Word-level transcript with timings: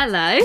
Hello. 0.00 0.38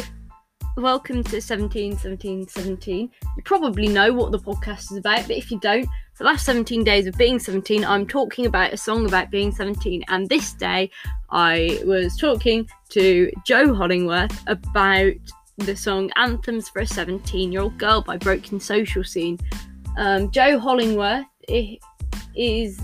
Welcome 0.78 1.23
to 1.25 1.39
17 1.39 1.96
17 1.99 2.47
17. 2.47 3.12
You 3.38 3.44
probably 3.44 3.87
know 3.87 4.12
what 4.12 4.31
the 4.31 4.39
podcast 4.39 4.91
is 4.91 4.97
about, 4.97 5.28
but 5.28 5.37
if 5.37 5.51
you 5.51 5.60
don't, 5.60 5.87
the 6.17 6.23
last 6.23 6.44
17 6.47 6.83
days 6.83 7.05
of 7.05 7.15
being 7.19 7.37
17, 7.37 7.85
I'm 7.85 8.08
talking 8.08 8.47
about 8.47 8.74
a 8.74 8.78
song 8.78 9.05
about 9.05 9.29
being 9.29 9.51
17. 9.51 10.05
And 10.08 10.28
this 10.28 10.53
day, 10.53 10.89
I 11.29 11.79
was 11.85 12.17
talking 12.17 12.67
to 12.89 13.31
Joe 13.46 13.67
Hollingworth 13.67 14.35
about 14.47 15.13
the 15.58 15.76
song 15.76 16.09
Anthems 16.16 16.70
for 16.70 16.80
a 16.80 16.88
17 16.88 17.52
Year 17.52 17.62
Old 17.62 17.77
Girl 17.77 18.02
by 18.02 18.17
Broken 18.17 18.59
Social 18.59 19.04
Scene. 19.04 19.38
Um, 19.99 20.31
Joe 20.31 20.59
Hollingworth 20.59 21.26
is. 22.35 22.80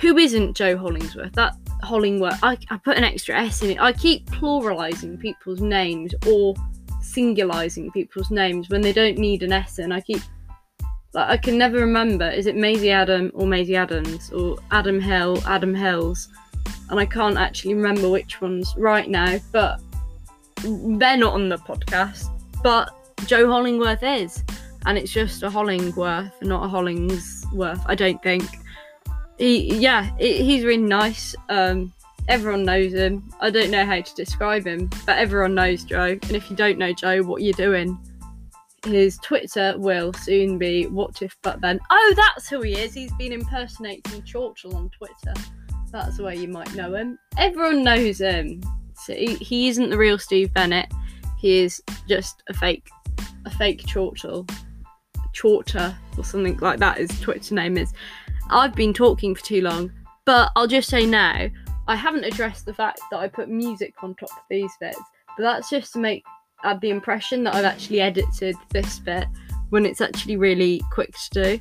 Who 0.00 0.18
isn't 0.18 0.58
Joe 0.58 0.76
Hollingsworth? 0.76 1.32
That 1.32 1.56
Hollingworth. 1.82 2.38
I, 2.42 2.58
I 2.70 2.76
put 2.78 2.96
an 2.96 3.04
extra 3.04 3.38
S 3.38 3.62
in 3.62 3.70
it. 3.70 3.80
I 3.80 3.92
keep 3.92 4.26
pluralizing 4.30 5.18
people's 5.18 5.60
names 5.60 6.14
or 6.26 6.54
singularizing 7.02 7.92
people's 7.92 8.30
names 8.30 8.68
when 8.68 8.80
they 8.80 8.92
don't 8.92 9.18
need 9.18 9.42
an 9.42 9.52
S 9.52 9.78
in. 9.78 9.92
I 9.92 10.00
keep 10.00 10.22
like 11.12 11.28
I 11.28 11.36
can 11.36 11.58
never 11.58 11.78
remember. 11.78 12.28
Is 12.28 12.46
it 12.46 12.56
Maisie 12.56 12.90
Adam 12.90 13.30
or 13.34 13.46
Maisie 13.46 13.76
Adams 13.76 14.30
or 14.32 14.58
Adam 14.70 15.00
Hill, 15.00 15.42
Adam 15.46 15.74
Hills? 15.74 16.28
And 16.90 16.98
I 16.98 17.06
can't 17.06 17.36
actually 17.36 17.74
remember 17.74 18.08
which 18.08 18.40
ones 18.40 18.74
right 18.76 19.08
now, 19.08 19.38
but 19.52 19.80
they're 20.62 21.16
not 21.16 21.34
on 21.34 21.48
the 21.48 21.58
podcast. 21.58 22.28
But 22.62 22.92
Joe 23.26 23.46
Hollingworth 23.46 24.22
is. 24.22 24.44
And 24.86 24.96
it's 24.96 25.12
just 25.12 25.42
a 25.42 25.48
Hollingworth, 25.48 26.32
not 26.42 26.64
a 26.64 26.68
Hollingsworth, 26.68 27.80
I 27.86 27.94
don't 27.94 28.22
think. 28.22 28.44
He, 29.40 29.74
yeah, 29.76 30.10
he's 30.18 30.64
really 30.64 30.82
nice. 30.82 31.34
Um, 31.48 31.94
everyone 32.28 32.62
knows 32.62 32.92
him. 32.92 33.26
I 33.40 33.48
don't 33.48 33.70
know 33.70 33.86
how 33.86 34.02
to 34.02 34.14
describe 34.14 34.66
him, 34.66 34.90
but 35.06 35.16
everyone 35.16 35.54
knows 35.54 35.82
Joe. 35.82 36.18
And 36.22 36.32
if 36.32 36.50
you 36.50 36.56
don't 36.56 36.76
know 36.76 36.92
Joe, 36.92 37.22
what 37.22 37.40
you're 37.40 37.54
doing? 37.54 37.98
His 38.84 39.16
Twitter 39.16 39.74
will 39.78 40.12
soon 40.12 40.58
be 40.58 40.88
what 40.88 41.22
if 41.22 41.34
but 41.40 41.62
then. 41.62 41.80
Oh, 41.88 42.14
that's 42.14 42.50
who 42.50 42.60
he 42.60 42.72
is. 42.72 42.92
He's 42.92 43.14
been 43.14 43.32
impersonating 43.32 44.22
Churchill 44.24 44.76
on 44.76 44.90
Twitter. 44.90 45.32
That's 45.90 46.18
where 46.18 46.34
you 46.34 46.48
might 46.48 46.74
know 46.74 46.94
him. 46.94 47.18
Everyone 47.38 47.82
knows 47.82 48.20
him. 48.20 48.60
So 48.94 49.14
he, 49.14 49.36
he 49.36 49.68
isn't 49.68 49.88
the 49.88 49.96
real 49.96 50.18
Steve 50.18 50.52
Bennett. 50.52 50.92
He 51.38 51.60
is 51.60 51.82
just 52.06 52.42
a 52.50 52.52
fake, 52.52 52.90
a 53.46 53.50
fake 53.50 53.86
Churchill, 53.86 54.46
Chorter 55.32 55.96
or 56.18 56.24
something 56.24 56.58
like 56.58 56.78
that. 56.80 56.98
His 56.98 57.18
Twitter 57.20 57.54
name 57.54 57.78
is. 57.78 57.94
I've 58.50 58.74
been 58.74 58.92
talking 58.92 59.34
for 59.34 59.44
too 59.44 59.62
long, 59.62 59.92
but 60.26 60.50
I'll 60.56 60.66
just 60.66 60.88
say 60.88 61.06
now 61.06 61.48
I 61.88 61.96
haven't 61.96 62.24
addressed 62.24 62.66
the 62.66 62.74
fact 62.74 63.00
that 63.10 63.18
I 63.18 63.28
put 63.28 63.48
music 63.48 63.94
on 64.02 64.14
top 64.14 64.30
of 64.30 64.44
these 64.48 64.72
bits, 64.80 65.00
but 65.36 65.42
that's 65.42 65.70
just 65.70 65.92
to 65.94 65.98
make 65.98 66.24
add 66.62 66.80
the 66.80 66.90
impression 66.90 67.42
that 67.44 67.54
I've 67.54 67.64
actually 67.64 68.00
edited 68.00 68.54
this 68.70 68.98
bit 68.98 69.24
when 69.70 69.86
it's 69.86 70.00
actually 70.00 70.36
really 70.36 70.82
quick 70.92 71.14
to 71.32 71.42
do. 71.42 71.60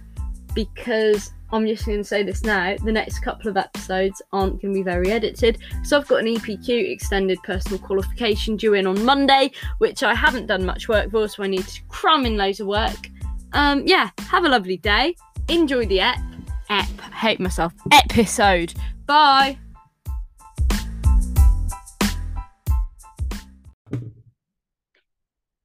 Because 0.54 1.32
I'm 1.52 1.66
just 1.66 1.86
going 1.86 2.00
to 2.00 2.04
say 2.04 2.24
this 2.24 2.44
now 2.44 2.76
the 2.84 2.92
next 2.92 3.20
couple 3.20 3.50
of 3.50 3.58
episodes 3.58 4.22
aren't 4.34 4.62
going 4.62 4.74
to 4.74 4.80
be 4.80 4.84
very 4.84 5.12
edited. 5.12 5.60
So 5.84 5.98
I've 5.98 6.08
got 6.08 6.20
an 6.20 6.28
EPQ 6.28 6.92
extended 6.92 7.42
personal 7.44 7.80
qualification 7.80 8.58
due 8.58 8.74
in 8.74 8.88
on 8.88 9.04
Monday, 9.04 9.52
which 9.78 10.04
I 10.04 10.14
haven't 10.14 10.48
done 10.48 10.66
much 10.66 10.88
work 10.88 11.12
for, 11.12 11.28
so 11.28 11.44
I 11.44 11.48
need 11.48 11.68
to 11.68 11.82
cram 11.88 12.26
in 12.26 12.38
loads 12.38 12.60
of 12.60 12.68
work. 12.68 13.10
Um, 13.54 13.84
yeah, 13.86 14.10
have 14.28 14.46
a 14.46 14.50
lovely 14.50 14.78
day. 14.78 15.16
Enjoy 15.48 15.86
the 15.86 16.02
ep. 16.02 16.18
Ep. 16.70 16.88
Hate 17.14 17.40
myself. 17.40 17.74
Episode. 17.92 18.74
Bye. 19.06 19.58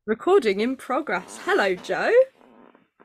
Recording 0.07 0.61
in 0.61 0.77
progress. 0.77 1.39
Hello, 1.45 1.75
Joe. 1.75 2.13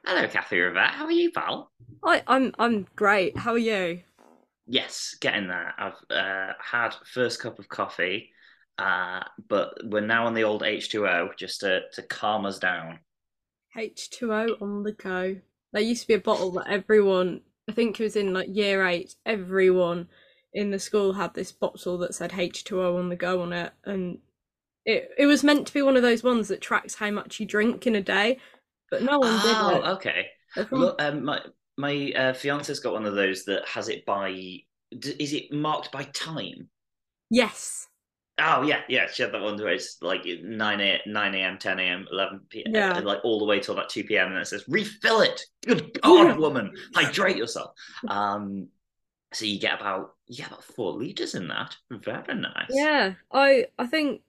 Hello, 0.06 0.28
Kathy 0.28 0.58
Rivette. 0.58 0.92
How 0.92 1.06
are 1.06 1.12
you, 1.12 1.32
pal? 1.32 1.72
I, 2.04 2.24
I'm 2.28 2.54
I'm 2.58 2.88
great. 2.96 3.38
How 3.38 3.54
are 3.54 3.58
you? 3.58 4.02
Yes, 4.68 5.16
getting 5.20 5.48
there. 5.48 5.74
I've 5.78 5.94
uh, 6.10 6.54
had 6.62 6.96
first 7.06 7.40
cup 7.40 7.58
of 7.58 7.70
coffee, 7.70 8.32
uh, 8.78 9.22
but 9.48 9.74
we're 9.84 10.02
now 10.02 10.28
on 10.28 10.34
the 10.34 10.44
old 10.44 10.62
H2O 10.62 11.36
just 11.38 11.62
to, 11.62 11.82
to 11.94 12.02
calm 12.04 12.46
us 12.46 12.60
down. 12.60 13.00
H2O 13.76 14.62
on 14.62 14.84
the 14.84 14.92
go. 14.92 15.38
There 15.74 15.82
used 15.82 16.02
to 16.02 16.08
be 16.08 16.14
a 16.16 16.20
bottle 16.20 16.52
that 16.52 16.68
everyone, 16.68 17.42
I 17.70 17.72
think 17.72 18.00
it 18.00 18.04
was 18.04 18.16
in 18.16 18.34
like 18.34 18.48
year 18.50 18.86
eight, 18.86 19.16
everyone 19.26 20.08
in 20.54 20.72
the 20.72 20.80
school 20.80 21.14
had 21.14 21.36
this 21.36 21.52
bottle 21.52 22.00
that 22.00 22.16
said 22.16 22.32
H2O 22.32 22.98
on 22.98 23.10
the 23.10 23.16
go 23.16 23.44
on 23.44 23.54
it, 23.54 23.72
and 23.86 24.18
it 24.86 25.12
it 25.18 25.28
was 25.28 25.44
meant 25.44 25.68
to 25.68 25.74
be 25.74 25.84
one 25.84 25.96
of 25.96 26.02
those 26.02 26.24
ones 26.24 26.48
that 26.48 26.62
tracks 26.62 26.96
how 26.96 27.12
much 27.12 27.40
you 27.40 27.46
drink 27.46 27.86
in 27.86 27.96
a 27.96 28.02
day, 28.02 28.40
but 28.90 29.04
no 29.04 29.20
one 29.20 29.30
oh, 29.32 29.72
did 29.72 29.78
it. 29.78 29.90
okay. 29.90 30.28
Um, 31.00 31.24
my 31.24 31.42
my 31.78 32.12
uh, 32.16 32.34
fiance's 32.34 32.80
got 32.80 32.94
one 32.94 33.06
of 33.06 33.14
those 33.14 33.46
that 33.46 33.68
has 33.68 33.88
it 33.88 34.04
by. 34.06 34.30
Is 34.92 35.34
it 35.34 35.54
marked 35.54 35.92
by 35.92 36.06
time? 36.06 36.70
Yes. 37.30 37.89
Oh 38.42 38.62
yeah, 38.64 38.82
yeah. 38.88 39.08
She 39.12 39.24
had 39.24 39.34
that 39.34 39.42
one 39.42 39.58
where 39.58 39.74
it's 39.74 39.98
like 40.02 40.26
nine 40.44 40.82
a 40.82 41.02
nine 41.06 41.36
a.m., 41.36 41.58
ten 41.58 41.80
a.m., 41.80 42.08
eleven 42.12 42.42
p.m., 42.50 42.74
yeah. 42.74 43.00
like 43.00 43.20
all 43.24 43.40
the 43.40 43.46
way 43.46 43.60
till 43.60 43.74
about 43.74 43.90
two 43.90 44.04
p.m. 44.04 44.32
and 44.32 44.38
it 44.38 44.48
says 44.48 44.64
refill 44.68 45.22
it. 45.22 45.42
Good 45.66 46.00
God, 46.02 46.38
woman, 46.38 46.74
hydrate 46.94 47.38
yourself. 47.38 47.72
Um, 48.08 48.68
so 49.34 49.46
you 49.46 49.60
get 49.60 49.80
about 49.80 50.12
get 50.30 50.48
about 50.48 50.64
four 50.64 50.94
liters 50.94 51.36
in 51.36 51.48
that. 51.50 51.76
Very 51.92 52.36
nice. 52.36 52.70
Yeah, 52.70 53.14
I 53.32 53.66
I 53.78 53.86
think 53.86 54.22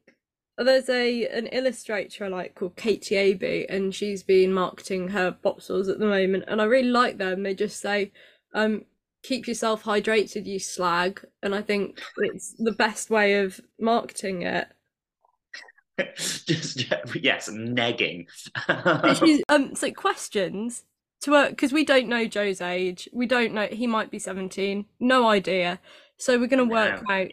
there's 0.59 0.89
a 0.89 1.27
an 1.29 1.47
illustrator 1.49 2.27
I 2.27 2.29
like 2.29 2.55
called 2.55 2.77
Katie 2.77 3.17
Abey, 3.17 3.67
and 3.69 3.95
she's 3.95 4.23
been 4.23 4.53
marketing 4.53 5.09
her 5.09 5.31
bottles 5.31 5.89
at 5.89 5.99
the 5.99 6.07
moment, 6.07 6.45
and 6.49 6.61
I 6.61 6.65
really 6.65 6.89
like 6.91 7.19
them. 7.19 7.43
They 7.43 7.55
just 7.55 7.81
say, 7.81 8.13
um, 8.55 8.85
"Keep 9.23 9.47
yourself 9.47 9.85
hydrated, 9.85 10.47
you 10.47 10.59
slag," 10.59 11.25
and 11.43 11.55
I 11.55 11.63
think 11.63 12.01
it's 12.19 12.55
the 12.59 12.73
best 12.73 13.11
way 13.11 13.41
of 13.41 13.61
marketing 13.79 14.43
it. 14.43 14.69
just 16.17 16.87
yes, 17.15 17.49
negging. 17.51 18.27
um, 19.49 19.75
so 19.75 19.91
questions 19.93 20.85
to 21.23 21.33
work, 21.33 21.51
because 21.51 21.73
we 21.73 21.85
don't 21.85 22.09
know 22.09 22.27
Joe's 22.27 22.61
age. 22.61 23.09
We 23.13 23.27
don't 23.27 23.53
know 23.53 23.67
he 23.67 23.87
might 23.87 24.11
be 24.11 24.19
seventeen. 24.19 24.87
No 24.99 25.29
idea. 25.29 25.81
So 26.17 26.39
we're 26.39 26.49
gonna 26.49 26.65
work 26.65 27.03
no. 27.07 27.15
out 27.15 27.31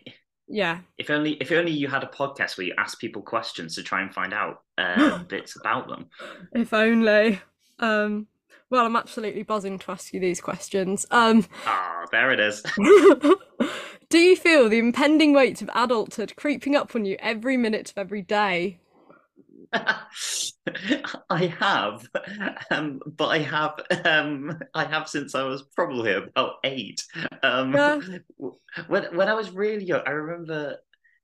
yeah. 0.47 0.79
If 0.97 1.09
only 1.09 1.33
if 1.33 1.51
only 1.51 1.71
you 1.71 1.87
had 1.87 2.03
a 2.03 2.07
podcast 2.07 2.57
where 2.57 2.67
you 2.67 2.73
ask 2.77 2.99
people 2.99 3.21
questions 3.21 3.75
to 3.75 3.83
try 3.83 4.01
and 4.01 4.13
find 4.13 4.33
out 4.33 4.63
uh, 4.77 5.19
bits 5.23 5.57
about 5.57 5.87
them. 5.87 6.09
If 6.53 6.73
only. 6.73 7.41
Um, 7.79 8.27
well, 8.69 8.85
I'm 8.85 8.95
absolutely 8.95 9.43
buzzing 9.43 9.79
to 9.79 9.91
ask 9.91 10.13
you 10.13 10.19
these 10.19 10.41
questions. 10.41 11.05
Um, 11.11 11.45
ah, 11.65 12.05
there 12.11 12.31
it 12.31 12.39
is. 12.39 12.63
do 14.09 14.17
you 14.17 14.35
feel 14.35 14.69
the 14.69 14.79
impending 14.79 15.33
weight 15.33 15.61
of 15.61 15.69
adulthood 15.73 16.35
creeping 16.35 16.75
up 16.75 16.95
on 16.95 17.05
you 17.05 17.17
every 17.19 17.57
minute 17.57 17.91
of 17.91 17.97
every 17.97 18.21
day? 18.21 18.79
I 21.29 21.53
have, 21.59 22.07
um, 22.71 23.01
but 23.05 23.27
I 23.27 23.39
have, 23.39 23.81
um, 24.05 24.57
I 24.73 24.85
have 24.85 25.09
since 25.09 25.35
I 25.35 25.43
was 25.43 25.63
probably 25.75 26.13
about 26.13 26.55
eight. 26.63 27.03
Um, 27.43 27.73
yeah. 27.73 27.99
When 28.87 29.15
when 29.15 29.27
I 29.27 29.33
was 29.33 29.51
really 29.51 29.83
young, 29.83 30.01
I 30.05 30.11
remember 30.11 30.77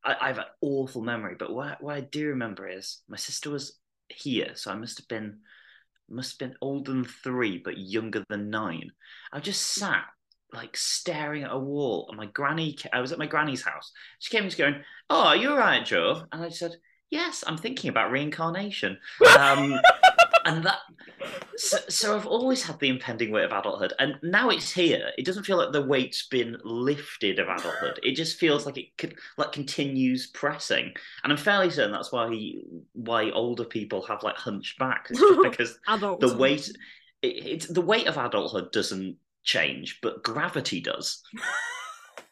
I, 0.03 0.15
I 0.19 0.27
have 0.27 0.39
an 0.39 0.45
awful 0.61 1.01
memory, 1.01 1.35
but 1.39 1.53
what 1.53 1.81
what 1.81 1.95
I 1.95 2.01
do 2.01 2.29
remember 2.29 2.67
is 2.67 3.01
my 3.07 3.17
sister 3.17 3.49
was 3.49 3.79
here, 4.09 4.51
so 4.55 4.71
I 4.71 4.75
must 4.75 4.97
have 4.97 5.07
been 5.07 5.39
must 6.09 6.31
have 6.31 6.49
been 6.49 6.57
older 6.61 6.91
than 6.91 7.05
three, 7.05 7.57
but 7.57 7.77
younger 7.77 8.23
than 8.29 8.49
nine. 8.49 8.91
I 9.31 9.39
just 9.39 9.61
sat 9.61 10.05
like 10.53 10.77
staring 10.77 11.43
at 11.43 11.51
a 11.51 11.57
wall, 11.57 12.07
and 12.09 12.17
my 12.17 12.27
granny. 12.27 12.77
I 12.91 13.01
was 13.01 13.11
at 13.11 13.19
my 13.19 13.25
granny's 13.25 13.63
house. 13.63 13.91
She 14.19 14.35
came 14.35 14.43
and 14.43 14.57
going, 14.57 14.83
"Oh, 15.09 15.33
you're 15.33 15.57
right, 15.57 15.85
Joe?" 15.85 16.25
And 16.31 16.43
I 16.43 16.49
said 16.49 16.75
yes, 17.13 17.43
I'm 17.45 17.57
thinking 17.57 17.89
about 17.91 18.11
reincarnation. 18.11 18.97
Um, 19.37 19.79
and 20.45 20.63
that, 20.63 20.79
so, 21.55 21.77
so, 21.89 22.15
I've 22.15 22.27
always 22.27 22.63
had 22.63 22.79
the 22.79 22.89
impending 22.89 23.31
weight 23.31 23.45
of 23.45 23.51
adulthood, 23.51 23.93
and 23.99 24.17
now 24.23 24.49
it's 24.49 24.71
here. 24.71 25.11
It 25.17 25.25
doesn't 25.25 25.45
feel 25.45 25.57
like 25.57 25.71
the 25.71 25.85
weight's 25.85 26.27
been 26.27 26.57
lifted 26.63 27.39
of 27.39 27.47
adulthood. 27.47 27.99
It 28.03 28.15
just 28.15 28.39
feels 28.39 28.65
like 28.65 28.77
it 28.77 28.97
could, 28.97 29.15
like 29.37 29.51
continues 29.51 30.27
pressing, 30.27 30.93
and 31.23 31.31
I'm 31.31 31.37
fairly 31.37 31.69
certain 31.69 31.91
that's 31.91 32.11
why 32.11 32.53
why 32.93 33.31
older 33.31 33.65
people 33.65 34.01
have 34.03 34.23
like 34.23 34.35
hunched 34.35 34.79
back. 34.79 35.07
It's 35.09 35.19
just 35.19 35.41
because 35.43 35.79
the 36.19 36.35
weight, 36.37 36.69
it, 37.21 37.27
it's 37.27 37.67
the 37.67 37.81
weight 37.81 38.07
of 38.07 38.17
adulthood 38.17 38.71
doesn't 38.71 39.17
change, 39.43 39.99
but 40.01 40.23
gravity 40.23 40.81
does. 40.81 41.23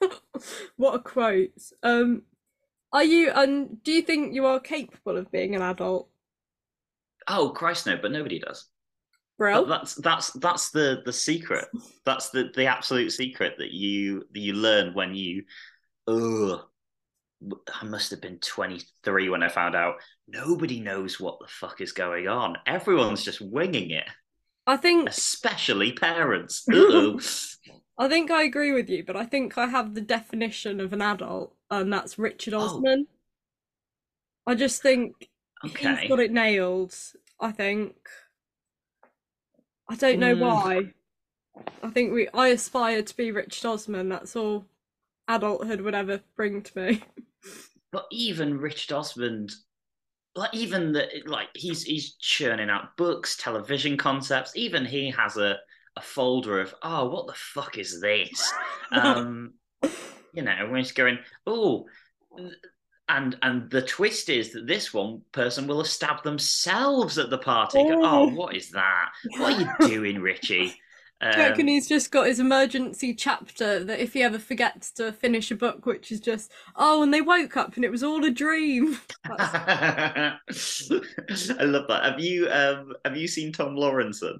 what 0.75 0.96
a 0.96 1.00
quote! 1.00 1.52
Um, 1.84 2.24
are 2.94 3.04
you 3.04 3.31
and 3.31 3.81
do 3.84 3.92
you 3.92 4.02
think 4.02 4.34
you 4.34 4.46
are 4.46 4.60
capable 4.60 5.18
of 5.18 5.31
being 5.31 5.56
an 5.56 5.62
adult? 5.62 6.10
Oh 7.33 7.50
Christ, 7.50 7.88
no! 7.88 7.98
But 8.01 8.12
nobody 8.12 8.39
does. 8.39 8.66
Bro, 9.38 9.66
that's 9.66 9.95
that's 9.95 10.31
that's 10.33 10.69
the 10.72 11.01
the 11.06 11.13
secret. 11.13 11.66
That's 12.06 12.30
the 12.30 12.51
the 12.54 12.66
absolute 12.66 13.12
secret 13.12 13.54
that 13.57 13.72
you 13.72 14.25
that 14.33 14.39
you 14.39 14.54
learn 14.54 14.94
when 14.94 15.16
you, 15.16 15.44
ugh, 16.07 16.62
I 17.74 17.86
must 17.86 18.12
have 18.12 18.22
been 18.22 18.38
23 18.39 19.30
when 19.30 19.44
I 19.44 19.48
found 19.48 19.75
out 19.75 19.95
nobody 20.28 20.81
knows 20.81 21.19
what 21.19 21.39
the 21.39 21.48
fuck 21.48 21.80
is 21.80 21.94
going 21.94 22.28
on. 22.28 22.57
Everyone's 22.68 23.24
just 23.24 23.42
winging 23.42 23.92
it. 23.92 24.07
I 24.68 24.77
think, 24.77 25.10
especially 25.10 25.94
parents. 25.94 26.66
I 27.98 28.07
think 28.10 28.30
I 28.30 28.44
agree 28.44 28.74
with 28.74 28.89
you, 28.89 29.04
but 29.06 29.16
I 29.16 29.25
think 29.25 29.57
I 29.57 29.68
have 29.68 29.95
the 29.95 30.01
definition 30.01 30.80
of 30.80 30.94
an 30.94 31.01
adult, 31.01 31.56
and 31.69 31.92
that's 31.92 32.19
Richard 32.19 32.54
oh. 32.54 32.60
Osman. 32.60 33.07
Oh. 33.07 34.51
I 34.51 34.56
just 34.56 34.81
think 34.81 35.30
okay. 35.66 35.95
he's 35.95 36.10
got 36.10 36.19
it 36.19 36.31
nailed. 36.31 36.95
I 37.41 37.51
think. 37.51 37.95
I 39.89 39.95
don't 39.95 40.19
know 40.19 40.35
mm. 40.35 40.39
why. 40.39 40.93
I 41.83 41.89
think 41.89 42.13
we. 42.13 42.29
I 42.33 42.49
aspire 42.49 43.01
to 43.01 43.17
be 43.17 43.31
Richard 43.31 43.67
Osman. 43.67 44.09
That's 44.09 44.35
all 44.35 44.65
adulthood 45.27 45.81
would 45.81 45.95
ever 45.95 46.21
bring 46.35 46.61
to 46.61 46.79
me. 46.79 47.03
But 47.91 48.05
even 48.09 48.57
Richard 48.57 48.93
Osman, 48.95 49.49
like 50.33 50.53
even 50.53 50.93
the 50.93 51.09
like 51.25 51.49
he's 51.53 51.83
he's 51.83 52.15
churning 52.15 52.69
out 52.69 52.95
books, 52.95 53.35
television 53.35 53.97
concepts. 53.97 54.53
Even 54.55 54.85
he 54.85 55.09
has 55.11 55.35
a 55.35 55.57
a 55.97 56.01
folder 56.01 56.61
of 56.61 56.73
oh, 56.83 57.09
what 57.09 57.27
the 57.27 57.33
fuck 57.33 57.77
is 57.77 57.99
this? 57.99 58.53
um, 58.93 59.55
you 60.33 60.41
know, 60.41 60.55
when 60.69 60.77
he's 60.77 60.93
going, 60.93 61.19
oh, 61.45 61.85
and 63.12 63.38
and 63.42 63.69
the 63.69 63.81
twist 63.81 64.30
is 64.30 64.52
that 64.54 64.68
this 64.68 64.94
one 64.94 65.22
person 65.31 65.68
will 65.68 65.80
have 65.80 65.88
stabbed 65.88 66.24
themselves 66.24 67.18
at 67.18 67.30
the 67.30 67.38
party. 67.38 67.80
Oh, 67.80 68.02
oh 68.04 68.28
what 68.30 68.56
is 68.56 68.72
that? 68.72 69.10
What 69.38 69.54
are 69.54 69.62
you 69.62 69.69
doing, 69.88 70.19
Richie? 70.19 70.75
Um, 71.19 71.34
Do 71.34 71.40
reckon 71.40 71.68
he's 71.68 71.88
just 71.88 72.10
got 72.10 72.25
his 72.25 72.40
emergency 72.40 73.13
chapter 73.13 73.84
that 73.84 74.00
if 74.00 74.13
he 74.13 74.24
ever 74.24 74.40
forgets 74.40 74.92
to 74.94 75.12
finish 75.12 75.52
a 75.52 75.56
book, 75.56 75.86
which 75.86 76.12
is 76.12 76.19
just, 76.19 76.52
oh, 76.75 77.04
and 77.04 77.13
they 77.13 77.22
woke 77.22 77.56
up 77.58 77.75
and 77.75 77.86
it 77.86 77.92
was 77.92 78.02
all 78.04 78.25
a 78.25 78.31
dream. 78.31 78.98
I 79.30 80.40
love 81.60 81.88
that. 81.90 82.02
Have 82.04 82.19
you 82.19 82.50
um 82.50 82.94
have 83.06 83.18
you 83.18 83.28
seen 83.28 83.52
Tom 83.52 83.75
Lawrenson? 83.75 84.40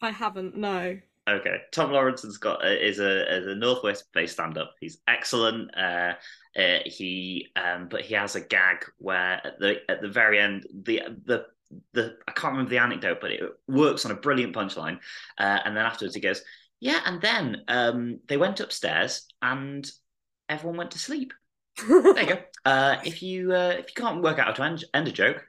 I 0.00 0.10
haven't. 0.10 0.56
No. 0.56 0.98
Okay, 1.28 1.58
Tom 1.72 1.90
Lawrenson's 1.90 2.38
got 2.38 2.64
uh, 2.64 2.68
is 2.68 3.00
a 3.00 3.36
is 3.36 3.46
a 3.46 3.54
Northwest 3.54 4.04
based 4.14 4.32
stand 4.34 4.56
up. 4.56 4.72
He's 4.80 4.98
excellent. 5.06 5.76
Uh, 5.76 6.14
uh, 6.58 6.78
he 6.84 7.46
um, 7.56 7.88
but 7.88 8.02
he 8.02 8.14
has 8.14 8.34
a 8.34 8.40
gag 8.40 8.84
where 8.98 9.40
at 9.46 9.58
the 9.60 9.76
at 9.88 10.02
the 10.02 10.08
very 10.08 10.40
end 10.40 10.66
the 10.82 11.02
the 11.24 11.46
the 11.92 12.16
I 12.26 12.32
can't 12.32 12.52
remember 12.52 12.70
the 12.70 12.78
anecdote, 12.78 13.18
but 13.20 13.30
it 13.30 13.42
works 13.66 14.04
on 14.04 14.10
a 14.10 14.16
brilliant 14.16 14.54
punchline. 14.54 14.98
Uh, 15.38 15.58
and 15.64 15.76
then 15.76 15.84
afterwards, 15.84 16.14
he 16.14 16.20
goes, 16.20 16.42
"Yeah." 16.80 17.00
And 17.04 17.20
then 17.20 17.62
um, 17.68 18.20
they 18.26 18.36
went 18.36 18.60
upstairs, 18.60 19.26
and 19.40 19.88
everyone 20.48 20.78
went 20.78 20.90
to 20.92 20.98
sleep. 20.98 21.32
there 21.86 22.20
you 22.20 22.26
go. 22.26 22.38
Uh, 22.64 23.00
if 23.02 23.22
you 23.22 23.54
uh, 23.54 23.76
if 23.78 23.86
you 23.88 24.02
can't 24.02 24.20
work 24.20 24.38
out 24.38 24.46
how 24.46 24.52
to 24.52 24.62
end, 24.62 24.84
end 24.92 25.08
a 25.08 25.12
joke, 25.12 25.42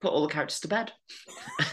put 0.00 0.12
all 0.12 0.26
the 0.26 0.32
characters 0.32 0.60
to 0.60 0.68
bed. 0.68 0.92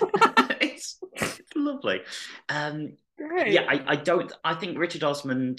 it's, 0.60 0.98
it's, 1.13 1.40
lovely. 1.56 2.01
Um, 2.50 2.98
yeah, 3.18 3.66
I, 3.69 3.84
I 3.88 3.96
don't. 3.96 4.34
I 4.44 4.56
think 4.56 4.78
Richard 4.78 5.04
Osman. 5.04 5.57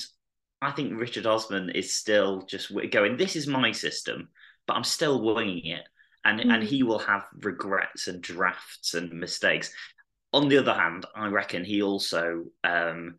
I 0.63 0.73
think 0.73 0.99
Richard 0.99 1.27
Osman 1.27 1.71
is 1.71 1.95
still 1.95 2.43
just 2.43 2.73
going. 2.91 3.17
This 3.17 3.37
is 3.37 3.47
my 3.47 3.73
system, 3.73 4.29
but 4.67 4.75
I'm 4.75 4.85
still 4.85 5.23
winging 5.23 5.67
it 5.67 5.85
and 6.25 6.41
mm. 6.41 6.53
and 6.53 6.63
he 6.63 6.83
will 6.83 6.99
have 6.99 7.27
regrets 7.41 8.09
and 8.09 8.21
drafts 8.21 8.95
and 8.95 9.13
mistakes. 9.13 9.73
On 10.33 10.49
the 10.49 10.59
other 10.59 10.75
hand, 10.75 11.07
I 11.15 11.29
reckon 11.29 11.65
he 11.65 11.83
also 11.83 12.45
um, 12.63 13.17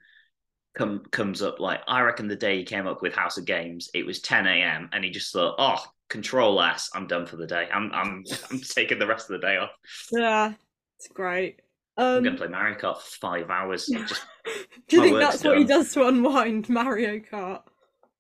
come 0.76 1.04
comes 1.12 1.42
up 1.42 1.60
like 1.60 1.82
I 1.88 2.02
reckon 2.02 2.28
the 2.28 2.36
day 2.36 2.58
he 2.58 2.64
came 2.64 2.88
up 2.88 3.02
with 3.02 3.14
House 3.14 3.38
of 3.38 3.46
Games, 3.46 3.90
it 3.94 4.06
was 4.06 4.22
10 4.22 4.48
a.m. 4.48 4.90
and 4.94 5.04
he 5.04 5.12
just 5.12 5.34
thought, 5.34 5.56
oh, 5.58 5.84
Control 6.10 6.62
S, 6.62 6.90
I'm 6.94 7.08
done 7.08 7.26
for 7.26 7.38
the 7.38 7.48
day. 7.48 7.68
I'm 7.74 7.92
I'm 7.94 8.24
I'm 8.52 8.60
taking 8.60 9.00
the 9.00 9.08
rest 9.08 9.30
of 9.30 9.40
the 9.40 9.48
day 9.48 9.58
off. 9.58 9.72
Yeah, 10.12 10.54
it's 10.98 11.08
great. 11.08 11.62
Um, 11.98 12.18
I'm 12.18 12.24
gonna 12.24 12.38
play 12.38 12.48
Mario 12.48 12.78
Kart 12.78 12.98
for 12.98 13.18
five 13.20 13.50
hours. 13.50 13.88
Just 13.88 14.26
Do 14.88 14.98
you 14.98 15.04
think 15.04 15.20
that's 15.20 15.42
done. 15.42 15.52
what 15.52 15.60
he 15.60 15.66
does 15.66 15.94
to 15.94 16.08
unwind 16.08 16.70
Mario 16.70 17.20
Kart? 17.20 17.62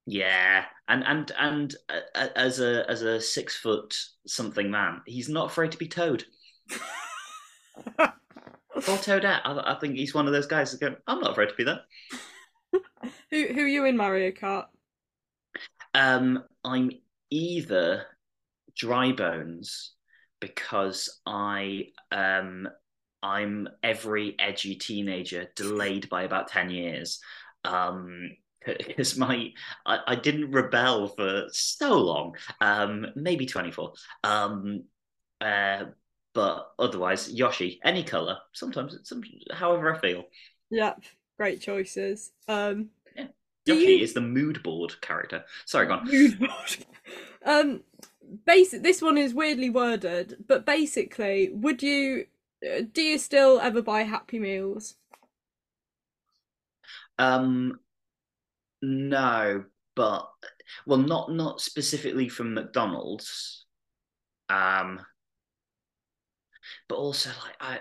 Yeah, 0.05 0.65
and 0.87 1.03
and 1.05 1.31
and 1.37 1.75
uh, 1.89 2.27
as 2.35 2.59
a 2.59 2.89
as 2.89 3.01
a 3.01 3.21
six 3.21 3.55
foot 3.55 3.95
something 4.25 4.69
man, 4.71 5.01
he's 5.05 5.29
not 5.29 5.51
afraid 5.51 5.71
to 5.71 5.77
be 5.77 5.87
Toad. 5.87 6.25
or 7.99 8.97
Toadette. 8.97 9.41
I, 9.43 9.73
I, 9.73 9.79
think 9.79 9.95
he's 9.95 10.13
one 10.13 10.27
of 10.27 10.33
those 10.33 10.47
guys 10.47 10.71
that 10.71 10.79
go, 10.79 10.95
I'm 11.07 11.19
not 11.19 11.31
afraid 11.31 11.49
to 11.49 11.55
be 11.55 11.63
there. 11.63 11.81
who 13.29 13.47
who 13.53 13.61
are 13.61 13.67
you 13.67 13.85
in 13.85 13.97
Mario 13.97 14.31
Kart? 14.31 14.65
Um, 15.93 16.43
I'm 16.63 16.91
either 17.29 18.05
dry 18.75 19.11
bones 19.11 19.93
because 20.39 21.19
I 21.25 21.87
um 22.11 22.67
I'm 23.23 23.67
every 23.83 24.35
edgy 24.39 24.75
teenager 24.75 25.47
delayed 25.55 26.09
by 26.09 26.23
about 26.23 26.47
ten 26.47 26.69
years. 26.69 27.21
Um, 27.63 28.31
because 28.65 29.17
my 29.17 29.51
I, 29.85 29.99
I, 30.07 30.15
didn't 30.15 30.51
rebel 30.51 31.07
for 31.07 31.45
so 31.51 31.97
long, 31.97 32.35
um, 32.59 33.07
maybe 33.15 33.45
24. 33.47 33.93
Um, 34.23 34.83
uh, 35.39 35.85
but 36.33 36.71
otherwise, 36.79 37.31
Yoshi, 37.31 37.79
any 37.83 38.03
color. 38.03 38.37
Sometimes 38.53 38.93
it's 38.93 39.09
some, 39.09 39.23
however 39.51 39.95
I 39.95 39.99
feel. 39.99 40.25
Yep, 40.69 41.03
great 41.37 41.59
choices. 41.59 42.31
Um, 42.47 42.89
yeah. 43.15 43.27
Yoshi 43.65 43.93
you... 43.93 44.03
is 44.03 44.13
the 44.13 44.21
mood 44.21 44.63
board 44.63 44.99
character. 45.01 45.43
Sorry, 45.65 45.87
go 45.87 45.93
on. 45.93 46.05
Mood 46.05 46.39
board. 46.39 46.85
um, 47.45 47.81
basic. 48.45 48.83
This 48.83 49.01
one 49.01 49.17
is 49.17 49.33
weirdly 49.33 49.69
worded, 49.69 50.45
but 50.47 50.65
basically, 50.65 51.49
would 51.51 51.81
you? 51.83 52.27
Uh, 52.65 52.81
do 52.91 53.01
you 53.01 53.17
still 53.17 53.59
ever 53.59 53.81
buy 53.81 54.03
Happy 54.03 54.39
Meals? 54.39 54.95
Um, 57.17 57.79
no, 58.81 59.65
but 59.95 60.29
well, 60.85 60.99
not 60.99 61.31
not 61.31 61.61
specifically 61.61 62.29
from 62.29 62.53
McDonald's. 62.53 63.65
Um, 64.49 64.99
but 66.87 66.95
also 66.95 67.29
like 67.43 67.55
I, 67.59 67.79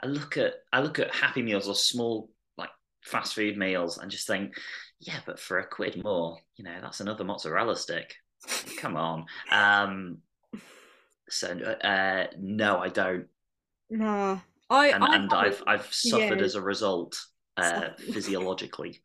I 0.00 0.06
look 0.06 0.36
at 0.36 0.54
I 0.72 0.80
look 0.80 0.98
at 0.98 1.14
Happy 1.14 1.42
Meals 1.42 1.68
or 1.68 1.74
small 1.74 2.30
like 2.56 2.70
fast 3.02 3.34
food 3.34 3.56
meals 3.56 3.98
and 3.98 4.10
just 4.10 4.26
think, 4.26 4.54
yeah, 5.00 5.20
but 5.26 5.38
for 5.38 5.58
a 5.58 5.66
quid 5.66 6.02
more, 6.02 6.38
you 6.56 6.64
know, 6.64 6.76
that's 6.80 7.00
another 7.00 7.24
mozzarella 7.24 7.76
stick. 7.76 8.14
Come 8.78 8.96
on. 8.96 9.26
Um, 9.50 10.18
so 11.28 11.48
uh, 11.48 12.26
no, 12.38 12.78
I 12.78 12.88
don't. 12.88 13.26
No, 13.90 14.40
I 14.70 14.88
and, 14.88 15.04
I, 15.04 15.16
and 15.16 15.32
I've 15.32 15.62
I've 15.66 15.92
suffered 15.92 16.38
yeah. 16.38 16.44
as 16.44 16.54
a 16.54 16.62
result 16.62 17.20
uh, 17.56 17.90
physiologically. 18.12 19.00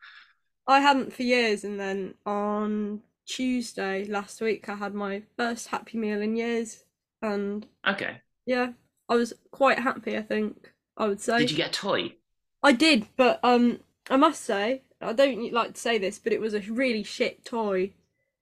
I 0.67 0.79
hadn't 0.79 1.13
for 1.13 1.24
years, 1.24 1.63
and 1.63 1.79
then 1.79 2.13
on 2.25 3.01
Tuesday 3.25 4.05
last 4.05 4.41
week, 4.41 4.69
I 4.69 4.75
had 4.75 4.93
my 4.93 5.24
first 5.38 5.67
Happy 5.67 5.98
Meal 5.98 6.21
in 6.21 6.36
years, 6.36 6.83
and 7.21 7.65
okay, 7.88 8.21
yeah, 8.45 8.74
I 9.07 9.15
was 9.15 9.33
quite 9.51 9.79
happy. 9.79 10.17
I 10.17 10.21
think 10.21 10.71
I 10.98 11.07
would 11.07 11.21
say. 11.21 11.39
Did 11.39 11.51
you 11.51 11.57
get 11.57 11.69
a 11.69 11.79
toy? 11.79 12.15
I 12.62 12.71
did, 12.74 13.07
but 13.15 13.39
um, 13.43 13.79
I 14.09 14.17
must 14.17 14.43
say, 14.43 14.83
I 15.01 15.13
don't 15.13 15.53
like 15.53 15.74
to 15.74 15.79
say 15.79 15.98
this, 15.98 16.19
but 16.19 16.33
it 16.33 16.41
was 16.41 16.53
a 16.53 16.59
really 16.59 17.03
shit 17.03 17.45
toy. 17.45 17.93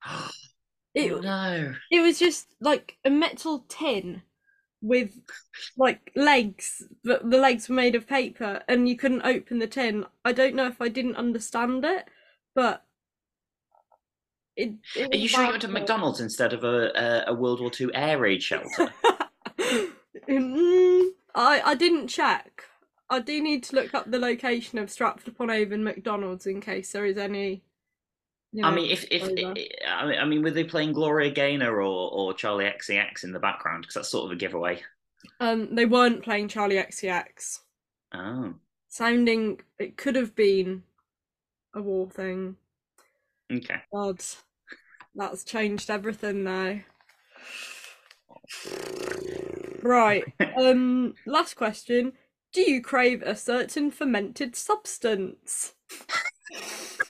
it, 0.94 1.12
oh, 1.12 1.20
no. 1.20 1.74
It 1.92 2.02
was 2.02 2.18
just 2.20 2.48
like 2.60 2.98
a 3.06 3.10
metal 3.10 3.66
tin 3.70 4.24
with 4.82 5.20
like 5.78 6.12
legs, 6.16 6.84
but 7.04 7.30
the 7.30 7.38
legs 7.38 7.70
were 7.70 7.76
made 7.76 7.96
of 7.96 8.08
paper, 8.08 8.62
and 8.68 8.88
you 8.88 8.96
couldn't 8.96 9.24
open 9.24 9.60
the 9.60 9.68
tin. 9.68 10.06
I 10.24 10.32
don't 10.32 10.56
know 10.56 10.68
if 10.68 10.82
I 10.82 10.90
didn't 10.90 11.16
understand 11.16 11.84
it, 11.86 12.08
but 12.54 12.86
it, 14.56 14.74
it 14.96 15.14
Are 15.14 15.18
you 15.18 15.28
sure 15.28 15.44
you 15.44 15.50
went 15.50 15.62
to 15.62 15.68
McDonald's 15.68 16.20
instead 16.20 16.52
of 16.52 16.64
a, 16.64 17.24
a, 17.28 17.34
World 17.34 17.62
War 17.62 17.72
II 17.80 17.90
air 17.94 18.18
raid 18.20 18.42
shelter? 18.42 18.92
mm, 20.28 21.10
I 21.36 21.62
I 21.64 21.76
didn't 21.76 22.08
check. 22.08 22.64
I 23.10 23.20
do 23.20 23.42
need 23.42 23.64
to 23.66 23.76
look 23.76 23.94
up 23.94 24.10
the 24.10 24.20
location 24.20 24.80
of 24.80 24.90
Stratford 24.90 25.30
upon 25.30 25.50
Avon 25.50 25.84
McDonald's 25.84 26.46
in 26.46 26.60
case 26.60 26.92
there 26.92 27.06
is 27.06 27.18
any. 27.18 27.64
You 28.54 28.62
know, 28.62 28.70
I 28.70 28.76
mean, 28.76 28.90
if 28.90 29.06
if 29.12 29.24
I 29.86 30.26
mean, 30.26 30.42
were 30.42 30.52
they 30.52 30.64
playing 30.64 30.94
Gloria 30.94 31.32
Gaynor 31.32 31.82
or 31.82 32.12
or 32.12 32.34
Charli 32.34 32.72
XCX 32.74 33.24
in 33.24 33.32
the 33.32 33.40
background? 33.40 33.82
Because 33.82 33.96
that's 33.96 34.10
sort 34.10 34.26
of 34.26 34.32
a 34.32 34.40
giveaway. 34.40 34.82
Um, 35.40 35.76
they 35.76 35.86
weren't 35.86 36.24
playing 36.24 36.48
Charli 36.48 36.84
XCX. 36.84 37.60
Oh. 38.14 38.56
Sounding, 38.88 39.60
it 39.78 39.98
could 39.98 40.16
have 40.16 40.36
been 40.36 40.84
a 41.74 41.82
war 41.82 42.10
thing. 42.10 42.56
Okay. 43.52 43.82
God, 43.94 44.24
that's 45.14 45.44
changed 45.44 45.90
everything 45.90 46.44
now. 46.44 46.80
Right. 49.84 50.24
um. 50.58 51.16
Last 51.26 51.56
question. 51.56 52.14
Do 52.54 52.62
you 52.62 52.82
crave 52.82 53.22
a 53.24 53.36
certain 53.36 53.92
fermented 53.92 54.56
substance? 54.56 55.74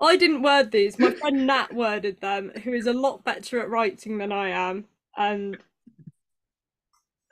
I 0.00 0.16
didn't 0.16 0.42
word 0.42 0.70
these. 0.70 0.98
My 0.98 1.10
friend 1.10 1.46
Nat 1.46 1.74
worded 1.74 2.20
them, 2.20 2.50
who 2.62 2.72
is 2.72 2.86
a 2.86 2.92
lot 2.92 3.24
better 3.24 3.58
at 3.60 3.68
writing 3.68 4.18
than 4.18 4.30
I 4.30 4.50
am. 4.50 4.84
And 5.16 5.58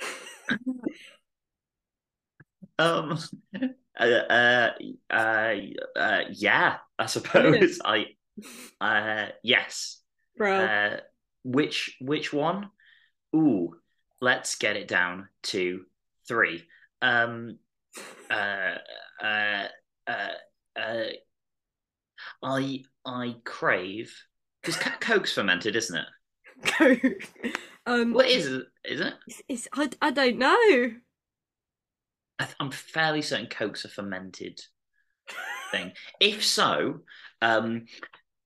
um, 2.79 3.19
uh, 3.99 4.05
uh, 4.05 4.71
uh, 5.11 5.55
uh, 5.97 6.21
yeah, 6.33 6.77
I 6.99 7.07
suppose 7.07 7.81
I, 7.85 8.07
uh, 8.81 9.27
yes, 9.43 10.01
bro, 10.37 10.65
uh, 10.65 10.97
which 11.45 11.97
which 12.01 12.33
one? 12.33 12.71
Ooh, 13.35 13.77
let's 14.21 14.57
get 14.57 14.77
it 14.77 14.89
down 14.89 15.29
to 15.45 15.85
three. 16.27 16.65
Um, 17.01 17.59
uh, 18.31 18.75
uh, 19.23 19.67
uh, 20.07 20.29
uh 20.77 21.05
I 22.43 22.85
I 23.05 23.37
crave 23.45 24.15
because 24.63 24.77
Coke's 25.01 25.33
fermented, 25.33 25.77
isn't 25.77 25.97
it? 25.97 26.07
Coke. 26.65 27.53
Um, 27.87 28.13
what 28.13 28.27
is 28.27 28.47
it? 28.47 28.67
Is 28.85 29.01
it? 29.01 29.15
It's, 29.29 29.43
it's 29.49 29.69
I, 29.73 29.89
I 30.03 30.11
don't 30.11 30.39
know. 30.39 30.91
I 32.39 32.49
am 32.61 32.71
fairly 32.71 33.23
certain 33.23 33.47
Coke's 33.47 33.85
a 33.85 33.89
fermented 33.89 34.61
thing. 35.71 35.93
If 36.21 36.45
so, 36.45 37.01
um, 37.41 37.87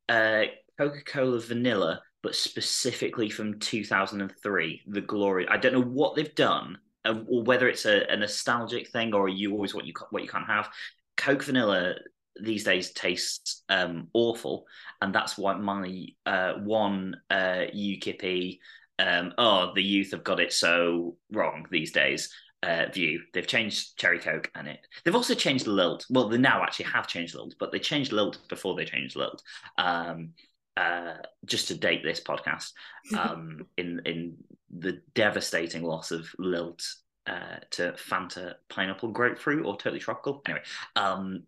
uh, 0.08 0.44
Coca 0.78 1.02
Cola 1.06 1.40
vanilla, 1.40 2.02
but 2.22 2.34
specifically 2.34 3.30
from 3.30 3.58
2003, 3.58 4.82
the 4.86 5.00
glory. 5.00 5.48
I 5.48 5.56
don't 5.56 5.72
know 5.72 5.80
what 5.80 6.16
they've 6.16 6.34
done, 6.34 6.78
uh, 7.04 7.20
or 7.26 7.42
whether 7.42 7.68
it's 7.68 7.86
a, 7.86 8.06
a 8.10 8.16
nostalgic 8.16 8.88
thing 8.88 9.14
or 9.14 9.28
you 9.28 9.52
always 9.52 9.74
what 9.74 9.86
you 9.86 9.94
what 10.10 10.22
you 10.22 10.28
can't 10.28 10.46
have. 10.46 10.68
Coke 11.16 11.44
vanilla 11.44 11.94
these 12.42 12.64
days 12.64 12.92
tastes 12.92 13.62
um, 13.68 14.08
awful, 14.12 14.66
and 15.00 15.14
that's 15.14 15.38
why 15.38 15.54
my 15.54 16.06
uh, 16.26 16.54
one 16.54 17.20
uh, 17.30 17.66
UKIP, 17.74 18.58
um, 18.98 19.32
oh, 19.38 19.72
the 19.74 19.82
youth 19.82 20.12
have 20.12 20.24
got 20.24 20.40
it 20.40 20.52
so 20.52 21.16
wrong 21.32 21.66
these 21.70 21.92
days. 21.92 22.32
Uh, 22.62 22.84
view 22.92 23.22
they've 23.32 23.46
changed 23.46 23.96
cherry 23.96 24.18
coke 24.18 24.50
and 24.54 24.68
it 24.68 24.86
they've 25.02 25.16
also 25.16 25.32
changed 25.32 25.66
lilt 25.66 26.04
well 26.10 26.28
they 26.28 26.36
now 26.36 26.62
actually 26.62 26.84
have 26.84 27.06
changed 27.06 27.34
lilt 27.34 27.54
but 27.58 27.72
they 27.72 27.78
changed 27.78 28.12
lilt 28.12 28.36
before 28.50 28.76
they 28.76 28.84
changed 28.84 29.16
lilt 29.16 29.42
um, 29.78 30.34
uh, 30.76 31.14
just 31.46 31.68
to 31.68 31.74
date 31.74 32.02
this 32.02 32.20
podcast 32.20 32.72
um, 33.18 33.66
in 33.78 34.02
in 34.04 34.36
the 34.70 35.00
devastating 35.14 35.82
loss 35.82 36.10
of 36.10 36.28
lilt 36.38 36.82
uh, 37.26 37.58
to 37.70 37.92
Fanta 37.92 38.54
pineapple 38.68 39.10
grapefruit 39.10 39.64
or 39.64 39.76
totally 39.76 40.00
tropical. 40.00 40.42
Anyway, 40.46 40.62
um, 40.96 41.42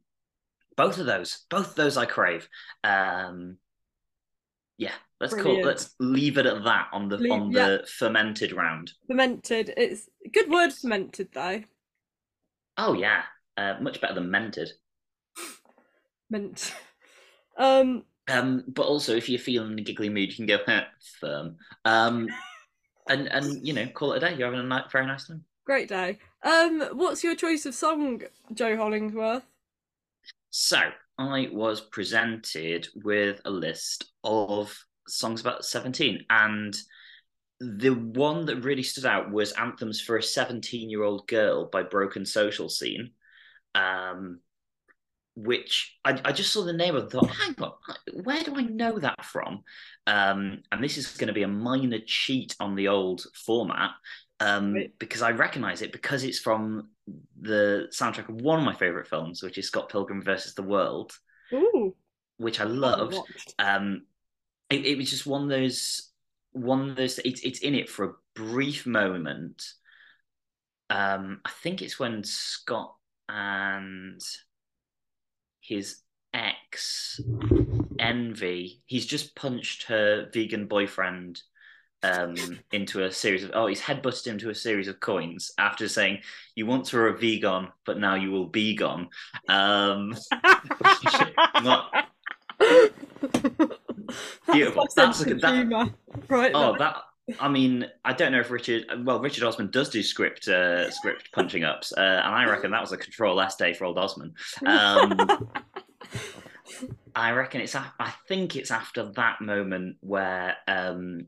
both 0.77 0.99
of 0.99 1.07
those, 1.07 1.45
both 1.51 1.71
of 1.71 1.75
those 1.75 1.97
I 1.97 2.07
crave. 2.07 2.49
Um, 2.85 3.57
yeah, 4.79 4.93
let's 5.21 5.35
Brilliant. 5.35 5.63
call 5.63 5.67
let's 5.67 5.95
leave 6.01 6.39
it 6.39 6.47
at 6.47 6.65
that 6.65 6.89
on 6.93 7.09
the 7.09 7.19
leave, 7.19 7.33
on 7.33 7.51
the 7.53 7.81
yeah. 7.81 7.89
fermented 7.99 8.53
round. 8.53 8.93
Fermented, 9.07 9.73
it's 9.77 10.09
good 10.33 10.51
word. 10.51 10.73
Fermented 10.73 11.29
though. 11.33 11.63
Oh 12.77 12.95
yeah, 12.95 13.23
uh, 13.57 13.75
much 13.81 14.01
better 14.01 14.15
than 14.15 14.31
mented. 14.31 14.71
Ment. 16.31 16.75
Um. 17.57 18.05
Um, 18.29 18.65
but 18.69 18.87
also, 18.87 19.15
if 19.15 19.29
you're 19.29 19.39
feeling 19.39 19.73
in 19.73 19.79
a 19.79 19.83
giggly 19.83 20.09
mood, 20.09 20.31
you 20.31 20.37
can 20.37 20.47
go 20.47 20.59
firm. 21.21 21.57
Um, 21.85 22.29
and 23.09 23.27
and 23.29 23.67
you 23.67 23.73
know, 23.73 23.87
call 23.87 24.13
it 24.13 24.23
a 24.23 24.29
day. 24.29 24.37
You're 24.37 24.47
having 24.47 24.65
a 24.65 24.69
night, 24.69 24.91
very 24.91 25.07
nice 25.07 25.27
time. 25.27 25.45
Great 25.65 25.89
day. 25.89 26.19
Um, 26.43 26.83
what's 26.95 27.23
your 27.23 27.37
choice 27.37 27.67
of 27.67 27.75
song, 27.75 28.23
Joe 28.53 28.77
Hollingsworth? 28.77 29.45
So 30.55 30.79
I 31.17 31.49
was 31.51 31.81
presented 31.81 32.87
with 32.95 33.41
a 33.47 33.51
list 33.51 34.13
of 34.23 34.79
songs 35.09 35.41
about 35.41 35.65
17 35.65 36.27
and 36.29 36.77
the 37.59 37.91
one 37.95 38.45
that 38.47 38.63
really 38.63 38.83
stood 38.83 39.07
out 39.07 39.31
was 39.31 39.53
anthems 39.53 40.01
for 40.01 40.19
a 40.19 40.23
17 40.23 40.91
year 40.91 41.03
old 41.03 41.27
girl 41.27 41.71
by 41.73 41.83
broken 41.83 42.27
social 42.27 42.69
scene 42.69 43.13
um, 43.75 44.41
which 45.35 45.97
I, 46.05 46.21
I, 46.25 46.33
just 46.33 46.53
saw 46.53 46.65
the 46.65 46.73
name 46.75 46.97
and 46.97 47.11
thought 47.11 47.31
hang 47.31 47.55
on 47.63 47.73
where 48.23 48.43
do 48.43 48.55
i 48.55 48.63
know 48.63 48.99
that 48.99 49.25
from? 49.25 49.63
Um, 50.07 50.63
and 50.71 50.85
this 50.85 50.99
is 50.99 51.17
going 51.17 51.29
to 51.29 51.33
be 51.33 51.45
a 51.45 51.49
minor 51.49 51.99
cheat 52.05 52.55
on 52.61 52.75
the 52.75 52.89
old 52.89 53.25
format 53.35 53.93
um, 54.43 54.75
right. 54.75 54.93
because 54.99 55.23
I 55.23 55.31
recognize 55.31 55.83
it 55.83 55.93
because 55.93 56.25
it's 56.25 56.39
from 56.39 56.89
the 57.41 57.87
soundtrack 57.91 58.29
of 58.29 58.41
one 58.41 58.59
of 58.59 58.65
my 58.65 58.75
favorite 58.75 59.07
films, 59.07 59.43
which 59.43 59.57
is 59.57 59.69
Scott 59.69 59.89
Pilgrim 59.89 60.23
versus 60.23 60.55
the 60.55 60.63
World, 60.63 61.13
Ooh. 61.53 61.95
which 62.39 62.61
I 62.61 62.65
loved. 62.65 63.17
Um, 63.59 64.07
it, 64.69 64.85
it, 64.85 64.99
was 64.99 65.11
just 65.11 65.27
one 65.27 65.45
of 65.45 65.49
those 65.49 66.11
one 66.53 66.91
of 66.91 66.97
those. 66.97 67.19
It's 67.21 67.43
it's 67.43 67.61
in 67.61 67.75
it 67.75 67.89
for 67.89 68.05
a 68.05 68.15
brief 68.35 68.85
moment. 68.85 69.65
Um, 70.91 71.41
I 71.45 71.51
think 71.63 71.81
it's 71.81 71.99
when 71.99 72.25
Scott 72.25 72.97
and 73.29 74.21
his 75.61 76.01
ex 76.35 77.21
Envy, 77.99 78.83
he's 78.87 79.07
just 79.07 79.37
punched 79.37 79.85
her 79.85 80.29
vegan 80.33 80.67
boyfriend 80.67 81.41
um, 82.03 82.35
into 82.73 83.05
a 83.05 83.13
series 83.13 83.45
of 83.45 83.51
oh 83.55 83.67
he's 83.67 83.81
headbutted 83.81 84.27
into 84.27 84.51
a 84.51 84.55
series 84.55 84.89
of 84.89 85.01
coins 85.01 85.53
after 85.59 85.89
saying 85.89 86.19
you 86.55 86.67
once 86.67 86.93
were 86.93 87.09
a 87.09 87.17
vegan 87.17 87.69
but 87.85 87.99
now 87.99 88.15
you 88.15 88.31
will 88.31 88.47
be 88.47 88.75
gone 88.75 89.09
um, 89.49 90.15
not 91.63 91.93
beautiful 94.53 94.87
that's, 94.95 95.21
a, 95.23 95.35
that, 95.35 95.93
right 96.29 96.53
oh 96.55 96.77
that 96.79 96.97
I 97.39 97.49
mean, 97.49 97.87
I 98.05 98.13
don't 98.13 98.33
know 98.33 98.41
if 98.41 98.51
Richard. 98.51 98.87
Well, 99.05 99.21
Richard 99.21 99.45
Osman 99.45 99.71
does 99.71 99.91
do 99.91 100.03
script 100.03 100.49
uh, 100.49 100.91
script 100.91 101.31
punching 101.33 101.65
ups, 101.65 101.93
uh, 101.93 102.01
and 102.01 102.35
I 102.35 102.47
reckon 102.47 102.73
that 102.73 102.81
was 102.81 102.93
a 102.93 102.97
Control 102.97 103.41
S 103.41 103.57
day 103.57 103.75
for 103.75 103.85
old 103.85 103.99
Osman. 103.99 104.35
Um, 104.67 105.17
I 107.15 107.33
reckon 107.33 107.61
it's. 107.61 107.77
I 107.77 108.13
think 108.29 108.57
it's 108.57 108.71
after 108.71 109.05
that 109.13 109.41
moment 109.41 109.97
where 110.01 110.57
um, 110.67 111.27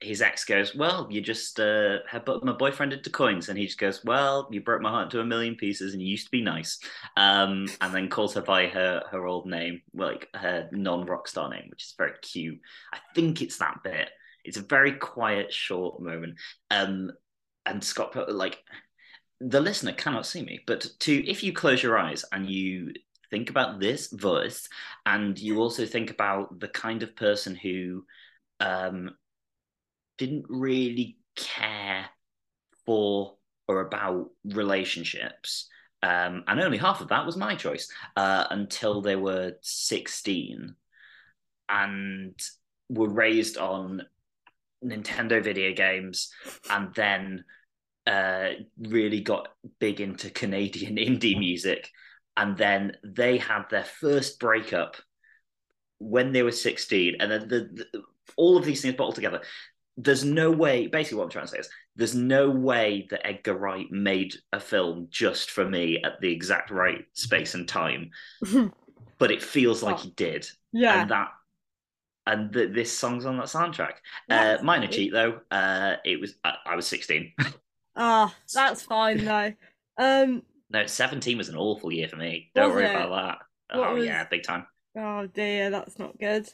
his 0.00 0.22
ex 0.22 0.44
goes, 0.44 0.74
Well, 0.74 1.06
you 1.10 1.20
just 1.20 1.60
uh, 1.60 1.98
had 2.08 2.24
put 2.24 2.44
my 2.44 2.52
boyfriend 2.52 2.92
into 2.92 3.10
coins. 3.10 3.48
And 3.48 3.58
he 3.58 3.66
just 3.66 3.78
goes, 3.78 4.04
Well, 4.04 4.48
you 4.50 4.60
broke 4.60 4.82
my 4.82 4.90
heart 4.90 5.10
to 5.10 5.20
a 5.20 5.24
million 5.24 5.56
pieces 5.56 5.92
and 5.92 6.02
you 6.02 6.08
used 6.08 6.26
to 6.26 6.30
be 6.30 6.42
nice. 6.42 6.78
Um, 7.16 7.66
and 7.80 7.94
then 7.94 8.08
calls 8.08 8.34
her 8.34 8.42
by 8.42 8.66
her, 8.68 9.02
her 9.10 9.26
old 9.26 9.46
name, 9.46 9.82
like 9.94 10.28
her 10.34 10.68
non 10.72 11.06
rock 11.06 11.28
star 11.28 11.50
name, 11.50 11.66
which 11.70 11.84
is 11.84 11.94
very 11.96 12.14
cute. 12.22 12.60
I 12.92 12.98
think 13.14 13.42
it's 13.42 13.58
that 13.58 13.82
bit. 13.84 14.10
It's 14.44 14.56
a 14.56 14.62
very 14.62 14.92
quiet, 14.92 15.52
short 15.52 16.00
moment. 16.00 16.36
Um, 16.70 17.12
and 17.66 17.84
Scott 17.84 18.16
like, 18.32 18.58
the 19.40 19.60
listener 19.60 19.92
cannot 19.92 20.26
see 20.26 20.42
me, 20.42 20.60
but 20.66 20.86
to 21.00 21.28
if 21.28 21.42
you 21.42 21.52
close 21.52 21.82
your 21.82 21.98
eyes 21.98 22.24
and 22.30 22.48
you 22.48 22.92
think 23.30 23.48
about 23.48 23.80
this 23.80 24.08
voice, 24.08 24.68
and 25.06 25.38
you 25.38 25.60
also 25.60 25.86
think 25.86 26.10
about 26.10 26.58
the 26.58 26.68
kind 26.68 27.02
of 27.02 27.16
person 27.16 27.54
who 27.54 28.04
um, 28.60 29.12
didn't 30.20 30.44
really 30.50 31.16
care 31.34 32.04
for 32.84 33.36
or 33.66 33.80
about 33.80 34.28
relationships. 34.44 35.66
Um, 36.02 36.44
and 36.46 36.60
only 36.60 36.76
half 36.76 37.00
of 37.00 37.08
that 37.08 37.24
was 37.24 37.38
my 37.38 37.54
choice 37.54 37.90
uh, 38.16 38.44
until 38.50 39.00
they 39.00 39.16
were 39.16 39.54
16 39.62 40.74
and 41.70 42.38
were 42.90 43.08
raised 43.08 43.56
on 43.56 44.02
Nintendo 44.84 45.42
video 45.42 45.72
games 45.72 46.30
and 46.68 46.94
then 46.94 47.44
uh, 48.06 48.48
really 48.78 49.20
got 49.20 49.48
big 49.78 50.02
into 50.02 50.28
Canadian 50.28 50.96
indie 51.08 51.38
music. 51.38 51.90
And 52.36 52.58
then 52.58 52.96
they 53.02 53.38
had 53.38 53.64
their 53.70 53.84
first 53.84 54.38
breakup 54.38 54.96
when 55.98 56.32
they 56.32 56.42
were 56.42 56.52
16. 56.52 57.16
And 57.20 57.30
then 57.30 57.48
the, 57.48 57.86
the 57.92 58.02
all 58.36 58.56
of 58.56 58.64
these 58.64 58.82
things 58.82 58.96
bottled 58.96 59.14
together 59.14 59.42
there's 60.02 60.24
no 60.24 60.50
way 60.50 60.86
basically 60.86 61.18
what 61.18 61.24
i'm 61.24 61.30
trying 61.30 61.44
to 61.44 61.50
say 61.50 61.58
is 61.58 61.68
there's 61.96 62.14
no 62.14 62.48
way 62.48 63.06
that 63.10 63.26
edgar 63.26 63.54
wright 63.54 63.90
made 63.90 64.34
a 64.52 64.60
film 64.60 65.06
just 65.10 65.50
for 65.50 65.68
me 65.68 66.00
at 66.02 66.20
the 66.20 66.32
exact 66.32 66.70
right 66.70 67.04
space 67.14 67.54
and 67.54 67.68
time 67.68 68.10
but 69.20 69.30
it 69.30 69.42
feels 69.42 69.82
like 69.84 69.96
oh. 69.96 70.02
he 70.02 70.10
did. 70.10 70.48
Yeah. 70.72 71.02
And 71.02 71.10
that 71.12 71.28
and 72.26 72.52
the, 72.52 72.66
this 72.66 72.96
song's 72.96 73.26
on 73.26 73.36
that 73.36 73.46
soundtrack. 73.46 73.94
Uh 74.28 74.56
minor 74.64 74.88
cheat 74.88 75.12
though 75.12 75.40
uh 75.52 75.96
it 76.04 76.20
was 76.20 76.34
i, 76.42 76.54
I 76.66 76.74
was 76.74 76.86
16 76.88 77.32
ah 77.96 78.32
oh, 78.32 78.34
that's 78.52 78.82
fine 78.82 79.24
though. 79.24 79.52
Um 79.96 80.42
no 80.70 80.86
17 80.86 81.38
was 81.38 81.48
an 81.48 81.56
awful 81.56 81.92
year 81.92 82.08
for 82.08 82.16
me. 82.16 82.50
Don't 82.54 82.70
worry 82.70 82.86
it? 82.86 82.94
about 82.94 83.10
that. 83.10 83.78
What 83.78 83.88
oh 83.90 83.94
was... 83.94 84.06
yeah 84.06 84.26
big 84.28 84.42
time. 84.42 84.66
Oh 84.96 85.26
dear 85.26 85.70
that's 85.70 85.98
not 85.98 86.18
good. 86.18 86.48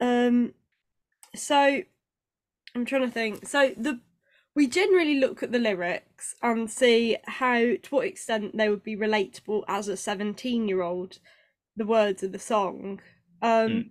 Um 0.00 0.52
so 1.34 1.82
I'm 2.74 2.84
trying 2.84 3.02
to 3.02 3.10
think. 3.10 3.46
So 3.46 3.72
the 3.76 4.00
we 4.56 4.68
generally 4.68 5.18
look 5.18 5.42
at 5.42 5.50
the 5.50 5.58
lyrics 5.58 6.36
and 6.42 6.70
see 6.70 7.16
how 7.24 7.54
to 7.58 7.88
what 7.90 8.06
extent 8.06 8.56
they 8.56 8.68
would 8.68 8.84
be 8.84 8.96
relatable 8.96 9.64
as 9.66 9.88
a 9.88 9.96
17 9.96 10.68
year 10.68 10.82
old. 10.82 11.18
the 11.76 11.84
words 11.84 12.22
of 12.22 12.30
the 12.32 12.38
song. 12.38 13.00
Um, 13.42 13.50
Mm. 13.70 13.90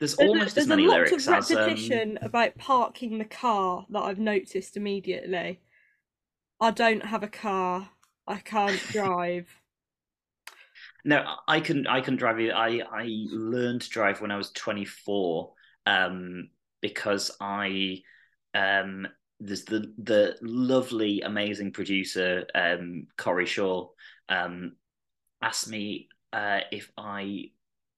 There's 0.00 0.16
there's 0.16 0.18
a- 0.18 0.30
almost 0.30 0.54
there's 0.54 0.64
as 0.64 0.68
many 0.68 0.84
a 0.86 0.88
lot 0.88 0.94
lyrics 0.96 1.26
of 1.26 1.34
as 1.34 1.50
um, 1.50 1.56
repetition 1.58 2.18
about 2.22 2.56
parking 2.56 3.18
the 3.18 3.24
car 3.26 3.86
that 3.90 4.00
I've 4.02 4.18
noticed 4.18 4.76
immediately. 4.78 5.60
I 6.60 6.70
don't 6.70 7.04
have 7.04 7.22
a 7.22 7.28
car. 7.28 7.90
I 8.26 8.36
can't 8.38 8.80
drive. 8.92 9.46
No, 11.04 11.22
I 11.46 11.60
couldn't. 11.60 11.86
I 11.86 12.00
couldn't 12.00 12.18
drive. 12.18 12.38
I 12.38 12.80
I 12.90 13.06
learned 13.30 13.82
to 13.82 13.90
drive 13.90 14.20
when 14.22 14.30
I 14.30 14.36
was 14.36 14.50
24, 14.52 15.52
um, 15.86 16.48
because 16.80 17.30
I 17.40 18.02
um 18.54 19.06
there's 19.40 19.64
the 19.64 19.92
the 20.02 20.36
lovely, 20.42 21.20
amazing 21.20 21.72
producer 21.72 22.46
um 22.54 23.06
Corey 23.16 23.46
Shaw 23.46 23.88
um 24.28 24.72
asked 25.42 25.68
me 25.68 26.08
uh 26.32 26.60
if 26.72 26.90
I 26.96 27.50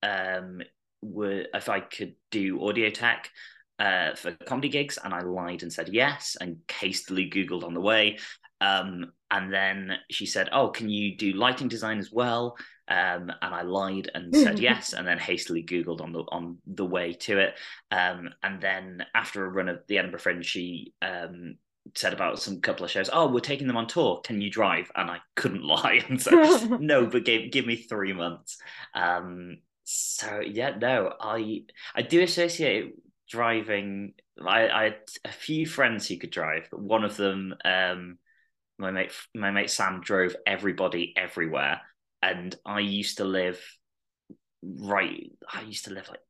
um 0.03 0.63
were 1.03 1.47
if 1.55 1.69
I 1.69 1.81
could 1.81 2.15
do 2.31 2.67
audio 2.67 2.91
tech 2.91 3.31
uh 3.79 4.15
for 4.15 4.33
comedy 4.47 4.69
gigs, 4.69 4.99
and 5.03 5.15
I 5.15 5.21
lied 5.21 5.63
and 5.63 5.73
said 5.73 5.91
yes, 5.93 6.37
and 6.41 6.59
hastily 6.71 7.31
googled 7.31 7.65
on 7.65 7.75
the 7.75 7.81
way. 7.81 8.19
Um, 8.61 9.13
and 9.31 9.53
then 9.53 9.93
she 10.11 10.27
said, 10.27 10.49
"Oh, 10.53 10.69
can 10.69 10.89
you 10.89 11.17
do 11.17 11.33
lighting 11.33 11.69
design 11.69 11.99
as 11.99 12.11
well?" 12.13 12.57
Um, 12.89 13.31
and 13.43 13.55
I 13.55 13.63
lied 13.63 14.11
and 14.15 14.35
said 14.37 14.59
yes, 14.59 14.93
and 14.93 15.07
then 15.07 15.19
hastily 15.19 15.63
googled 15.63 16.01
on 16.01 16.13
the 16.13 16.25
on 16.31 16.59
the 16.67 16.87
way 16.87 17.13
to 17.13 17.39
it. 17.39 17.55
Um, 17.91 18.31
and 18.43 18.61
then 18.61 19.05
after 19.15 19.45
a 19.45 19.49
run 19.49 19.69
of 19.69 19.81
the 19.89 19.99
Edinburgh 19.99 20.21
Fringe, 20.21 20.47
she 20.47 20.95
um, 21.03 21.57
said 21.95 22.13
about 22.13 22.39
some 22.39 22.61
couple 22.61 22.85
of 22.85 22.91
shows. 22.91 23.11
Oh, 23.13 23.29
we're 23.29 23.41
taking 23.41 23.67
them 23.67 23.77
on 23.77 23.87
tour. 23.87 24.21
Can 24.25 24.41
you 24.41 24.51
drive? 24.51 24.91
And 24.95 25.11
I 25.11 25.19
couldn't 25.37 25.63
lie 25.65 26.03
and 26.09 26.21
said 26.21 26.71
no, 26.81 27.07
but 27.07 27.25
give 27.25 27.51
give 27.51 27.67
me 27.67 27.77
three 27.77 28.13
months. 28.13 28.59
Um, 28.95 29.59
so 29.85 30.41
yeah, 30.41 30.77
no, 30.77 31.13
I 31.21 31.63
I 31.95 32.03
do 32.03 32.23
associate 32.23 32.95
driving. 33.29 34.15
I, 34.45 34.69
I 34.69 34.85
had 34.85 34.99
a 35.25 35.33
few 35.33 35.67
friends 35.67 36.07
who 36.07 36.17
could 36.17 36.31
drive, 36.31 36.69
but 36.71 36.81
one 36.81 37.05
of 37.05 37.17
them, 37.17 37.55
um, 37.65 38.19
my 38.79 38.91
mate, 38.91 39.13
my 39.35 39.51
mate 39.51 39.71
Sam 39.71 40.01
drove 40.01 40.35
everybody 40.47 41.13
everywhere, 41.17 41.81
and 42.23 42.55
I 42.65 42.81
used 42.81 43.19
to 43.19 43.25
live 43.25 43.61
right. 44.63 45.31
I 45.53 45.63
used 45.63 45.85
to 45.87 45.93
live 45.93 46.09
like 46.09 46.21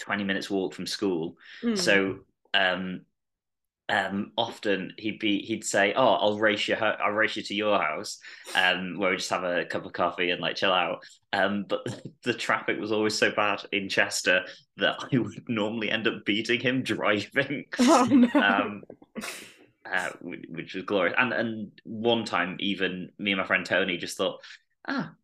twenty 0.00 0.24
minutes 0.24 0.50
walk 0.50 0.74
from 0.74 0.86
school, 0.86 1.36
Mm. 1.64 1.78
so 1.78 2.18
um, 2.54 3.02
um, 3.88 4.30
often 4.38 4.92
he'd 4.98 5.18
be 5.18 5.40
he'd 5.42 5.64
say, 5.64 5.92
"Oh, 5.96 6.14
I'll 6.14 6.38
race 6.38 6.68
you. 6.68 6.76
ho- 6.76 6.96
I'll 7.04 7.10
race 7.12 7.36
you 7.36 7.42
to 7.42 7.54
your 7.54 7.78
house, 7.80 8.18
um, 8.54 8.98
where 8.98 9.10
we 9.10 9.16
just 9.16 9.30
have 9.30 9.42
a 9.44 9.64
cup 9.64 9.84
of 9.84 9.92
coffee 9.92 10.30
and 10.30 10.40
like 10.40 10.56
chill 10.56 10.72
out." 10.72 11.04
Um, 11.32 11.64
but 11.68 11.80
the 12.22 12.34
traffic 12.34 12.78
was 12.78 12.92
always 12.92 13.16
so 13.18 13.30
bad 13.32 13.62
in 13.72 13.88
Chester 13.88 14.42
that 14.76 14.96
I 15.12 15.18
would 15.18 15.42
normally 15.48 15.90
end 15.90 16.06
up 16.06 16.24
beating 16.24 16.60
him 16.60 16.82
driving, 16.82 17.64
Oh, 17.80 18.06
no. 18.08 18.80
uh, 19.92 20.10
which, 20.20 20.74
was 20.74 20.84
glorious. 20.84 21.14
And 21.18 21.32
and 21.32 21.72
one 21.84 22.24
time, 22.24 22.56
even 22.60 23.10
me 23.18 23.32
and 23.32 23.40
my 23.40 23.46
friend 23.46 23.64
Tony 23.66 23.96
just 23.98 24.16
thought, 24.16 24.42
"Ah, 24.88 25.14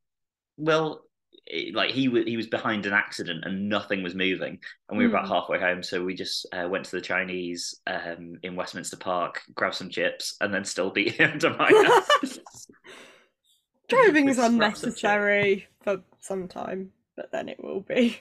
well." 0.56 1.02
it- 1.46 1.75
Like 1.75 1.90
he 1.92 2.08
was, 2.08 2.25
he 2.25 2.37
was 2.37 2.49
behind 2.49 2.87
an 2.87 2.92
accident 2.92 3.44
and 3.44 3.68
nothing 3.68 4.02
was 4.02 4.14
moving, 4.16 4.58
and 4.88 4.99
we 4.99 5.04
were 5.04 5.11
about 5.11 5.26
Hmm. 5.26 5.32
halfway 5.35 5.61
home. 5.61 5.82
So 5.82 6.04
we 6.04 6.14
just 6.14 6.46
uh, 6.52 6.68
went 6.68 6.87
to 6.87 6.96
the 6.96 7.00
Chinese 7.02 7.80
um, 7.87 8.38
in 8.42 8.56
Westminster 8.56 8.96
Park, 8.96 9.42
grabbed 9.54 9.76
some 9.76 9.90
chips, 9.90 10.37
and 10.40 10.52
then 10.52 10.64
still 10.64 10.90
beat 10.90 11.12
him 11.14 11.38
to 11.40 11.50
my 11.50 11.70
house. 12.23 12.38
Driving's 13.88 14.38
With 14.38 14.52
scraps 14.52 14.82
of 14.85 14.94
unnecessary 14.94 15.68
for 15.82 16.02
some 16.20 16.49
time, 16.49 16.92
but 17.16 17.30
then 17.32 17.49
it 17.49 17.62
will 17.62 17.80
be. 17.80 18.20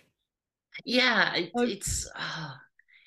Yeah, 0.85 1.33
it, 1.35 1.51
Oh. 1.55 1.63
it's 1.63 2.09
uh, 2.15 2.53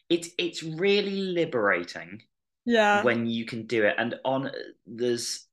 it's 0.09 0.31
it's 0.39 0.63
really 0.63 1.13
liberating 1.35 2.23
Yeah. 2.69 3.03
when 3.03 3.27
you 3.27 3.47
can 3.47 3.67
do 3.67 3.85
it. 3.85 3.95
And 3.99 4.15
on 4.25 4.51
there's 4.87 5.47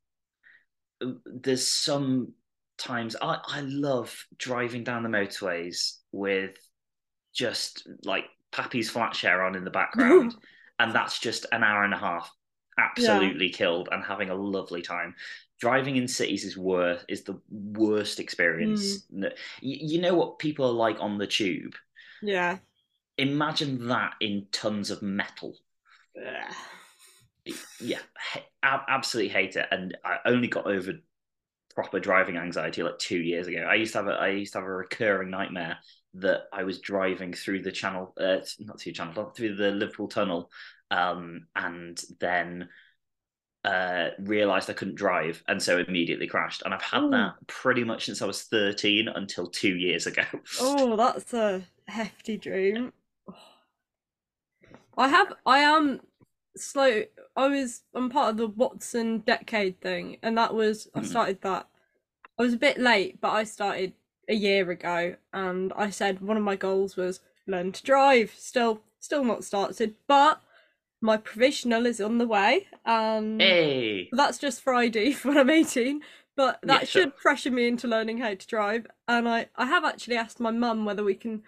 there's 1.25 1.67
some 1.67 2.33
times 2.77 3.15
I 3.21 3.39
I 3.47 3.61
love 3.61 4.25
driving 4.37 4.83
down 4.83 5.03
the 5.03 5.09
motorways 5.09 5.97
with 6.11 6.55
just 7.33 7.87
like 8.03 8.25
Pappy's 8.51 8.89
flat 8.89 9.15
share 9.15 9.43
on 9.43 9.55
in 9.55 9.63
the 9.63 9.71
background, 9.71 10.35
and 10.79 10.93
that's 10.93 11.19
just 11.19 11.45
an 11.51 11.63
hour 11.63 11.83
and 11.83 11.93
a 11.93 11.97
half 11.97 12.29
absolutely 12.77 13.49
killed 13.49 13.87
and 13.91 14.03
having 14.03 14.29
a 14.29 14.35
lovely 14.35 14.81
time. 14.81 15.15
Driving 15.61 15.95
in 15.95 16.07
cities 16.09 16.43
is 16.43 16.57
worth 16.57 17.05
is 17.07 17.23
the 17.23 17.39
worst 17.49 18.19
experience. 18.19 19.03
Mm. 19.03 19.05
No- 19.11 19.29
You, 19.61 19.77
you 19.95 20.01
know 20.01 20.15
what 20.15 20.39
people 20.39 20.65
are 20.65 20.73
like 20.73 20.97
on 20.99 21.17
the 21.17 21.27
tube. 21.27 21.75
Yeah. 22.21 22.57
Imagine 23.17 23.87
that 23.87 24.15
in 24.19 24.47
tons 24.51 24.91
of 24.91 25.01
metal. 25.01 25.55
Yeah, 26.13 26.51
ab- 28.63 28.85
absolutely 28.87 29.31
hate 29.31 29.55
it. 29.55 29.67
And 29.71 29.97
I 30.03 30.17
only 30.25 30.47
got 30.47 30.67
over 30.67 30.93
proper 31.73 31.99
driving 31.99 32.37
anxiety 32.37 32.83
like 32.83 32.97
two 32.97 33.19
years 33.19 33.47
ago. 33.47 33.67
I 33.69 33.75
used 33.75 33.93
to 33.93 33.99
have 33.99 34.07
a 34.07 34.13
I 34.13 34.29
used 34.29 34.53
to 34.53 34.59
have 34.59 34.67
a 34.67 34.71
recurring 34.71 35.29
nightmare 35.29 35.77
that 36.15 36.43
I 36.53 36.63
was 36.63 36.79
driving 36.79 37.33
through 37.33 37.61
the 37.61 37.71
channel, 37.71 38.13
uh, 38.19 38.37
not 38.59 38.79
through 38.79 38.93
the 38.93 38.97
channel, 38.97 39.33
through 39.35 39.55
the 39.55 39.71
Liverpool 39.71 40.07
Tunnel, 40.07 40.49
um, 40.89 41.47
and 41.55 42.01
then 42.21 42.69
uh, 43.65 44.09
realized 44.19 44.69
I 44.69 44.73
couldn't 44.73 44.95
drive, 44.95 45.43
and 45.47 45.61
so 45.61 45.79
immediately 45.79 46.27
crashed. 46.27 46.61
And 46.63 46.73
I've 46.73 46.81
had 46.81 47.03
Ooh. 47.03 47.11
that 47.11 47.33
pretty 47.47 47.83
much 47.83 48.05
since 48.05 48.21
I 48.21 48.25
was 48.25 48.43
thirteen 48.43 49.07
until 49.09 49.47
two 49.47 49.75
years 49.75 50.07
ago. 50.07 50.23
Oh, 50.61 50.95
that's 50.95 51.33
a 51.33 51.63
hefty 51.87 52.37
dream. 52.37 52.93
I 54.97 55.09
have, 55.09 55.33
I 55.45 55.59
am 55.59 55.99
slow. 56.57 57.03
I 57.35 57.47
was, 57.47 57.83
I'm 57.93 58.09
part 58.09 58.31
of 58.31 58.37
the 58.37 58.47
Watson 58.47 59.19
Decade 59.19 59.79
thing, 59.81 60.17
and 60.21 60.37
that 60.37 60.53
was, 60.53 60.89
I 60.95 61.01
Mhm. 61.01 61.05
started 61.05 61.41
that. 61.41 61.67
I 62.39 62.43
was 62.43 62.53
a 62.53 62.57
bit 62.57 62.77
late, 62.77 63.21
but 63.21 63.31
I 63.31 63.43
started 63.43 63.93
a 64.29 64.33
year 64.35 64.69
ago, 64.71 65.15
and 65.33 65.73
I 65.75 65.89
said 65.89 66.21
one 66.21 66.37
of 66.37 66.43
my 66.43 66.55
goals 66.55 66.95
was 66.97 67.21
learn 67.47 67.71
to 67.73 67.83
drive. 67.83 68.33
Still, 68.37 68.81
still 68.99 69.23
not 69.23 69.43
started, 69.43 69.95
but 70.07 70.41
my 71.01 71.17
provisional 71.17 71.85
is 71.85 72.01
on 72.01 72.17
the 72.17 72.27
way, 72.27 72.67
and 72.85 73.39
Hey, 73.39 74.09
that's 74.11 74.37
just 74.37 74.61
Friday 74.61 75.13
when 75.23 75.37
I'm 75.37 75.49
18, 75.49 76.01
but 76.35 76.59
that 76.63 76.81
Yeah, 76.81 76.85
sure. 76.85 77.01
should 77.03 77.15
pressure 77.15 77.51
me 77.51 77.67
into 77.67 77.87
learning 77.87 78.17
how 78.19 78.33
to 78.35 78.47
drive. 78.47 78.87
And 79.07 79.27
I, 79.29 79.47
I 79.55 79.65
have 79.67 79.85
actually 79.85 80.17
asked 80.17 80.39
my 80.39 80.51
mum 80.51 80.85
whether 80.85 81.03
we 81.03 81.15
can 81.15 81.43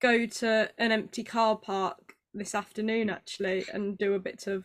go 0.00 0.26
to 0.26 0.70
an 0.78 0.92
empty 0.92 1.24
car 1.24 1.56
park 1.56 2.09
this 2.34 2.54
afternoon 2.54 3.10
actually 3.10 3.64
and 3.72 3.98
do 3.98 4.14
a 4.14 4.18
bit 4.20 4.46
of 4.46 4.64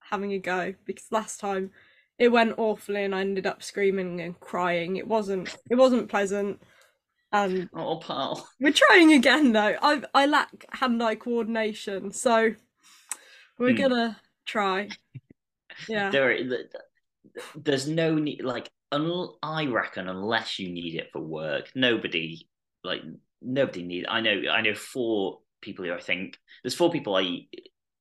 having 0.00 0.32
a 0.32 0.38
go 0.38 0.74
because 0.84 1.06
last 1.10 1.40
time 1.40 1.70
it 2.18 2.28
went 2.28 2.54
awfully 2.58 3.02
and 3.04 3.14
I 3.14 3.20
ended 3.20 3.46
up 3.46 3.62
screaming 3.62 4.20
and 4.20 4.38
crying. 4.40 4.96
It 4.96 5.06
wasn't 5.06 5.54
it 5.70 5.74
wasn't 5.74 6.08
pleasant. 6.08 6.62
And 7.32 7.68
oh 7.74 7.96
pal. 7.96 8.48
we're 8.60 8.72
trying 8.72 9.12
again 9.12 9.52
though. 9.52 9.76
I 9.82 10.02
I 10.14 10.26
lack 10.26 10.64
hand-eye 10.70 11.16
coordination, 11.16 12.12
so 12.12 12.52
we're 13.58 13.70
Hmm. 13.72 13.76
gonna 13.76 14.20
try. 14.46 14.88
Yeah. 15.88 16.10
there 16.10 16.38
there's 17.54 17.86
no 17.86 18.14
need 18.14 18.42
like 18.42 18.70
un- 18.92 19.28
i 19.42 19.66
reckon 19.66 20.08
unless 20.08 20.58
you 20.58 20.70
need 20.70 20.94
it 20.94 21.10
for 21.12 21.20
work 21.20 21.70
nobody 21.74 22.48
like 22.82 23.02
nobody 23.42 23.82
need 23.82 24.06
i 24.08 24.22
know 24.22 24.40
i 24.50 24.62
know 24.62 24.74
four 24.74 25.40
people 25.60 25.84
who 25.84 25.92
i 25.92 26.00
think 26.00 26.38
there's 26.62 26.74
four 26.74 26.90
people 26.90 27.16
i 27.16 27.40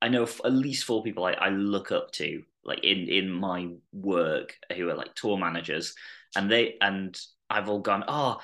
i 0.02 0.08
know 0.08 0.24
at 0.24 0.54
least 0.54 0.86
four 0.86 1.04
people 1.04 1.26
I, 1.26 1.34
I 1.34 1.50
look 1.50 1.92
up 1.92 2.12
to 2.14 2.44
like 2.64 2.84
in 2.84 3.08
in 3.10 3.30
my 3.32 3.70
work 3.94 4.56
who 4.76 4.90
are 4.90 4.96
like 4.96 5.14
tour 5.16 5.38
managers 5.38 5.96
and 6.36 6.50
they 6.52 6.76
and 6.82 7.20
i've 7.50 7.70
all 7.70 7.80
gone 7.80 8.04
oh 8.08 8.40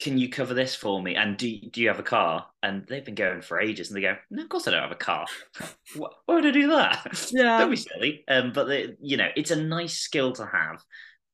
can 0.00 0.18
you 0.18 0.28
cover 0.28 0.54
this 0.54 0.74
for 0.74 1.00
me 1.00 1.14
and 1.14 1.36
do, 1.36 1.56
do 1.70 1.80
you 1.80 1.88
have 1.88 2.00
a 2.00 2.02
car 2.04 2.46
and 2.62 2.84
they've 2.88 3.04
been 3.04 3.14
going 3.14 3.40
for 3.40 3.60
ages 3.60 3.88
and 3.88 3.96
they 3.96 4.00
go 4.02 4.16
no 4.30 4.42
of 4.42 4.48
course 4.48 4.66
i 4.66 4.70
don't 4.70 4.82
have 4.82 4.90
a 4.90 4.96
car 4.96 5.26
why, 5.94 6.08
why 6.26 6.34
would 6.34 6.46
i 6.46 6.50
do 6.50 6.68
that 6.68 7.32
Yeah. 7.32 7.58
don't 7.58 7.70
be 7.70 7.76
silly. 7.76 8.24
Um, 8.26 8.52
but 8.52 8.64
the, 8.64 8.96
you 9.00 9.16
know, 9.16 9.28
it's 9.36 9.52
a 9.52 9.62
nice 9.62 9.94
skill 9.98 10.32
to 10.32 10.44
have, 10.46 10.82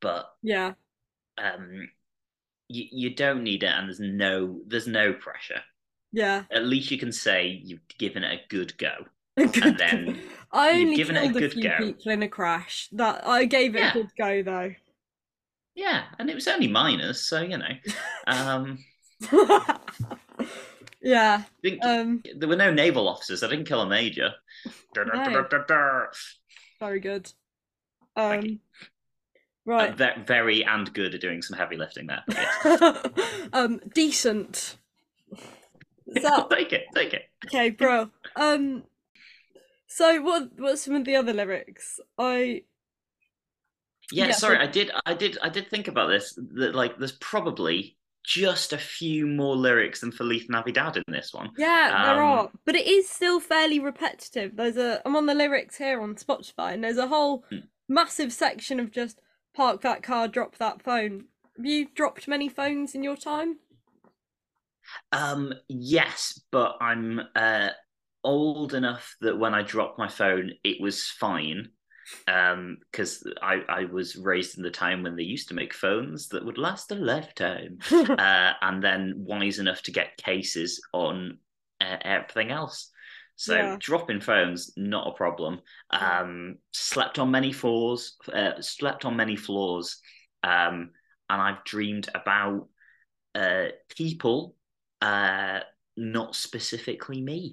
but 0.02 0.30
Yeah. 0.42 0.74
um, 1.38 1.88
you 2.68 2.84
you 2.90 3.14
don't 3.14 3.42
need 3.42 3.62
it, 3.62 3.72
and 3.72 3.88
there's 3.88 4.00
no 4.00 4.60
there's 4.66 4.86
no 4.86 5.12
pressure. 5.12 5.62
Yeah. 6.12 6.44
At 6.50 6.64
least 6.66 6.90
you 6.90 6.98
can 6.98 7.12
say 7.12 7.60
you've 7.64 7.86
given 7.98 8.24
it 8.24 8.32
a 8.32 8.40
good 8.48 8.76
go. 8.78 9.06
Good 9.36 9.78
then 9.78 10.06
go. 10.06 10.14
I 10.52 10.72
only 10.72 10.96
given 10.96 11.16
it 11.16 11.30
a 11.30 11.32
killed 11.32 11.44
a, 11.44 11.50
few 11.50 11.62
go. 11.62 11.76
people 11.78 12.12
in 12.12 12.22
a 12.22 12.28
crash. 12.28 12.88
That 12.92 13.26
I 13.26 13.44
gave 13.46 13.74
it 13.74 13.78
Yeah. 13.78 13.90
a 13.90 13.92
good 13.94 14.10
go 14.18 14.42
though. 14.42 14.74
Yeah, 15.74 16.02
and 16.18 16.28
it 16.28 16.34
was 16.34 16.48
only 16.48 16.68
minors, 16.68 17.26
so 17.26 17.40
you 17.40 17.56
know, 17.56 17.68
um, 18.26 18.78
yeah. 21.00 21.44
Um. 21.82 22.22
there 22.36 22.48
were 22.48 22.56
no 22.56 22.72
naval 22.72 23.08
officers. 23.08 23.42
I 23.42 23.48
didn't 23.48 23.66
kill 23.66 23.80
a 23.80 23.88
major. 23.88 24.32
No. 24.96 25.46
Very 26.80 27.00
good. 27.00 27.32
Um. 28.16 28.60
Right. 29.64 29.98
Uh, 29.98 30.14
very 30.26 30.64
and 30.64 30.92
good 30.92 31.14
at 31.14 31.20
doing 31.20 31.42
some 31.42 31.56
heavy 31.56 31.76
lifting 31.76 32.08
there. 32.08 32.24
um, 33.52 33.80
decent. 33.94 34.76
So, 36.20 36.46
take 36.50 36.72
it, 36.72 36.84
take 36.94 37.12
it. 37.14 37.22
okay, 37.46 37.70
bro. 37.70 38.10
Um, 38.36 38.84
so 39.86 40.20
what? 40.22 40.50
What's 40.56 40.82
some 40.82 40.94
of 40.94 41.04
the 41.04 41.16
other 41.16 41.32
lyrics? 41.32 42.00
I 42.18 42.62
Yeah, 44.12 44.26
Yeah, 44.26 44.30
sorry, 44.32 44.56
so- 44.56 44.62
I 44.62 44.66
did, 44.66 44.90
I 45.06 45.14
did, 45.14 45.38
I 45.42 45.48
did 45.48 45.68
think 45.68 45.88
about 45.88 46.08
this. 46.08 46.36
That 46.54 46.74
like, 46.74 46.98
there's 46.98 47.12
probably 47.12 47.96
just 48.24 48.72
a 48.72 48.78
few 48.78 49.26
more 49.26 49.56
lyrics 49.56 50.00
than 50.00 50.12
Feliz 50.12 50.46
Navidad 50.48 50.96
in 50.96 51.04
this 51.08 51.32
one. 51.32 51.50
yeah, 51.56 52.04
there 52.14 52.22
Um, 52.22 52.30
are, 52.38 52.50
but 52.66 52.74
it 52.76 52.86
is 52.86 53.08
still 53.08 53.40
fairly 53.40 53.78
repetitive. 53.80 54.56
There's 54.56 54.76
a. 54.76 55.00
I'm 55.04 55.16
on 55.16 55.26
the 55.26 55.34
lyrics 55.34 55.76
here 55.78 56.00
on 56.02 56.14
Spotify, 56.16 56.74
and 56.74 56.84
there's 56.84 56.98
a 56.98 57.08
whole 57.08 57.44
Hmm. 57.50 57.58
massive 57.88 58.32
section 58.32 58.78
of 58.80 58.90
just 58.90 59.20
park 59.54 59.80
that 59.82 60.02
car, 60.02 60.28
drop 60.28 60.56
that 60.58 60.82
phone. 60.82 61.24
Have 61.56 61.66
you 61.66 61.88
dropped 61.94 62.28
many 62.28 62.48
phones 62.48 62.94
in 62.94 63.02
your 63.02 63.16
time? 63.16 63.58
Um, 65.12 65.52
yes, 65.68 66.40
but 66.50 66.76
I'm 66.80 67.20
uh 67.34 67.70
old 68.22 68.74
enough 68.74 69.16
that 69.22 69.38
when 69.38 69.54
I 69.54 69.62
dropped 69.62 69.98
my 69.98 70.08
phone, 70.08 70.52
it 70.64 70.80
was 70.80 71.06
fine. 71.06 71.70
Um, 72.26 72.78
because 72.90 73.24
I 73.42 73.62
I 73.68 73.84
was 73.84 74.16
raised 74.16 74.56
in 74.56 74.62
the 74.64 74.70
time 74.70 75.02
when 75.02 75.16
they 75.16 75.22
used 75.22 75.48
to 75.48 75.54
make 75.54 75.72
phones 75.74 76.28
that 76.28 76.44
would 76.44 76.58
last 76.58 76.90
a 76.92 76.96
lifetime. 76.96 77.78
uh, 77.92 78.52
and 78.60 78.82
then 78.82 79.14
wise 79.16 79.58
enough 79.58 79.82
to 79.82 79.92
get 79.92 80.16
cases 80.16 80.80
on 80.92 81.38
uh, 81.80 81.96
everything 82.02 82.50
else. 82.50 82.90
So 83.36 83.54
Yeah. 83.56 83.76
dropping 83.78 84.20
phones, 84.20 84.72
not 84.76 85.08
a 85.08 85.12
problem. 85.12 85.60
Um, 85.90 86.56
slept 86.72 87.18
on 87.18 87.30
many 87.30 87.52
floors, 87.52 88.16
uh, 88.32 88.60
slept 88.60 89.04
on 89.04 89.16
many 89.16 89.36
floors, 89.36 89.96
um, 90.42 90.90
and 91.30 91.40
I've 91.40 91.64
dreamed 91.64 92.08
about 92.14 92.68
uh, 93.34 93.68
people, 93.96 94.56
uh, 95.02 95.60
not 95.96 96.36
specifically 96.36 97.20
me. 97.20 97.52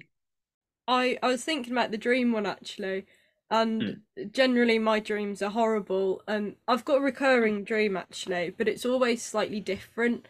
I 0.86 1.18
I 1.22 1.28
was 1.28 1.44
thinking 1.44 1.72
about 1.72 1.90
the 1.90 1.98
dream 1.98 2.32
one 2.32 2.46
actually, 2.46 3.06
and 3.50 3.90
Hmm. 3.90 4.02
generally 4.32 4.78
my 4.78 5.00
dreams 5.00 5.42
are 5.42 5.50
horrible. 5.50 6.22
And 6.26 6.56
I've 6.66 6.84
got 6.84 6.98
a 6.98 7.00
recurring 7.00 7.64
dream 7.64 7.96
actually, 7.96 8.50
but 8.50 8.68
it's 8.68 8.86
always 8.86 9.22
slightly 9.22 9.60
different. 9.60 10.26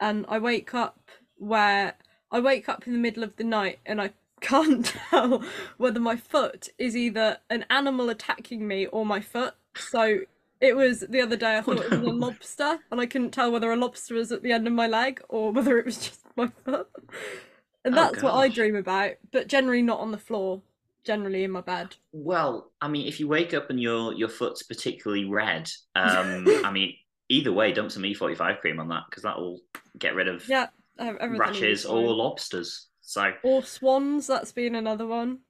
And 0.00 0.26
I 0.28 0.38
wake 0.38 0.74
up 0.74 1.10
where 1.36 1.94
I 2.30 2.40
wake 2.40 2.68
up 2.68 2.86
in 2.86 2.92
the 2.92 2.98
middle 2.98 3.22
of 3.22 3.36
the 3.36 3.44
night 3.44 3.78
and 3.86 4.00
I 4.00 4.12
can't 4.40 4.84
tell 4.86 5.44
whether 5.78 6.00
my 6.00 6.16
foot 6.16 6.68
is 6.78 6.96
either 6.96 7.38
an 7.50 7.64
animal 7.70 8.08
attacking 8.10 8.66
me 8.66 8.86
or 8.86 9.06
my 9.06 9.20
foot. 9.20 9.54
So 9.76 10.20
it 10.60 10.76
was 10.76 11.00
the 11.00 11.20
other 11.20 11.36
day 11.36 11.56
I 11.58 11.60
Oh, 11.66 11.72
thought 11.72 11.84
it 11.84 11.90
was 11.90 12.00
a 12.00 12.12
lobster, 12.12 12.80
and 12.90 13.00
I 13.00 13.06
couldn't 13.06 13.30
tell 13.32 13.50
whether 13.50 13.72
a 13.72 13.76
lobster 13.76 14.14
was 14.14 14.30
at 14.32 14.42
the 14.42 14.52
end 14.52 14.66
of 14.66 14.72
my 14.72 14.86
leg 14.86 15.20
or 15.28 15.52
whether 15.52 15.78
it 15.78 15.84
was 15.86 15.98
just 15.98 16.21
my 16.36 16.48
foot. 16.64 16.88
And 17.84 17.94
Oh, 17.94 17.96
that's 17.96 18.22
what 18.22 18.34
I 18.34 18.48
dream 18.48 18.76
about, 18.76 19.12
but 19.32 19.48
generally 19.48 19.82
not 19.82 20.00
on 20.00 20.12
the 20.12 20.18
floor, 20.18 20.62
generally 21.04 21.44
in 21.44 21.50
my 21.50 21.60
bed. 21.62 21.96
Well, 22.12 22.70
I 22.80 22.88
mean, 22.88 23.08
if 23.08 23.18
you 23.18 23.26
wake 23.28 23.54
up 23.54 23.70
and 23.70 23.80
your 23.80 24.12
your 24.14 24.28
foot's 24.28 24.62
particularly 24.62 25.24
red, 25.24 25.70
um, 25.96 26.44
I 26.64 26.70
mean, 26.70 26.94
either 27.28 27.52
way, 27.52 27.72
dump 27.72 27.90
some 27.90 28.04
E45 28.04 28.60
cream 28.60 28.78
on 28.80 28.88
that 28.88 29.04
because 29.10 29.24
that 29.24 29.38
will 29.38 29.60
get 29.98 30.14
rid 30.14 30.28
of 30.28 30.48
Yeah, 30.48 30.68
ev- 30.98 31.16
everything 31.20 31.30
will 31.30 31.36
be 31.38 31.38
rashes 31.38 31.84
or 31.84 32.14
lobsters. 32.14 32.88
So 33.00 33.32
or 33.42 33.62
swans. 33.64 34.26
That's 34.28 34.52
been 34.52 34.74
another 34.74 35.06
one. 35.06 35.40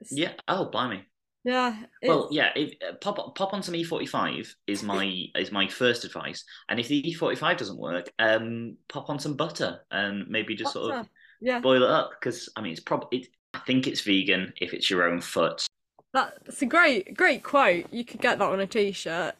It's- 0.00 0.12
yeah, 0.16 0.34
oh 0.46 0.66
blimey. 0.66 1.04
Yeah. 1.48 1.76
Well, 2.02 2.28
yeah, 2.30 2.50
if, 2.54 2.74
uh, 2.86 2.92
pop 3.00 3.34
pop 3.34 3.54
on 3.54 3.62
some 3.62 3.74
E45 3.74 4.48
is 4.66 4.82
my 4.82 5.24
is 5.34 5.50
my 5.50 5.66
first 5.66 6.04
advice, 6.04 6.44
and 6.68 6.78
if 6.78 6.88
the 6.88 7.02
E45 7.02 7.56
doesn't 7.56 7.78
work, 7.78 8.10
um, 8.18 8.76
pop 8.88 9.08
on 9.08 9.18
some 9.18 9.34
butter 9.34 9.80
and 9.90 10.28
maybe 10.28 10.54
just 10.54 10.74
sort 10.74 10.94
of 10.94 11.08
yeah. 11.40 11.58
boil 11.58 11.82
it 11.82 11.90
up 11.90 12.10
because 12.20 12.50
I 12.54 12.60
mean 12.60 12.72
it's 12.72 12.82
probably 12.82 13.20
it, 13.20 13.28
I 13.54 13.60
think 13.60 13.86
it's 13.86 14.02
vegan 14.02 14.52
if 14.60 14.74
it's 14.74 14.90
your 14.90 15.08
own 15.08 15.22
foot. 15.22 15.66
That's 16.12 16.60
a 16.60 16.66
great, 16.66 17.16
great 17.16 17.42
quote. 17.42 17.86
You 17.90 18.04
could 18.04 18.20
get 18.20 18.38
that 18.38 18.48
on 18.48 18.60
a 18.60 18.66
t-shirt. 18.66 19.34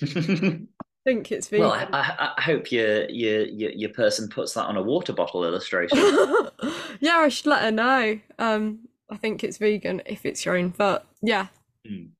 think 0.00 1.30
it's 1.30 1.48
vegan. 1.48 1.66
well, 1.66 1.72
I, 1.72 1.86
I, 1.92 2.32
I 2.38 2.40
hope 2.40 2.72
your, 2.72 3.08
your 3.10 3.44
your 3.44 3.70
your 3.72 3.90
person 3.90 4.30
puts 4.30 4.54
that 4.54 4.64
on 4.64 4.78
a 4.78 4.82
water 4.82 5.12
bottle 5.12 5.44
illustration. 5.44 5.98
yeah, 7.00 7.16
I 7.16 7.28
should 7.28 7.46
let 7.46 7.62
her 7.62 7.70
know. 7.70 8.18
Um, 8.38 8.88
I 9.10 9.16
think 9.16 9.44
it's 9.44 9.58
vegan 9.58 10.02
if 10.06 10.24
it's 10.26 10.44
your 10.44 10.56
own 10.56 10.72
foot. 10.72 11.02
Yeah. 11.22 11.48
Mm. 11.86 12.10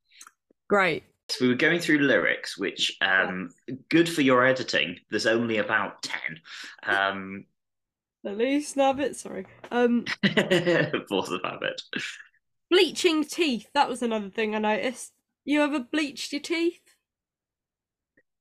Great. 0.68 1.04
So 1.28 1.44
we 1.44 1.48
were 1.48 1.54
going 1.54 1.80
through 1.80 1.98
lyrics, 1.98 2.58
which 2.58 2.96
um, 3.00 3.50
good 3.88 4.08
for 4.08 4.20
your 4.20 4.44
editing. 4.44 4.96
There's 5.10 5.26
only 5.26 5.56
about 5.58 6.02
ten. 6.02 6.40
Um, 6.86 7.44
Feliz 8.24 8.76
Navidad. 8.76 9.16
Sorry. 9.16 9.46
Um, 9.70 10.04
force 11.08 11.30
of 11.30 11.40
habit. 11.44 11.80
bleaching 12.70 13.24
teeth. 13.24 13.68
That 13.74 13.88
was 13.88 14.02
another 14.02 14.30
thing 14.30 14.54
I 14.54 14.58
noticed. 14.58 15.12
You 15.44 15.62
ever 15.62 15.80
bleached 15.80 16.32
your 16.32 16.40
teeth? 16.42 16.80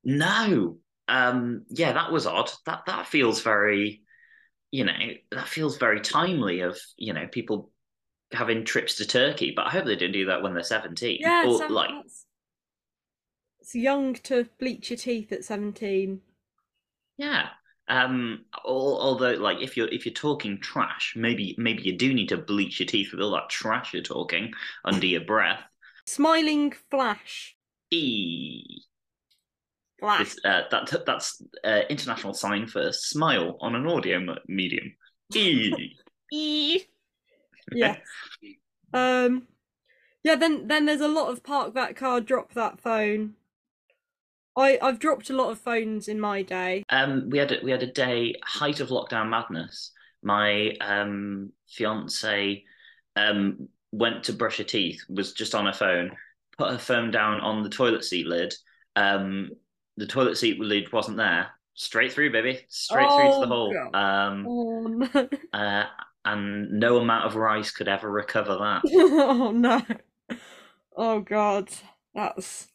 No. 0.03 0.77
Um, 1.07 1.65
yeah, 1.69 1.93
that 1.93 2.11
was 2.11 2.25
odd. 2.25 2.49
That 2.65 2.83
that 2.87 3.07
feels 3.07 3.41
very, 3.41 4.03
you 4.71 4.85
know, 4.85 4.93
that 5.31 5.47
feels 5.47 5.77
very 5.77 5.99
timely 6.01 6.61
of, 6.61 6.77
you 6.97 7.13
know, 7.13 7.27
people 7.27 7.71
having 8.33 8.65
trips 8.65 8.95
to 8.95 9.05
Turkey, 9.05 9.53
but 9.55 9.65
I 9.67 9.69
hope 9.71 9.85
they 9.85 9.95
didn't 9.95 10.13
do 10.13 10.25
that 10.27 10.41
when 10.41 10.53
they're 10.53 10.63
17. 10.63 11.17
Yeah, 11.21 11.45
or 11.47 11.67
like 11.69 11.89
that's- 11.89 12.25
it's 13.59 13.75
young 13.75 14.13
to 14.15 14.47
bleach 14.59 14.89
your 14.89 14.97
teeth 14.97 15.31
at 15.31 15.45
seventeen. 15.45 16.21
yeah. 17.17 17.49
Um 17.87 18.45
although 18.65 19.33
like 19.33 19.59
if 19.61 19.75
you're 19.77 19.87
if 19.89 20.05
you're 20.05 20.13
talking 20.13 20.59
trash, 20.59 21.13
maybe 21.17 21.53
maybe 21.57 21.83
you 21.83 21.97
do 21.97 22.13
need 22.13 22.29
to 22.29 22.37
bleach 22.37 22.79
your 22.79 22.87
teeth 22.87 23.11
with 23.11 23.21
all 23.21 23.31
that 23.31 23.49
trash 23.49 23.93
you're 23.93 24.01
talking 24.03 24.53
under 24.85 25.05
your 25.05 25.21
breath. 25.21 25.61
Smiling 26.05 26.73
flash. 26.91 27.55
E 27.91 28.81
Flash. 29.99 30.19
this, 30.19 30.39
uh, 30.45 30.63
that 30.71 31.05
that's 31.05 31.41
uh, 31.63 31.81
international 31.89 32.33
sign 32.33 32.67
for 32.67 32.91
smile 32.91 33.57
on 33.61 33.75
an 33.75 33.85
audio 33.87 34.17
m- 34.17 34.37
medium. 34.47 34.93
E 35.33 35.71
E. 36.31 36.81
Yes. 37.73 37.99
Um. 38.93 39.47
Yeah. 40.23 40.35
Then 40.35 40.67
then 40.67 40.85
there's 40.85 41.01
a 41.01 41.07
lot 41.07 41.31
of 41.31 41.43
park 41.43 41.73
that 41.73 41.95
car, 41.95 42.21
drop 42.21 42.53
that 42.53 42.79
phone. 42.79 43.35
I 44.57 44.77
I've 44.81 44.99
dropped 44.99 45.29
a 45.29 45.35
lot 45.35 45.51
of 45.51 45.59
phones 45.59 46.07
in 46.07 46.19
my 46.19 46.41
day. 46.41 46.83
Um, 46.89 47.29
we 47.29 47.37
had 47.39 47.51
a, 47.51 47.59
we 47.63 47.71
had 47.71 47.83
a 47.83 47.91
day 47.91 48.35
height 48.43 48.79
of 48.79 48.89
lockdown 48.89 49.29
madness. 49.29 49.91
My 50.21 50.75
um 50.79 51.51
fiance 51.67 52.63
um 53.15 53.67
went 53.91 54.23
to 54.25 54.33
brush 54.33 54.57
her 54.57 54.63
teeth, 54.63 55.03
was 55.09 55.33
just 55.33 55.55
on 55.55 55.65
her 55.65 55.73
phone, 55.73 56.11
put 56.57 56.71
her 56.71 56.77
phone 56.77 57.11
down 57.11 57.39
on 57.41 57.63
the 57.63 57.69
toilet 57.69 58.03
seat 58.03 58.27
lid. 58.27 58.53
Um, 58.95 59.51
the 59.97 60.07
toilet 60.07 60.37
seat 60.37 60.59
lid 60.59 60.91
wasn't 60.91 61.17
there. 61.17 61.51
Straight 61.75 62.13
through, 62.13 62.31
baby, 62.31 62.65
straight 62.69 63.11
through 63.11 63.29
to 63.29 63.35
Oh, 63.35 63.39
the 63.39 63.47
hole. 63.47 63.73
Um, 63.93 64.45
Oh 64.47 65.27
uh, 65.53 65.85
and 66.25 66.71
no 66.71 66.97
amount 66.97 67.25
of 67.25 67.35
rice 67.35 67.71
could 67.71 67.87
ever 67.87 68.09
recover 68.09 68.55
that. 68.55 68.81
oh 68.93 69.51
no! 69.51 69.81
Oh 70.95 71.19
god, 71.21 71.69
that's 72.13 72.67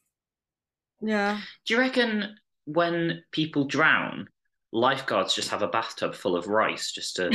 yeah. 1.01 1.41
Do 1.67 1.75
you 1.75 1.81
reckon 1.81 2.37
when 2.65 3.23
people 3.33 3.65
drown, 3.65 4.29
lifeguards 4.73 5.35
just 5.35 5.51
have 5.51 5.63
a 5.63 5.69
bathtub 5.69 6.15
full 6.15 6.37
of 6.37 6.49
rice 6.49 6.93
just 6.93 7.17
to 7.17 7.31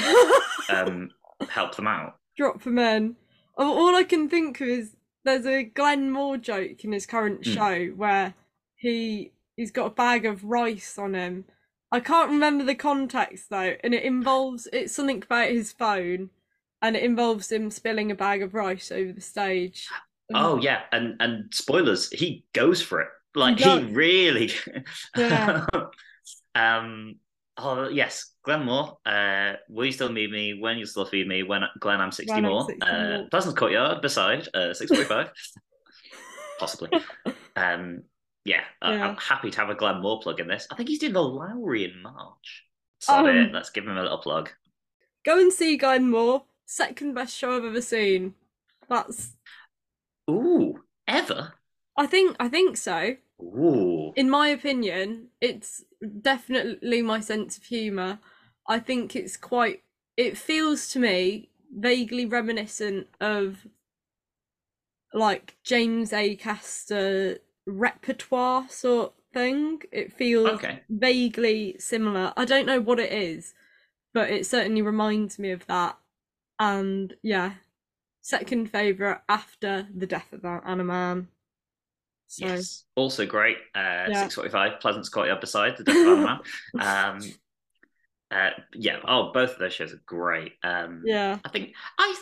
um 0.69 1.09
help 1.49 1.75
them 1.75 1.87
out? 1.87 2.15
drop 2.37 2.63
them 2.63 2.79
in. 2.79 3.15
All 3.57 3.95
I 3.95 4.03
can 4.03 4.27
think 4.29 4.59
of 4.61 4.67
is 4.67 4.95
there's 5.23 5.45
a 5.45 5.63
Glenn 5.63 6.11
Moore 6.11 6.37
joke 6.37 6.83
in 6.83 6.91
his 6.91 7.05
current 7.05 7.45
Hmm. 7.45 7.53
show 7.53 7.85
where 7.95 8.33
he 8.75 9.31
he's 9.55 9.71
got 9.71 9.85
a 9.85 9.91
bag 9.95 10.25
of 10.25 10.43
rice 10.43 10.97
on 10.97 11.13
him. 11.13 11.45
I 11.93 11.99
can't 11.99 12.31
remember 12.31 12.63
the 12.63 12.73
context 12.73 13.51
though, 13.51 13.75
and 13.83 13.93
it 13.93 14.01
involves 14.01 14.67
it's 14.73 14.95
something 14.95 15.21
about 15.21 15.49
his 15.49 15.71
phone, 15.71 16.31
and 16.81 16.95
it 16.95 17.03
involves 17.03 17.51
him 17.51 17.69
spilling 17.69 18.11
a 18.11 18.15
bag 18.15 18.41
of 18.41 18.55
rice 18.55 18.91
over 18.91 19.13
the 19.13 19.21
stage. 19.21 19.87
Oh 20.33 20.57
yeah, 20.57 20.83
and 20.93 21.17
and 21.19 21.53
spoilers, 21.53 22.09
he 22.09 22.45
goes 22.53 22.81
for 22.81 23.01
it. 23.01 23.09
Like 23.35 23.57
he, 23.57 23.65
does. 23.65 23.83
really. 23.91 24.51
Yeah. 25.17 25.65
um. 26.55 27.15
Oh 27.57 27.89
yes, 27.89 28.31
Glenn 28.41 28.63
Moore. 28.63 28.97
Uh, 29.05 29.53
will 29.69 29.85
you 29.85 29.91
still 29.91 30.11
meet 30.11 30.31
me 30.31 30.53
when 30.53 30.77
you 30.77 30.85
still 30.85 31.05
feed 31.05 31.27
me? 31.27 31.43
When 31.43 31.63
Glenn, 31.79 31.99
I'm 31.99 32.11
sixty 32.11 32.33
I'm 32.33 32.43
more. 32.43 32.65
60 32.65 32.81
uh, 32.81 33.09
more. 33.09 33.27
Pleasance 33.29 33.53
Courtyard 33.53 34.01
beside 34.01 34.47
uh, 34.55 34.73
six 34.73 34.89
forty 34.89 35.03
five. 35.03 35.29
Possibly. 36.57 36.89
Um. 37.57 38.03
Yeah, 38.45 38.63
I- 38.81 38.95
Yeah. 38.95 39.07
I'm 39.07 39.15
happy 39.17 39.51
to 39.51 39.57
have 39.59 39.69
a 39.69 39.75
Glenn 39.75 40.01
Moore 40.01 40.19
plug 40.21 40.39
in 40.39 40.47
this. 40.47 40.67
I 40.69 40.75
think 40.75 40.89
he's 40.89 40.99
doing 40.99 41.13
the 41.13 41.23
Lowry 41.23 41.85
in 41.85 42.01
March. 42.01 42.65
Sod 42.99 43.29
Um. 43.29 43.51
Let's 43.51 43.69
give 43.69 43.85
him 43.87 43.97
a 43.97 44.01
little 44.01 44.17
plug. 44.17 44.49
Go 45.23 45.39
and 45.39 45.51
see 45.51 45.77
Glenn 45.77 46.09
Moore. 46.09 46.45
Second 46.65 47.13
best 47.13 47.35
show 47.35 47.57
I've 47.57 47.65
ever 47.65 47.81
seen. 47.81 48.35
That's 48.89 49.35
Ooh, 50.29 50.83
ever? 51.07 51.53
I 51.97 52.07
think 52.07 52.35
I 52.39 52.49
think 52.49 52.77
so. 52.77 53.17
Ooh. 53.41 54.13
In 54.15 54.29
my 54.29 54.47
opinion, 54.49 55.29
it's 55.41 55.83
definitely 56.21 57.01
my 57.01 57.19
sense 57.19 57.57
of 57.57 57.63
humour. 57.63 58.19
I 58.67 58.79
think 58.79 59.15
it's 59.15 59.37
quite. 59.37 59.83
It 60.15 60.37
feels 60.37 60.87
to 60.89 60.99
me 60.99 61.49
vaguely 61.75 62.25
reminiscent 62.25 63.07
of 63.19 63.67
like 65.13 65.55
James 65.63 66.11
Acaster 66.11 67.39
repertoire 67.65 68.67
sort 68.69 69.13
thing. 69.33 69.81
It 69.91 70.13
feels 70.13 70.49
Okay. 70.49 70.81
vaguely 70.89 71.75
similar. 71.79 72.33
I 72.37 72.45
don't 72.45 72.65
know 72.65 72.79
what 72.81 72.99
it 72.99 73.11
is, 73.11 73.53
but 74.13 74.29
it 74.29 74.45
certainly 74.45 74.81
reminds 74.81 75.39
me 75.39 75.51
of 75.51 75.65
that. 75.67 75.97
And 76.59 77.15
yeah, 77.23 77.53
second 78.21 78.69
favourite 78.69 79.21
after 79.27 79.87
the 79.93 80.07
death 80.07 80.31
of 80.33 80.45
Anna 80.45 80.83
Mann. 80.83 81.27
So 82.27 82.45
Yes. 82.47 82.85
Also 82.95 83.25
great. 83.25 83.57
Uh, 83.75 84.07
Yeah. 84.09 84.27
645, 84.27 84.79
Pleasance 84.79 85.09
Courtyard 85.09 85.39
beside 85.41 85.77
the 85.77 85.83
Death 85.83 85.95
of 85.97 86.07
Anna 86.07 86.41
Mann. 86.73 87.15
Um, 87.23 87.33
uh, 88.31 88.49
yeah. 88.73 88.99
Oh, 89.07 89.31
both 89.31 89.51
of 89.53 89.59
those 89.59 89.73
shows 89.73 89.93
are 89.93 90.01
great. 90.05 90.53
Um, 90.63 91.03
yeah. 91.05 91.37
I 91.43 91.49
think 91.49 91.75
I 91.99 92.15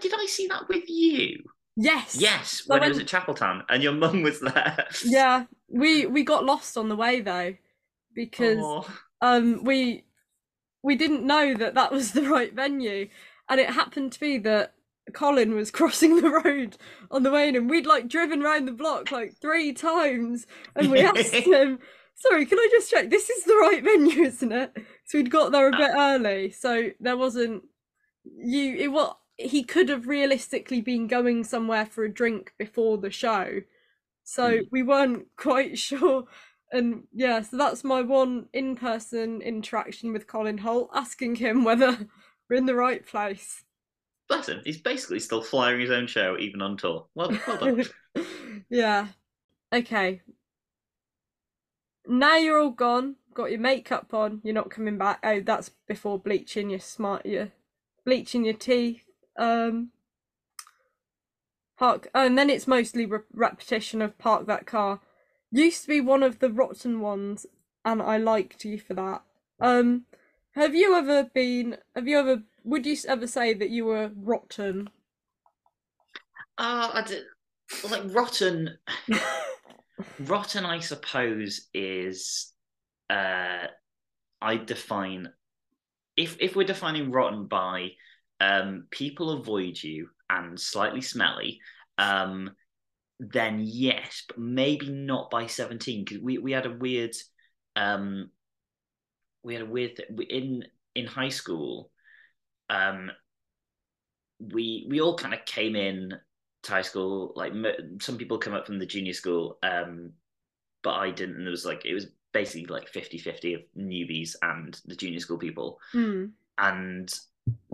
did 0.00 0.12
I 0.14 0.26
see 0.26 0.46
that 0.48 0.68
with 0.68 0.88
you? 0.88 1.44
Yes. 1.76 2.16
Yes, 2.18 2.62
So 2.64 2.74
when 2.74 2.82
it 2.82 2.88
was 2.88 2.98
when- 2.98 3.06
at 3.06 3.10
Chapeltown, 3.12 3.64
and 3.68 3.82
your 3.82 3.92
mum 3.92 4.22
was 4.22 4.40
there. 4.40 4.86
Yeah. 5.04 5.44
We 5.74 6.04
we 6.04 6.22
got 6.22 6.44
lost 6.44 6.76
on 6.76 6.90
the 6.90 6.96
way 6.96 7.22
though, 7.22 7.54
because 8.14 8.84
um 9.22 9.64
we 9.64 10.04
we 10.82 10.96
didn't 10.96 11.26
know 11.26 11.54
that 11.54 11.72
that 11.74 11.90
was 11.90 12.12
the 12.12 12.28
right 12.28 12.52
venue 12.52 13.08
and 13.48 13.58
it 13.58 13.70
happened 13.70 14.12
to 14.12 14.20
be 14.20 14.36
that 14.38 14.74
colin 15.14 15.54
was 15.54 15.70
crossing 15.78 16.20
the 16.20 16.28
road 16.28 16.76
on 17.10 17.22
the 17.22 17.30
way 17.30 17.48
in 17.48 17.56
and 17.56 17.70
we'd 17.70 17.86
like 17.86 18.06
driven 18.06 18.42
around 18.42 18.66
the 18.66 18.72
block 18.72 19.10
like 19.10 19.34
three 19.40 19.72
times 19.72 20.46
and 20.76 20.90
we 20.90 21.00
asked 21.00 21.34
him 21.34 21.78
sorry 22.16 22.44
can 22.44 22.58
i 22.58 22.68
just 22.70 22.90
check 22.90 23.08
this 23.08 23.30
is 23.30 23.44
the 23.44 23.56
right 23.56 23.82
venue 23.82 24.22
isn't 24.24 24.52
it 24.52 24.76
so 25.06 25.16
we'd 25.18 25.30
got 25.30 25.52
there 25.52 25.68
a 25.68 25.76
bit 25.76 25.90
early 25.94 26.50
so 26.50 26.90
there 27.00 27.16
wasn't 27.16 27.62
you 28.24 28.76
it 28.76 28.88
was 28.92 29.14
he 29.38 29.62
could 29.64 29.88
have 29.88 30.06
realistically 30.06 30.80
been 30.80 31.06
going 31.06 31.44
somewhere 31.44 31.86
for 31.86 32.04
a 32.04 32.12
drink 32.12 32.52
before 32.58 32.98
the 32.98 33.10
show 33.10 33.60
so 34.24 34.58
Hmm. 34.58 34.64
we 34.70 34.82
weren't 34.82 35.26
quite 35.36 35.78
sure 35.78 36.26
and 36.72 37.04
yeah, 37.12 37.42
so 37.42 37.56
that's 37.58 37.84
my 37.84 38.00
one 38.00 38.48
in 38.52 38.76
person 38.76 39.42
interaction 39.42 40.12
with 40.12 40.26
Colin 40.26 40.58
Hoult, 40.58 40.88
asking 40.94 41.36
him 41.36 41.64
whether 41.64 42.08
we're 42.48 42.56
in 42.56 42.66
the 42.66 42.74
right 42.74 43.04
place. 43.06 43.64
Bless 44.28 44.48
him. 44.48 44.62
He's 44.64 44.80
basically 44.80 45.20
still 45.20 45.42
flying 45.42 45.80
his 45.80 45.90
own 45.90 46.06
show, 46.06 46.36
even 46.38 46.62
on 46.62 46.76
tour. 46.76 47.06
Well, 47.14 47.38
well 47.46 47.58
done. 47.58 47.84
yeah. 48.70 49.08
Okay. 49.72 50.22
Now 52.06 52.36
you're 52.36 52.58
all 52.60 52.70
gone, 52.70 53.16
got 53.34 53.50
your 53.50 53.60
makeup 53.60 54.12
on, 54.14 54.40
you're 54.44 54.54
not 54.54 54.70
coming 54.70 54.98
back. 54.98 55.20
Oh, 55.22 55.40
that's 55.40 55.68
before 55.68 56.18
bleaching 56.18 56.70
your 56.70 56.80
smart 56.80 57.26
your 57.26 57.52
bleaching 58.04 58.44
your 58.44 58.54
teeth. 58.54 59.04
Um 59.36 59.90
Park 61.78 62.08
oh, 62.14 62.26
and 62.26 62.38
then 62.38 62.50
it's 62.50 62.68
mostly 62.68 63.06
re- 63.06 63.20
repetition 63.32 64.02
of 64.02 64.18
park 64.18 64.46
that 64.46 64.66
car. 64.66 65.00
Used 65.50 65.82
to 65.82 65.88
be 65.88 66.00
one 66.00 66.22
of 66.22 66.38
the 66.38 66.50
rotten 66.50 67.00
ones 67.00 67.46
and 67.84 68.00
I 68.00 68.18
liked 68.18 68.64
you 68.64 68.78
for 68.78 68.94
that. 68.94 69.22
Um 69.60 70.04
have 70.52 70.74
you 70.74 70.94
ever 70.94 71.24
been 71.24 71.78
have 71.94 72.06
you 72.06 72.18
ever 72.18 72.42
would 72.64 72.86
you 72.86 72.96
ever 73.08 73.26
say 73.26 73.54
that 73.54 73.70
you 73.70 73.86
were 73.86 74.10
rotten? 74.14 74.88
Uh, 76.58 77.02
I 77.04 77.88
like 77.90 78.14
rotten. 78.14 78.78
rotten, 80.20 80.64
I 80.64 80.78
suppose, 80.80 81.68
is. 81.74 82.52
Uh, 83.10 83.66
I 84.40 84.56
define. 84.56 85.28
If 86.16 86.36
if 86.40 86.54
we're 86.54 86.66
defining 86.66 87.10
rotten 87.10 87.46
by, 87.46 87.90
um, 88.42 88.86
people 88.90 89.30
avoid 89.30 89.80
you 89.80 90.08
and 90.28 90.58
slightly 90.58 91.00
smelly, 91.00 91.60
um, 91.96 92.50
then 93.20 93.60
yes, 93.62 94.24
but 94.26 94.38
maybe 94.38 94.90
not 94.90 95.30
by 95.30 95.46
seventeen 95.46 96.04
because 96.04 96.20
we 96.20 96.38
we 96.38 96.50
had 96.50 96.66
a 96.66 96.72
weird, 96.72 97.14
um, 97.76 98.30
we 99.44 99.54
had 99.54 99.62
a 99.62 99.66
weird 99.66 99.96
th- 99.96 100.28
in 100.28 100.64
in 100.96 101.06
high 101.06 101.28
school, 101.28 101.92
um, 102.68 103.12
we 104.40 104.86
we 104.88 105.00
all 105.00 105.16
kind 105.16 105.34
of 105.34 105.44
came 105.44 105.76
in 105.76 106.12
to 106.64 106.72
high 106.72 106.82
school. 106.82 107.32
Like 107.36 107.52
m- 107.52 107.98
some 108.00 108.18
people 108.18 108.38
come 108.38 108.54
up 108.54 108.66
from 108.66 108.80
the 108.80 108.86
junior 108.86 109.12
school, 109.12 109.58
um, 109.62 110.10
but 110.82 110.94
I 110.94 111.12
didn't. 111.12 111.36
And 111.36 111.46
it 111.46 111.50
was 111.50 111.64
like 111.64 111.84
it 111.84 111.94
was 111.94 112.06
basically 112.32 112.66
like 112.66 112.90
50-50 112.90 113.54
of 113.54 113.60
newbies 113.78 114.34
and 114.42 114.76
the 114.86 114.96
junior 114.96 115.20
school 115.20 115.38
people. 115.38 115.78
Hmm. 115.92 116.26
And 116.58 117.12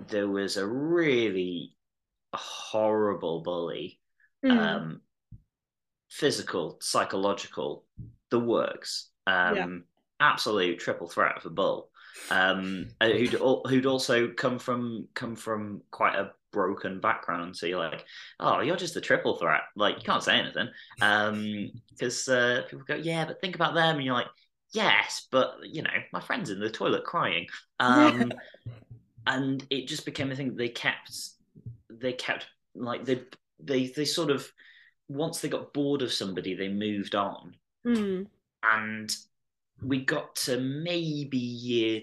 there 0.09 0.29
was 0.29 0.57
a 0.57 0.67
really 0.67 1.75
horrible 2.35 3.43
bully, 3.43 4.01
Hmm. 4.43 4.51
um, 4.51 5.01
physical, 6.11 6.79
psychological, 6.81 7.85
the 8.31 8.39
works. 8.41 9.11
Um, 9.27 9.57
Yeah. 9.57 9.67
absolute 10.21 10.79
triple 10.81 11.09
threat 11.09 11.37
of 11.37 11.47
a 11.47 11.51
bull. 11.51 11.91
Um, 12.31 12.89
uh, 13.01 13.11
who'd 13.11 13.35
al- 13.35 13.63
who'd 13.69 13.87
also 13.87 14.29
come 14.33 14.59
from 14.59 15.07
come 15.15 15.37
from 15.37 15.83
quite 15.91 16.17
a 16.17 16.33
broken 16.51 17.01
background. 17.01 17.57
So 17.57 17.67
you're 17.67 17.79
like, 17.79 18.05
oh, 18.41 18.61
you're 18.61 18.77
just 18.77 18.97
a 18.97 19.01
triple 19.01 19.37
threat. 19.37 19.63
Like 19.77 19.97
you 19.97 20.03
can't 20.03 20.23
say 20.23 20.39
anything. 20.39 20.69
Um, 21.01 21.71
because 21.91 22.29
uh, 22.29 22.63
people 22.69 22.85
go, 22.87 22.97
yeah, 22.97 23.27
but 23.27 23.41
think 23.41 23.55
about 23.55 23.75
them, 23.75 23.97
and 23.97 24.05
you're 24.05 24.15
like, 24.15 24.29
yes, 24.73 25.29
but 25.31 25.59
you 25.63 25.83
know, 25.83 25.91
my 26.13 26.21
friend's 26.21 26.51
in 26.51 26.59
the 26.59 26.71
toilet 26.71 27.05
crying. 27.05 27.47
Um, 27.81 28.33
and 29.29 29.65
it 29.71 29.87
just 29.87 30.05
became 30.05 30.33
a 30.33 30.35
thing. 30.37 30.57
They 30.57 30.69
kept, 30.71 31.13
they 31.89 32.13
kept 32.15 32.47
like 32.75 33.05
they 33.05 33.23
they 33.61 33.87
they 33.87 34.05
sort 34.05 34.31
of 34.31 34.51
once 35.09 35.41
they 35.41 35.49
got 35.49 35.73
bored 35.73 36.03
of 36.03 36.13
somebody, 36.13 36.55
they 36.55 36.69
moved 36.69 37.15
on 37.15 37.55
Hmm. 37.85 38.23
and 38.65 39.17
we 39.83 40.05
got 40.05 40.35
to 40.37 40.59
maybe 40.59 41.39
year 41.39 42.01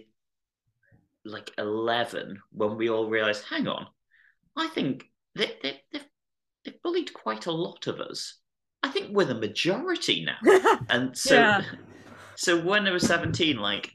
like 1.25 1.51
11 1.57 2.41
when 2.51 2.77
we 2.77 2.89
all 2.89 3.09
realized 3.09 3.43
hang 3.49 3.67
on 3.67 3.87
i 4.55 4.67
think 4.67 5.09
they, 5.35 5.51
they, 5.61 5.81
they've, 5.91 6.05
they've 6.63 6.81
bullied 6.83 7.13
quite 7.13 7.47
a 7.47 7.51
lot 7.51 7.87
of 7.87 7.99
us 7.99 8.35
i 8.83 8.89
think 8.89 9.09
we're 9.11 9.25
the 9.25 9.35
majority 9.35 10.23
now 10.25 10.79
and 10.89 11.17
so 11.17 11.35
Yeah. 11.35 11.61
so 12.35 12.61
when 12.61 12.87
i 12.87 12.91
was 12.91 13.03
17 13.03 13.57
like 13.57 13.91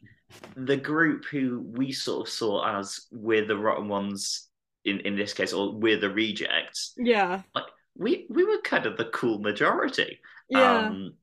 the 0.57 0.77
group 0.77 1.25
who 1.25 1.61
we 1.73 1.93
sort 1.93 2.27
of 2.27 2.33
saw 2.33 2.79
as 2.79 3.07
we're 3.11 3.47
the 3.47 3.57
rotten 3.57 3.89
ones 3.89 4.49
in, 4.85 5.01
in 5.01 5.17
this 5.17 5.33
case 5.33 5.53
or 5.53 5.73
we're 5.73 5.99
the 5.99 6.11
rejects 6.11 6.95
yeah. 6.97 7.43
like 7.55 7.65
we 7.97 8.27
we 8.31 8.45
were 8.45 8.61
kind 8.63 8.87
of 8.87 8.97
the 8.97 9.07
cool 9.07 9.39
majority 9.39 10.21
Yeah. 10.49 10.87
um, 10.87 11.15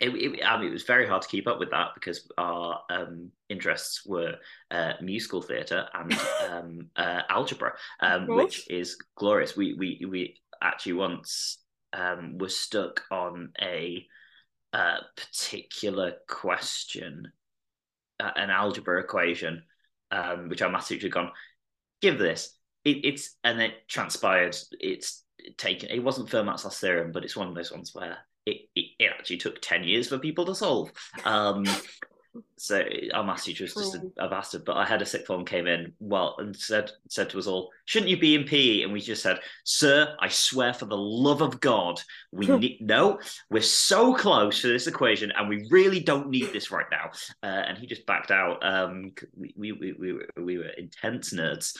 it, 0.00 0.08
it, 0.10 0.44
I 0.44 0.58
mean, 0.58 0.68
it 0.68 0.72
was 0.72 0.82
very 0.82 1.06
hard 1.06 1.22
to 1.22 1.28
keep 1.28 1.46
up 1.46 1.58
with 1.58 1.70
that 1.70 1.90
because 1.94 2.28
our 2.36 2.80
um, 2.90 3.30
interests 3.48 4.04
were 4.04 4.36
uh, 4.70 4.94
musical 5.00 5.40
theatre 5.40 5.86
and 5.94 6.12
um, 6.50 6.86
uh, 6.96 7.22
algebra, 7.28 7.74
um, 8.00 8.26
which 8.26 8.68
is 8.70 8.96
glorious. 9.16 9.56
We 9.56 9.74
we 9.74 10.04
we 10.08 10.36
actually 10.62 10.94
once 10.94 11.58
um, 11.92 12.38
were 12.38 12.48
stuck 12.48 13.02
on 13.10 13.52
a 13.60 14.06
uh, 14.72 14.98
particular 15.16 16.14
question, 16.28 17.30
an 18.36 18.50
algebra 18.50 19.00
equation, 19.00 19.62
um, 20.10 20.48
which 20.48 20.62
our 20.62 20.70
maths 20.70 20.88
teacher 20.88 21.06
had 21.06 21.12
gone, 21.12 21.30
give 22.00 22.18
this. 22.18 22.56
It, 22.84 23.04
it's 23.04 23.36
and 23.42 23.60
it 23.60 23.88
transpired. 23.88 24.56
It's 24.72 25.24
taken. 25.56 25.90
It 25.90 26.02
wasn't 26.02 26.28
Fermat's 26.28 26.64
last 26.64 26.80
theorem, 26.80 27.12
but 27.12 27.24
it's 27.24 27.36
one 27.36 27.48
of 27.48 27.54
those 27.54 27.72
ones 27.72 27.94
where 27.94 28.18
it, 28.46 28.68
it, 28.74 28.86
it 28.98 29.10
actually 29.18 29.38
took 29.38 29.60
10 29.60 29.84
years 29.84 30.08
for 30.08 30.18
people 30.18 30.44
to 30.46 30.54
solve. 30.54 30.92
Um, 31.24 31.64
so 32.56 32.82
our 33.12 33.24
maths 33.24 33.44
teacher 33.44 33.64
was 33.64 33.74
just 33.74 33.94
a, 33.94 34.24
a 34.24 34.28
bastard. 34.28 34.64
But 34.64 34.76
I 34.76 34.84
had 34.84 35.02
a 35.02 35.06
sixth 35.06 35.26
form 35.26 35.44
came 35.44 35.66
in 35.66 35.92
well 36.00 36.36
and 36.38 36.56
said 36.56 36.90
said 37.08 37.30
to 37.30 37.38
us 37.38 37.46
all, 37.46 37.70
"Shouldn't 37.84 38.10
you 38.10 38.18
be 38.18 38.34
in 38.34 38.44
PE?" 38.44 38.82
And 38.82 38.92
we 38.92 39.00
just 39.00 39.22
said, 39.22 39.38
"Sir, 39.64 40.16
I 40.20 40.28
swear 40.28 40.72
for 40.72 40.86
the 40.86 40.96
love 40.96 41.42
of 41.42 41.60
God, 41.60 42.00
we 42.32 42.46
need 42.46 42.78
no. 42.80 43.18
We're 43.50 43.62
so 43.62 44.14
close 44.14 44.60
to 44.62 44.68
this 44.68 44.86
equation, 44.86 45.32
and 45.36 45.48
we 45.48 45.66
really 45.70 46.00
don't 46.00 46.28
need 46.28 46.52
this 46.52 46.70
right 46.70 46.86
now." 46.90 47.10
Uh, 47.42 47.62
and 47.68 47.78
he 47.78 47.86
just 47.86 48.06
backed 48.06 48.30
out. 48.30 48.64
Um, 48.64 49.12
we 49.36 49.54
we 49.56 49.72
we, 49.72 49.92
we, 49.92 50.12
were, 50.12 50.28
we 50.36 50.58
were 50.58 50.70
intense 50.76 51.32
nerds. 51.32 51.76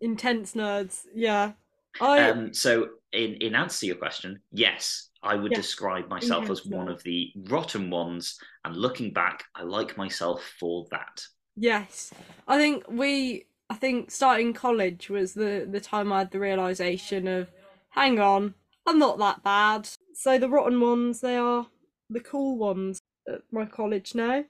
Intense 0.00 0.54
nerds. 0.54 1.02
Yeah. 1.14 1.52
I 2.00 2.30
Um, 2.30 2.54
so, 2.54 2.88
in 3.12 3.34
in 3.34 3.54
answer 3.54 3.80
to 3.80 3.86
your 3.86 3.96
question, 3.96 4.40
yes, 4.52 5.07
I 5.22 5.34
would 5.34 5.52
Yeah. 5.52 5.54
describe 5.54 6.08
myself 6.08 6.50
as 6.50 6.66
one 6.66 6.88
of 6.88 7.02
the 7.02 7.32
rotten 7.36 7.90
ones. 7.90 8.38
And 8.64 8.76
looking 8.76 9.12
back, 9.12 9.44
I 9.54 9.62
like 9.62 9.96
myself 9.96 10.44
for 10.58 10.86
that. 10.90 11.26
Yes, 11.56 12.12
I 12.46 12.56
think 12.58 12.84
we. 12.88 13.46
I 13.70 13.74
think 13.74 14.10
starting 14.10 14.54
college 14.54 15.10
was 15.10 15.34
the 15.34 15.68
the 15.70 15.80
time 15.80 16.10
I 16.12 16.20
had 16.20 16.30
the 16.30 16.40
realization 16.40 17.26
of, 17.28 17.50
hang 17.90 18.18
on, 18.18 18.54
I'm 18.86 18.98
not 18.98 19.18
that 19.18 19.42
bad. 19.42 19.88
So 20.14 20.38
the 20.38 20.48
rotten 20.48 20.80
ones, 20.80 21.20
they 21.20 21.36
are 21.36 21.66
the 22.08 22.20
cool 22.20 22.56
ones 22.56 23.02
at 23.28 23.42
my 23.52 23.66
college 23.66 24.14
now. 24.14 24.44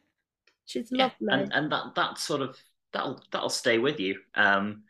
She's 0.67 0.93
Yeah, 0.97 1.11
lovely. 1.21 1.29
and 1.31 1.53
and 1.53 1.73
that 1.73 1.95
that 1.95 2.19
sort 2.19 2.41
of 2.43 2.57
that'll 2.93 3.23
that'll 3.31 3.51
stay 3.51 3.79
with 3.79 4.01
you. 4.01 4.21
Um, 4.35 4.85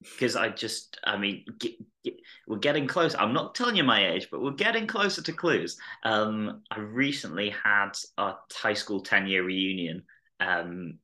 because 0.00 0.36
I 0.36 0.48
just, 0.48 0.98
I 1.04 1.16
mean, 1.16 1.44
get, 1.58 1.72
get, 2.02 2.14
we're 2.46 2.58
getting 2.58 2.86
close. 2.86 3.14
I'm 3.14 3.34
not 3.34 3.54
telling 3.54 3.76
you 3.76 3.84
my 3.84 4.12
age, 4.12 4.28
but 4.30 4.42
we're 4.42 4.52
getting 4.52 4.86
closer 4.86 5.22
to 5.22 5.32
clues. 5.32 5.76
Um, 6.04 6.62
I 6.70 6.80
recently 6.80 7.50
had 7.50 7.92
a 8.16 8.34
high 8.52 8.74
school 8.74 9.00
10 9.00 9.26
year 9.26 9.44
reunion, 9.44 10.02
um, 10.40 10.98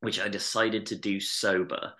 which 0.00 0.20
I 0.20 0.28
decided 0.28 0.86
to 0.86 0.96
do 0.96 1.18
sober. 1.18 1.92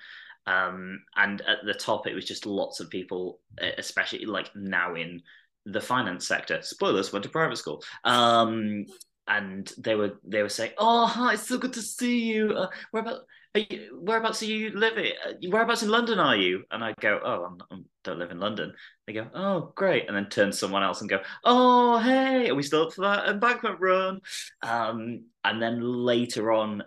Um, 0.46 1.02
and 1.16 1.40
at 1.42 1.58
the 1.64 1.74
top, 1.74 2.06
it 2.06 2.14
was 2.14 2.24
just 2.24 2.46
lots 2.46 2.80
of 2.80 2.88
people, 2.88 3.40
especially 3.76 4.24
like 4.24 4.54
now 4.54 4.94
in 4.94 5.22
the 5.66 5.80
finance 5.80 6.26
sector. 6.26 6.62
Spoilers, 6.62 7.12
went 7.12 7.24
to 7.24 7.28
private 7.28 7.56
school. 7.56 7.82
Um, 8.04 8.86
and 9.26 9.70
they 9.76 9.94
were 9.94 10.18
they 10.24 10.42
were 10.42 10.48
saying, 10.48 10.72
"Oh, 10.78 11.06
hi, 11.06 11.34
it's 11.34 11.46
so 11.46 11.58
good 11.58 11.74
to 11.74 11.82
see 11.82 12.20
you. 12.20 12.52
Uh, 12.52 12.68
where 12.90 13.02
about 13.02 13.20
you, 13.54 13.98
whereabouts 14.00 14.42
are 14.42 14.46
you 14.46 14.70
living? 14.70 15.12
Uh, 15.26 15.32
Whereabouts 15.50 15.82
in 15.82 15.88
London 15.90 16.18
are 16.18 16.36
you?" 16.36 16.64
And 16.70 16.84
I 16.84 16.94
go, 17.00 17.20
"Oh, 17.24 17.56
I 17.70 17.76
don't 18.04 18.18
live 18.18 18.30
in 18.30 18.40
London." 18.40 18.74
They 19.06 19.12
go, 19.12 19.28
"Oh, 19.34 19.72
great," 19.74 20.06
and 20.08 20.16
then 20.16 20.28
turn 20.28 20.50
to 20.50 20.56
someone 20.56 20.82
else 20.82 21.00
and 21.00 21.10
go, 21.10 21.20
"Oh, 21.44 21.98
hey, 21.98 22.48
are 22.50 22.54
we 22.54 22.62
still 22.62 22.86
up 22.86 22.92
for 22.92 23.02
that 23.02 23.28
embankment 23.28 23.80
run?" 23.80 24.20
Um, 24.62 25.24
and 25.44 25.62
then 25.62 25.80
later 25.80 26.52
on, 26.52 26.82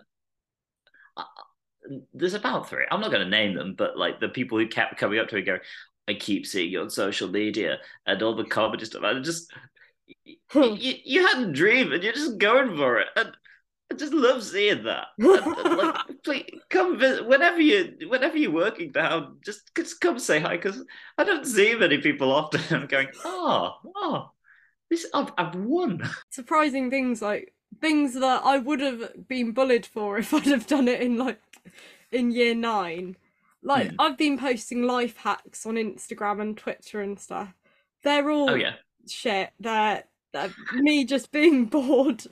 uh, 1.16 1.24
there's 2.14 2.34
about 2.34 2.68
three. 2.68 2.84
I'm 2.90 3.00
not 3.00 3.10
going 3.10 3.24
to 3.24 3.30
name 3.30 3.54
them, 3.54 3.74
but 3.76 3.96
like 3.98 4.20
the 4.20 4.28
people 4.28 4.58
who 4.58 4.68
kept 4.68 4.98
coming 4.98 5.18
up 5.18 5.28
to 5.28 5.34
me 5.36 5.42
going, 5.42 5.60
"I 6.08 6.14
keep 6.14 6.46
seeing 6.46 6.70
you 6.70 6.80
on 6.80 6.90
social 6.90 7.28
media 7.28 7.78
and 8.06 8.22
all 8.22 8.36
the 8.36 8.44
comedy 8.44 8.84
stuff," 8.84 9.02
and 9.04 9.24
just 9.24 9.52
you, 10.24 10.94
you 11.04 11.26
had 11.26 11.42
a 11.48 11.52
dream 11.52 11.92
and 11.92 12.02
you're 12.02 12.12
just 12.12 12.38
going 12.38 12.76
for 12.76 12.98
it. 13.00 13.08
And 13.16 13.32
I 13.92 13.94
just 13.94 14.14
love 14.14 14.42
seeing 14.42 14.84
that. 14.84 15.08
Like, 15.18 15.94
please 16.24 16.60
come 16.70 16.98
visit 16.98 17.26
whenever 17.26 17.60
you 17.60 17.94
whenever 18.08 18.38
you're 18.38 18.50
working 18.50 18.90
down. 18.90 19.36
Just 19.44 19.74
just 19.76 20.00
come 20.00 20.18
say 20.18 20.40
hi 20.40 20.56
because 20.56 20.82
I 21.18 21.24
don't 21.24 21.46
see 21.46 21.74
many 21.74 21.98
people 21.98 22.32
often. 22.32 22.62
I'm 22.70 22.86
going, 22.86 23.08
oh, 23.24 23.74
oh, 23.94 24.30
this 24.90 25.06
I've 25.12 25.32
I've 25.36 25.54
won. 25.54 26.02
Surprising 26.30 26.90
things 26.90 27.20
like 27.20 27.54
things 27.80 28.14
that 28.14 28.42
I 28.44 28.58
would 28.58 28.80
have 28.80 29.28
been 29.28 29.52
bullied 29.52 29.86
for 29.86 30.16
if 30.18 30.32
I'd 30.32 30.46
have 30.46 30.66
done 30.66 30.88
it 30.88 31.02
in 31.02 31.18
like 31.18 31.40
in 32.10 32.30
year 32.30 32.54
nine. 32.54 33.16
Like 33.62 33.90
Hmm. 33.90 33.96
I've 33.98 34.18
been 34.18 34.38
posting 34.38 34.84
life 34.84 35.18
hacks 35.18 35.66
on 35.66 35.74
Instagram 35.74 36.40
and 36.40 36.56
Twitter 36.56 37.00
and 37.02 37.18
stuff. 37.20 37.52
They're 38.02 38.30
all 38.30 38.50
Oh 38.50 38.54
yeah, 38.54 38.74
shit. 39.06 39.50
They're, 39.60 40.04
they're 40.32 40.54
me 40.72 41.04
just 41.04 41.30
being 41.30 41.66
bored 41.66 42.24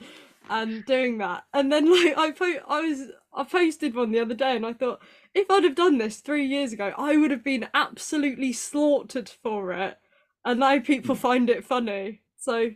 and 0.49 0.85
doing 0.85 1.17
that. 1.19 1.45
And 1.53 1.71
then 1.71 1.89
like 2.05 2.17
I 2.17 2.31
po- 2.31 2.65
I 2.67 2.81
was 2.81 3.09
I 3.33 3.43
posted 3.43 3.95
one 3.95 4.11
the 4.11 4.19
other 4.19 4.35
day 4.35 4.55
and 4.55 4.65
I 4.65 4.73
thought 4.73 5.01
if 5.33 5.49
I'd 5.49 5.63
have 5.63 5.75
done 5.75 5.97
this 5.97 6.17
three 6.17 6.45
years 6.45 6.73
ago, 6.73 6.93
I 6.97 7.17
would 7.17 7.31
have 7.31 7.43
been 7.43 7.67
absolutely 7.73 8.53
slaughtered 8.53 9.29
for 9.29 9.71
it. 9.73 9.97
And 10.43 10.59
now 10.59 10.79
people 10.79 11.15
find 11.15 11.49
it 11.49 11.63
funny. 11.65 12.21
So 12.37 12.71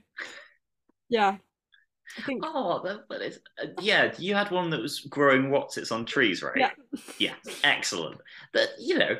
yeah. 1.10 1.38
I 2.18 2.22
think 2.22 2.44
Oh, 2.46 2.82
that, 2.84 3.10
that 3.10 3.22
is 3.22 3.40
uh, 3.62 3.68
yeah. 3.82 4.14
You 4.18 4.36
had 4.36 4.52
one 4.52 4.70
that 4.70 4.82
was 4.82 5.02
growing 5.02 5.50
whatsits 5.50 5.92
on 5.92 6.06
trees, 6.06 6.42
right? 6.44 6.58
Yeah. 6.58 6.72
Yeah, 7.20 7.34
excellent. 7.64 8.22
But 8.54 8.70
you 8.80 8.98
know, 9.00 9.18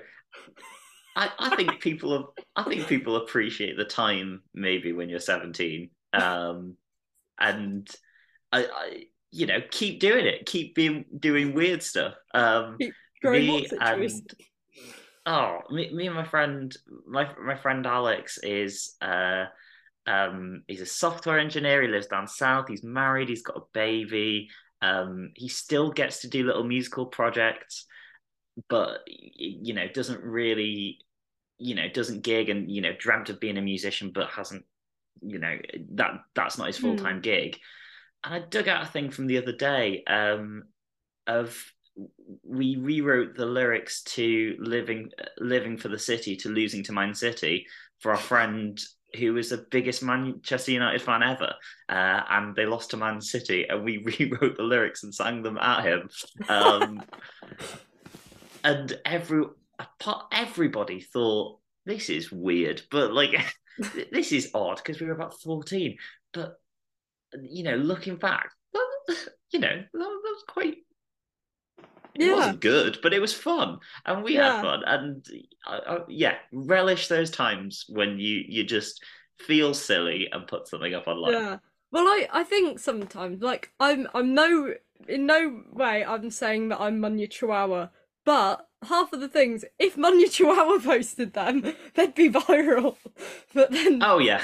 I, 1.16 1.30
I 1.40 1.56
think 1.56 1.80
people 1.82 2.12
have, 2.14 2.46
I 2.56 2.70
think 2.70 2.88
people 2.88 3.18
appreciate 3.18 3.78
the 3.78 3.86
time 3.86 4.44
maybe 4.54 4.94
when 4.94 5.10
you're 5.10 5.20
17, 5.20 5.90
um, 6.14 6.76
and 7.40 7.90
I, 8.56 8.64
I 8.64 9.04
you 9.32 9.46
know 9.46 9.60
keep 9.70 10.00
doing 10.00 10.26
it, 10.26 10.46
keep 10.46 10.76
being 10.76 11.06
doing 11.20 11.54
weird 11.54 11.84
stuff. 11.84 12.14
Um, 12.34 12.78
me 13.24 13.68
and 13.82 14.22
oh, 15.26 15.60
me, 15.70 15.94
me 15.94 16.08
and 16.08 16.16
my 16.16 16.26
friend, 16.26 16.76
my 17.08 17.30
my 17.44 17.56
friend 17.56 17.86
Alex 17.86 18.40
is 18.42 18.96
uh, 19.02 19.46
um, 20.08 20.64
he's 20.68 20.82
a 20.82 20.86
software 20.86 21.40
engineer. 21.40 21.82
He 21.82 21.88
lives 21.88 22.08
down 22.08 22.28
south. 22.28 22.68
He's 22.70 22.84
married. 22.84 23.30
He's 23.30 23.44
got 23.44 23.58
a 23.58 23.64
baby. 23.74 24.50
Um, 24.82 25.32
he 25.36 25.48
still 25.48 25.92
gets 25.92 26.22
to 26.22 26.30
do 26.30 26.46
little 26.46 26.64
musical 26.64 27.06
projects, 27.06 27.86
but 28.70 29.00
you 29.08 29.74
know 29.74 29.88
doesn't 29.94 30.24
really, 30.24 31.00
you 31.58 31.76
know, 31.76 31.90
doesn't 31.90 32.24
gig 32.24 32.50
and 32.50 32.72
you 32.72 32.82
know 32.82 32.94
dreamt 32.98 33.30
of 33.30 33.40
being 33.40 33.58
a 33.58 33.62
musician, 33.62 34.12
but 34.14 34.30
hasn't, 34.30 34.64
you 35.22 35.40
know, 35.40 35.58
that 35.96 36.22
that's 36.36 36.58
not 36.58 36.68
his 36.68 36.78
full 36.78 36.96
time 36.96 37.20
gig. 37.20 37.58
And 38.26 38.34
I 38.34 38.40
dug 38.40 38.68
out 38.68 38.84
a 38.84 38.88
thing 38.88 39.12
from 39.12 39.28
the 39.28 39.38
other 39.38 39.52
day 39.52 40.04
um, 40.06 40.64
of 41.28 41.56
we 42.44 42.76
rewrote 42.76 43.36
the 43.36 43.46
lyrics 43.46 44.04
to 44.04 44.56
living 44.60 45.10
living 45.40 45.78
for 45.78 45.88
the 45.88 46.00
city 46.00 46.36
to 46.36 46.50
losing 46.50 46.84
to 46.84 46.92
man 46.92 47.14
city 47.14 47.66
for 48.00 48.12
our 48.12 48.18
friend 48.18 48.82
who 49.18 49.34
was 49.34 49.50
the 49.50 49.66
biggest 49.72 50.04
manchester 50.04 50.72
united 50.72 51.02
fan 51.02 51.24
ever 51.24 51.54
uh, 51.88 52.22
and 52.30 52.54
they 52.56 52.66
lost 52.66 52.90
to 52.90 52.98
man 52.98 53.22
city 53.22 53.66
and 53.70 53.84
we 53.84 53.98
rewrote 54.20 54.58
the 54.58 54.64
lyrics 54.64 55.04
and 55.04 55.16
sang 55.16 55.42
them 55.42 55.58
at 55.58 55.86
him. 55.86 56.10
Um, 56.50 57.02
and 58.66 59.00
every 59.06 59.46
apart- 59.80 60.28
everybody 60.34 61.00
thought 61.00 61.60
this 61.86 62.10
is 62.10 62.32
weird 62.32 62.82
but 62.92 63.14
like 63.14 63.36
this 64.12 64.32
is 64.34 64.52
odd 64.54 64.78
because 64.78 65.00
we 65.00 65.08
were 65.08 65.14
about 65.14 65.40
14 65.40 65.96
but 66.34 66.58
you 67.44 67.64
know 67.64 67.76
looking 67.76 68.16
back 68.18 68.50
you 69.52 69.60
know 69.60 69.68
that, 69.70 69.88
that 69.94 70.00
was 70.24 70.44
quite 70.48 70.78
it 72.20 72.26
Yeah. 72.26 72.36
wasn't 72.36 72.62
good, 72.62 73.00
but 73.04 73.14
it 73.14 73.20
was 73.20 73.34
fun, 73.34 73.80
and 74.06 74.24
we 74.24 74.36
Yeah. 74.36 74.52
had 74.54 74.62
fun. 74.62 74.84
And 74.86 75.26
uh, 75.68 75.70
uh, 75.86 76.06
yeah, 76.08 76.36
relish 76.54 77.08
those 77.08 77.30
times 77.30 77.86
when 77.90 78.20
you 78.20 78.44
you 78.48 78.64
just 78.64 79.04
feel 79.40 79.74
silly 79.74 80.30
and 80.32 80.48
put 80.48 80.68
something 80.68 80.94
up 80.94 81.08
online. 81.08 81.34
Yeah. 81.34 81.58
Well, 81.92 82.08
I 82.08 82.28
I 82.32 82.44
think 82.44 82.80
sometimes 82.80 83.42
like 83.42 83.72
I'm 83.80 84.08
I'm 84.14 84.34
no 84.34 84.74
in 85.08 85.26
no 85.26 85.64
way 85.72 86.04
I'm 86.06 86.30
saying 86.30 86.70
that 86.70 86.80
I'm 86.82 87.00
Munya 87.02 87.28
Chawawa, 87.30 87.90
but 88.26 88.68
half 88.84 89.12
of 89.14 89.20
the 89.20 89.28
things 89.30 89.66
if 89.80 89.96
Munya 89.96 90.26
Chawawa 90.28 90.84
posted 90.84 91.34
them, 91.34 91.74
they'd 91.96 92.16
be 92.16 92.30
viral. 92.42 92.98
But 93.54 93.72
then 93.72 94.02
Oh 94.02 94.20
yeah, 94.20 94.42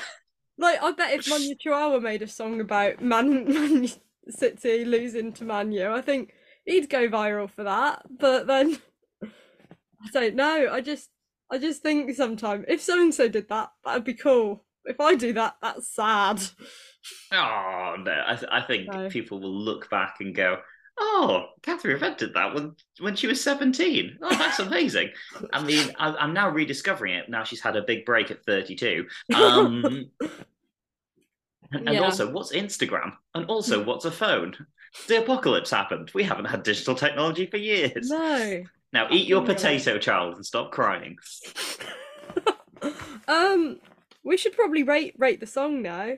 like 0.62 0.82
I 0.82 0.92
bet 0.92 1.14
if 1.14 1.26
Munya 1.26 1.56
Chawawa 1.60 2.02
made 2.02 2.22
a 2.22 2.28
song 2.28 2.62
about 2.62 3.02
Man 3.02 3.46
Man 3.54 3.88
City 4.30 4.86
losing 4.86 5.34
to 5.34 5.44
Manu, 5.44 5.92
I 5.92 6.02
think 6.02 6.34
he'd 6.66 6.90
go 6.90 7.08
viral 7.10 7.50
for 7.50 7.64
that. 7.64 8.04
But 8.10 8.48
then 8.48 8.78
I 9.24 10.08
don't 10.14 10.36
know. 10.36 10.70
I 10.72 10.82
just 10.82 11.10
I 11.52 11.58
just 11.58 11.82
think 11.82 12.16
sometimes 12.16 12.66
if 12.68 12.82
so 12.82 13.02
and 13.02 13.14
so 13.14 13.28
did 13.28 13.50
that, 13.50 13.70
that'd 13.84 14.04
be 14.04 14.14
cool. 14.14 14.64
If 14.86 15.00
I 15.00 15.16
do 15.16 15.34
that, 15.34 15.56
that's 15.62 15.88
sad. 15.94 16.42
oh 17.32 17.96
no, 18.00 18.24
I 18.28 18.36
th- 18.36 18.52
I 18.52 18.62
think 18.62 18.92
No. 18.92 19.10
people 19.10 19.40
will 19.40 19.54
look 19.54 19.90
back 19.90 20.16
and 20.20 20.34
go. 20.36 20.58
Oh, 21.04 21.46
Catherine 21.64 21.96
Event 21.96 22.18
did 22.20 22.34
that 22.36 22.54
when 22.54 22.76
when 23.00 23.16
she 23.16 23.26
was 23.28 23.42
seventeen. 23.44 24.18
Oh, 24.22 24.30
that's 24.30 24.60
amazing. 24.68 25.10
I 25.54 25.64
mean, 25.64 25.92
I, 25.98 26.10
I'm 26.16 26.34
now 26.34 26.50
rediscovering 26.50 27.14
it. 27.16 27.30
Now 27.30 27.44
she's 27.44 27.62
had 27.62 27.76
a 27.76 27.82
big 27.82 28.06
break 28.06 28.30
at 28.30 28.44
32. 28.46 29.08
Um, 29.36 30.06
and, 31.72 31.88
and 31.88 31.96
Yeah. 31.96 32.02
also, 32.04 32.30
what's 32.32 32.52
Instagram? 32.54 33.14
And 33.36 33.46
also, 33.46 33.84
what's 33.84 34.06
a 34.06 34.12
phone? 34.12 34.56
The 35.08 35.20
apocalypse 35.24 35.72
happened. 35.72 36.12
We 36.14 36.24
haven't 36.24 36.46
had 36.46 36.64
digital 36.64 36.96
technology 36.96 37.46
for 37.46 37.58
years. 37.58 38.10
No. 38.10 38.64
Now 38.94 39.08
eat 39.10 39.28
your 39.28 39.46
potato, 39.46 39.98
child, 39.98 40.36
and 40.36 40.46
stop 40.46 40.72
crying. 40.72 41.18
um, 43.28 43.80
we 44.24 44.36
should 44.36 44.54
probably 44.54 44.84
rate 44.84 45.16
rate 45.18 45.40
the 45.40 45.48
song 45.48 45.82
now. 45.82 46.14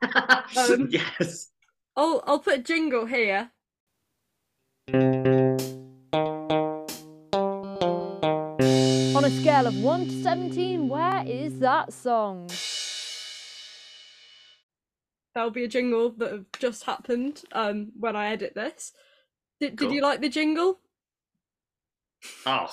Um, 0.56 0.88
yes. 0.90 1.50
I'll 1.96 2.22
I'll 2.26 2.38
put 2.38 2.58
a 2.60 2.62
jingle 2.62 3.06
here. 3.06 3.50
On 9.16 9.24
a 9.24 9.30
scale 9.40 9.66
of 9.66 9.76
1 9.82 10.04
to 10.04 10.22
17, 10.22 10.88
where 10.88 11.24
is 11.26 11.58
that 11.60 11.92
song? 11.92 12.48
There'll 15.34 15.50
be 15.50 15.64
a 15.64 15.68
jingle 15.68 16.10
that 16.18 16.32
have 16.32 16.44
just 16.58 16.84
happened 16.84 17.42
um 17.52 17.92
when 17.98 18.16
I 18.16 18.28
edit 18.32 18.54
this. 18.54 18.92
Did 19.60 19.76
did 19.76 19.86
Cool. 19.86 19.92
you 19.94 20.02
like 20.02 20.20
the 20.20 20.28
jingle? 20.28 20.78
Oh, 22.46 22.68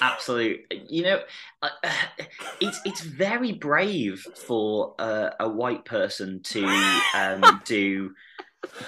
absolute. 0.00 0.60
You 0.88 1.02
know, 1.04 1.20
uh, 1.62 1.68
it's 2.60 2.80
it's 2.84 3.00
very 3.00 3.52
brave 3.52 4.26
for 4.46 4.94
uh, 4.98 5.30
a 5.40 5.48
white 5.48 5.84
person 5.84 6.42
to 6.44 6.64
um, 7.14 7.60
do 7.64 8.12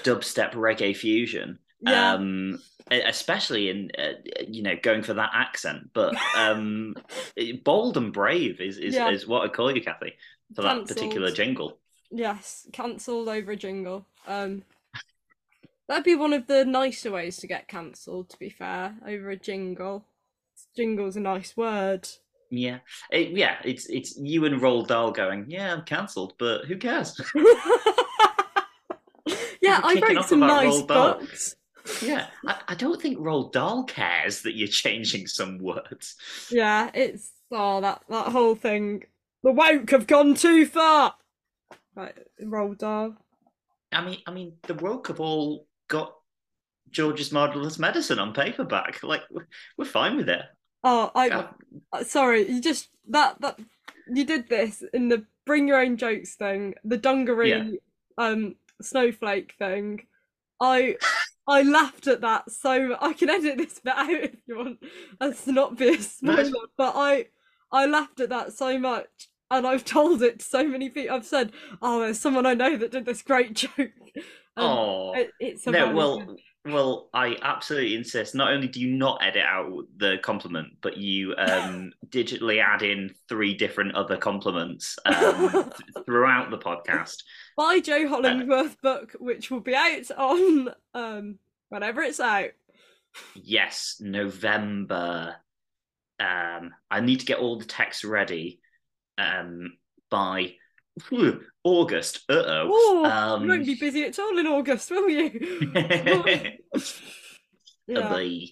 dubstep 0.05 0.53
reggae 0.55 0.97
fusion. 0.97 1.59
Yeah. 1.81 2.15
Um, 2.15 2.59
especially 2.91 3.69
in 3.69 3.91
uh, 3.99 4.13
you 4.47 4.63
know 4.63 4.75
going 4.81 5.03
for 5.03 5.15
that 5.15 5.31
accent, 5.35 5.91
but 5.93 6.15
um, 6.37 6.95
bold 7.65 7.97
and 7.97 8.13
brave 8.13 8.61
is 8.61 8.79
is, 8.79 8.95
Yeah. 8.95 9.11
is 9.11 9.27
what 9.27 9.43
I 9.43 9.49
call 9.49 9.75
you, 9.75 9.83
Kathy, 9.83 10.15
for 10.55 10.63
that 10.63 10.87
particular 10.87 11.31
jingle. 11.31 11.79
Yes, 12.11 12.67
cancelled 12.73 13.29
over 13.29 13.53
a 13.53 13.57
jingle. 13.57 14.07
Um, 14.27 14.63
that'd 15.89 16.05
be 16.05 16.15
one 16.15 16.33
of 16.33 16.47
the 16.47 16.65
nicer 16.65 17.11
ways 17.11 17.37
to 17.39 17.47
get 17.47 17.69
cancelled. 17.69 18.31
To 18.31 18.39
be 18.39 18.51
fair, 18.51 18.95
over 19.07 19.31
a 19.31 19.37
jingle. 19.37 20.05
Jingle's 20.77 21.17
a 21.17 21.21
nice 21.21 21.57
word. 21.57 22.09
Yeah, 22.51 22.79
it, 23.11 23.31
yeah. 23.31 23.57
It's 23.65 23.87
it's 23.87 24.17
you 24.19 24.45
and 24.45 24.61
Roald 24.61 24.89
Dahl 24.89 25.11
going. 25.11 25.47
Yeah, 25.49 25.73
I'm 25.73 25.83
cancelled, 25.83 26.35
but 26.39 26.67
who 26.67 26.77
cares? 26.77 27.21
yeah, 29.61 29.81
I 29.83 30.01
wrote 30.01 30.27
some 30.27 30.41
nice 30.41 30.75
Roald 30.75 30.89
Dahl. 30.89 31.19
books. 31.19 31.57
yeah, 32.03 32.27
I, 32.47 32.61
I 32.69 32.75
don't 32.75 33.01
think 33.01 33.19
Roald 33.19 33.53
Dahl 33.53 33.85
cares 33.85 34.43
that 34.43 34.57
you're 34.57 34.69
changing 34.69 35.27
some 35.27 35.59
words. 35.59 36.17
Yeah, 36.51 36.91
it's 36.95 37.33
oh 37.51 37.81
that 37.81 38.03
that 38.09 38.29
whole 38.29 38.55
thing. 38.55 39.05
The 39.43 39.53
woke 39.53 39.91
have 39.91 40.07
gone 40.07 40.35
too 40.35 40.67
far. 40.67 41.15
Right, 41.97 42.15
Roald 42.43 42.79
Dahl. 42.79 43.17
I 43.93 44.05
mean, 44.05 44.19
I 44.27 44.31
mean, 44.31 44.53
the 44.65 44.75
woke 44.75 45.09
have 45.09 45.21
all 45.21 45.67
got 45.89 46.15
George's 46.91 47.33
marvelous 47.33 47.79
medicine 47.79 48.19
on 48.19 48.35
paperback. 48.35 49.03
Like, 49.03 49.23
we're- 49.31 49.89
fine 49.89 50.17
with 50.17 50.29
it. 50.29 50.43
Oh, 50.85 51.11
I 51.15 51.31
Uh, 51.31 51.49
uh, 51.93 52.05
sorry. 52.05 52.49
You 52.49 52.61
just 52.61 52.91
that 53.09 53.41
that 53.41 53.59
you 54.09 54.25
did 54.25 54.49
this 54.49 54.85
in 54.93 55.09
the 55.09 55.25
bring 55.47 55.67
your 55.67 55.81
own 55.81 55.97
jokes 55.97 56.37
thing, 56.37 56.75
the 56.85 56.99
dungaree 56.99 57.81
um 58.19 58.57
snowflake 58.83 59.55
thing. 59.59 60.07
I 60.61 60.97
I 61.49 61.63
laughed 61.63 62.07
at 62.09 62.21
that 62.21 62.51
so 62.51 62.97
I 63.01 63.15
can 63.15 63.31
edit 63.31 63.57
this 63.59 63.81
bit 63.81 63.95
out 63.97 64.11
if 64.11 64.37
you 64.47 64.59
want. 64.59 64.79
That's 65.19 65.47
not 65.47 65.77
be 65.79 65.95
a 65.95 66.03
spoiler, 66.03 66.67
but 66.77 66.93
I 66.95 67.27
I 67.73 67.87
laughed 67.87 68.21
at 68.21 68.29
that 68.29 68.53
so 68.53 68.79
much. 68.79 69.29
And 69.51 69.67
I've 69.67 69.85
told 69.85 70.23
it 70.23 70.41
to 70.41 70.45
so 70.45 70.67
many 70.67 70.89
people. 70.91 71.15
I've 71.17 71.25
said, 71.25 71.53
"Oh, 71.81 72.01
there's 72.01 72.19
someone 72.21 72.47
I 72.47 72.55
know 72.55 72.77
that 72.77 72.91
did 72.91 73.05
this 73.05 73.23
great 73.23 73.55
joke." 73.55 73.91
Oh 74.57 75.13
it- 75.13 75.31
it's 75.39 75.67
no, 75.67 75.93
well, 75.93 76.19
good- 76.21 76.39
well, 76.65 77.11
I 77.15 77.37
absolutely 77.43 77.95
insist. 77.95 78.35
Not 78.35 78.53
only 78.53 78.67
do 78.67 78.81
you 78.81 78.89
not 78.97 79.23
edit 79.23 79.45
out 79.45 79.85
the 79.99 80.19
compliment, 80.21 80.73
but 80.81 80.97
you 80.97 81.33
um, 81.39 81.93
digitally 82.09 82.61
add 82.61 82.83
in 82.83 83.15
three 83.29 83.55
different 83.55 83.95
other 83.95 84.17
compliments 84.17 84.99
um, 85.05 85.51
th- 85.51 86.05
throughout 86.05 86.51
the 86.51 86.59
podcast. 86.59 87.23
by 87.57 87.77
Uh, 87.77 87.81
Joe 87.81 88.07
Hollingworth 88.09 88.81
book, 88.83 89.15
which 89.21 89.49
will 89.51 89.61
be 89.61 89.77
out 89.77 90.11
on 90.19 90.71
um 90.93 91.39
whenever 91.69 92.03
it's 92.03 92.19
out. 92.19 92.51
Yes, 93.35 93.97
November. 94.01 95.37
Um, 96.19 96.73
I 96.91 97.01
need 97.01 97.21
to 97.21 97.27
get 97.27 97.39
all 97.39 97.59
the 97.59 97.65
texts 97.65 98.05
ready 98.05 98.59
um, 99.19 99.73
by 100.11 100.55
whew, 101.09 101.43
August. 101.65 102.25
Uh 102.29 102.43
Oh, 102.47 103.03
oh. 103.05 103.41
you 103.41 103.49
won't 103.49 103.67
be 103.67 103.75
busy 103.75 104.05
at 104.05 104.19
all 104.19 104.39
in 104.39 104.47
August, 104.47 104.91
will 104.91 105.09
you? 105.09 105.73
yeah. 107.87 108.47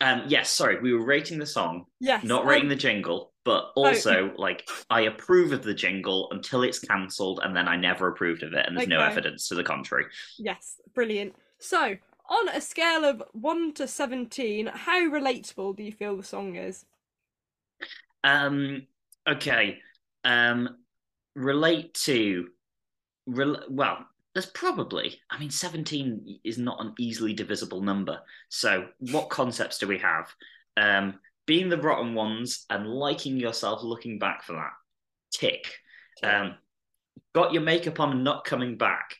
Um, 0.00 0.24
yes, 0.26 0.50
sorry, 0.50 0.80
we 0.80 0.92
were 0.92 1.04
rating 1.04 1.38
the 1.38 1.46
song, 1.46 1.86
Yes. 2.00 2.24
not 2.24 2.44
rating 2.44 2.64
um, 2.64 2.68
the 2.70 2.76
jingle, 2.76 3.32
but 3.44 3.70
also 3.74 4.32
like 4.36 4.68
I 4.90 5.02
approve 5.02 5.52
of 5.52 5.62
the 5.62 5.72
jingle 5.72 6.28
until 6.30 6.62
it's 6.62 6.78
cancelled, 6.78 7.40
and 7.42 7.56
then 7.56 7.68
I 7.68 7.76
never 7.76 8.08
approved 8.08 8.42
of 8.42 8.52
it, 8.52 8.66
and 8.66 8.76
there's 8.76 8.88
no 8.88 9.00
evidence 9.00 9.48
to 9.48 9.54
the 9.54 9.64
contrary. 9.64 10.06
Yes, 10.38 10.80
brilliant. 10.94 11.34
So, 11.58 11.96
on 12.28 12.48
a 12.48 12.60
scale 12.60 13.04
of 13.04 13.22
one 13.32 13.72
to 13.74 13.86
seventeen, 13.86 14.66
how 14.66 15.00
relatable 15.08 15.76
do 15.76 15.82
you 15.82 15.92
feel 15.92 16.16
the 16.16 16.22
song 16.22 16.56
is? 16.56 16.84
Um, 18.24 18.86
okay. 19.28 19.78
Um, 20.24 20.76
relate 21.34 21.94
to, 21.94 22.48
rel- 23.26 23.64
well, 23.68 24.06
there's 24.34 24.46
probably, 24.46 25.20
I 25.30 25.38
mean, 25.38 25.50
17 25.50 26.40
is 26.44 26.58
not 26.58 26.80
an 26.80 26.94
easily 26.98 27.34
divisible 27.34 27.80
number. 27.80 28.20
So, 28.48 28.86
what 28.98 29.30
concepts 29.30 29.78
do 29.78 29.86
we 29.86 29.98
have? 29.98 30.28
Um, 30.76 31.20
being 31.46 31.68
the 31.68 31.78
rotten 31.78 32.14
ones 32.14 32.64
and 32.70 32.88
liking 32.88 33.36
yourself 33.36 33.82
looking 33.82 34.18
back 34.18 34.42
for 34.42 34.54
that. 34.54 34.72
Tick. 35.32 35.72
Um, 36.22 36.54
got 37.34 37.52
your 37.52 37.62
makeup 37.62 38.00
on 38.00 38.12
and 38.12 38.24
not 38.24 38.44
coming 38.44 38.76
back. 38.76 39.16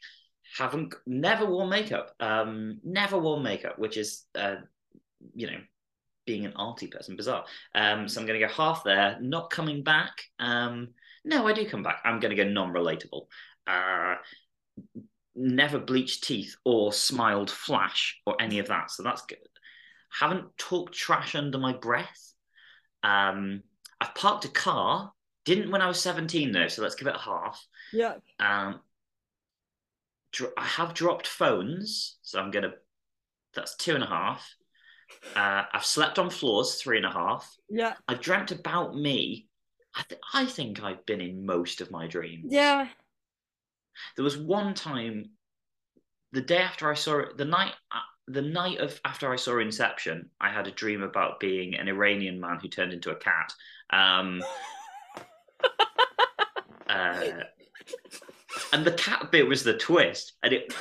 Haven't 0.57 0.95
never 1.07 1.47
worn 1.47 1.69
makeup. 1.69 2.15
Um, 2.19 2.81
never 2.83 3.19
worn 3.19 3.43
makeup, 3.43 3.79
which 3.79 3.97
is, 3.97 4.25
uh, 4.35 4.57
you 5.35 5.49
know, 5.49 5.59
being 6.27 6.45
an 6.47 6.55
arty 6.57 6.87
person, 6.87 7.17
bizarre. 7.17 7.45
Um, 7.75 8.09
so 8.09 8.21
I'm 8.21 8.27
going 8.27 8.41
to 8.41 8.47
go 8.47 8.53
half 8.53 8.85
there. 8.85 9.19
Not 9.21 9.51
coming 9.51 9.83
back. 9.83 10.23
Um, 10.39 10.89
no, 11.25 11.47
I 11.47 11.53
do 11.53 11.69
come 11.69 11.83
back. 11.83 12.01
I'm 12.05 12.21
going 12.21 12.35
to 12.35 12.43
go 12.43 12.49
non-relatable. 12.49 13.27
Uh, 13.67 14.17
never 15.35 15.79
bleached 15.79 16.25
teeth 16.25 16.57
or 16.65 16.93
smiled 16.93 17.51
flash 17.51 18.21
or 18.27 18.37
any 18.41 18.59
of 18.59 18.69
that. 18.69 18.91
So 18.91 19.03
that's 19.03 19.23
good. 19.23 19.39
Haven't 20.11 20.57
talked 20.57 20.95
trash 20.95 21.35
under 21.35 21.59
my 21.59 21.73
breath. 21.73 22.35
Um, 23.03 23.63
I've 24.01 24.15
parked 24.15 24.45
a 24.45 24.49
car. 24.49 25.13
Didn't 25.45 25.71
when 25.71 25.83
I 25.83 25.89
was 25.89 26.01
17 26.01 26.53
though, 26.53 26.69
so 26.69 26.83
let's 26.83 26.95
give 26.95 27.09
it 27.09 27.17
a 27.17 27.19
half. 27.19 27.63
Yeah. 27.93 28.15
Um, 28.39 28.81
dro- 30.33 30.53
I 30.57 30.65
have 30.65 30.95
dropped 30.95 31.27
phones, 31.27 32.17
so 32.23 32.41
I'm 32.41 32.51
gonna. 32.51 32.73
That's 33.55 33.77
two 33.77 33.95
and 33.95 34.03
a 34.03 34.07
half. 34.07 34.55
Uh, 35.35 35.65
I've 35.73 35.85
slept 35.85 36.19
on 36.19 36.31
floors, 36.31 36.77
three 36.77 36.97
and 36.97 37.07
a 37.07 37.11
half. 37.11 37.57
Yeah. 37.69 37.95
I've 38.09 38.21
dreamt 38.21 38.53
about 38.53 38.95
me. 38.95 39.49
I, 39.97 40.03
th- 40.09 40.21
I 40.33 40.47
think 40.47 40.83
I've 40.83 41.05
been 41.07 41.21
in 41.21 41.47
most 41.47 41.81
of 41.81 41.91
my 41.91 42.07
dreams. 42.07 42.47
Yeah. 42.49 42.89
There 44.17 44.25
was 44.25 44.37
one 44.37 44.75
time, 44.75 45.31
the 46.33 46.41
day 46.41 46.59
after 46.59 46.91
I 46.91 46.95
saw 46.95 47.19
it, 47.21 47.37
the 47.39 47.45
night, 47.45 47.73
uh, 47.93 48.01
the 48.27 48.43
night 48.43 48.79
of 48.79 49.01
after 49.05 49.33
I 49.33 49.37
saw 49.37 49.59
Inception, 49.59 50.31
I 50.41 50.51
had 50.51 50.67
a 50.67 50.73
dream 50.73 51.03
about 51.03 51.41
being 51.41 51.75
an 51.75 51.89
Iranian 51.89 52.41
man 52.41 52.59
who 52.61 52.69
turned 52.69 52.93
into 52.93 53.11
a 53.11 53.17
cat. 53.17 53.53
Um, 53.91 54.43
uh, 56.89 57.31
and 58.73 58.85
the 58.85 58.93
cat 58.93 59.31
bit 59.31 59.47
was 59.47 59.63
the 59.63 59.77
twist, 59.77 60.33
and 60.43 60.53
it 60.53 60.75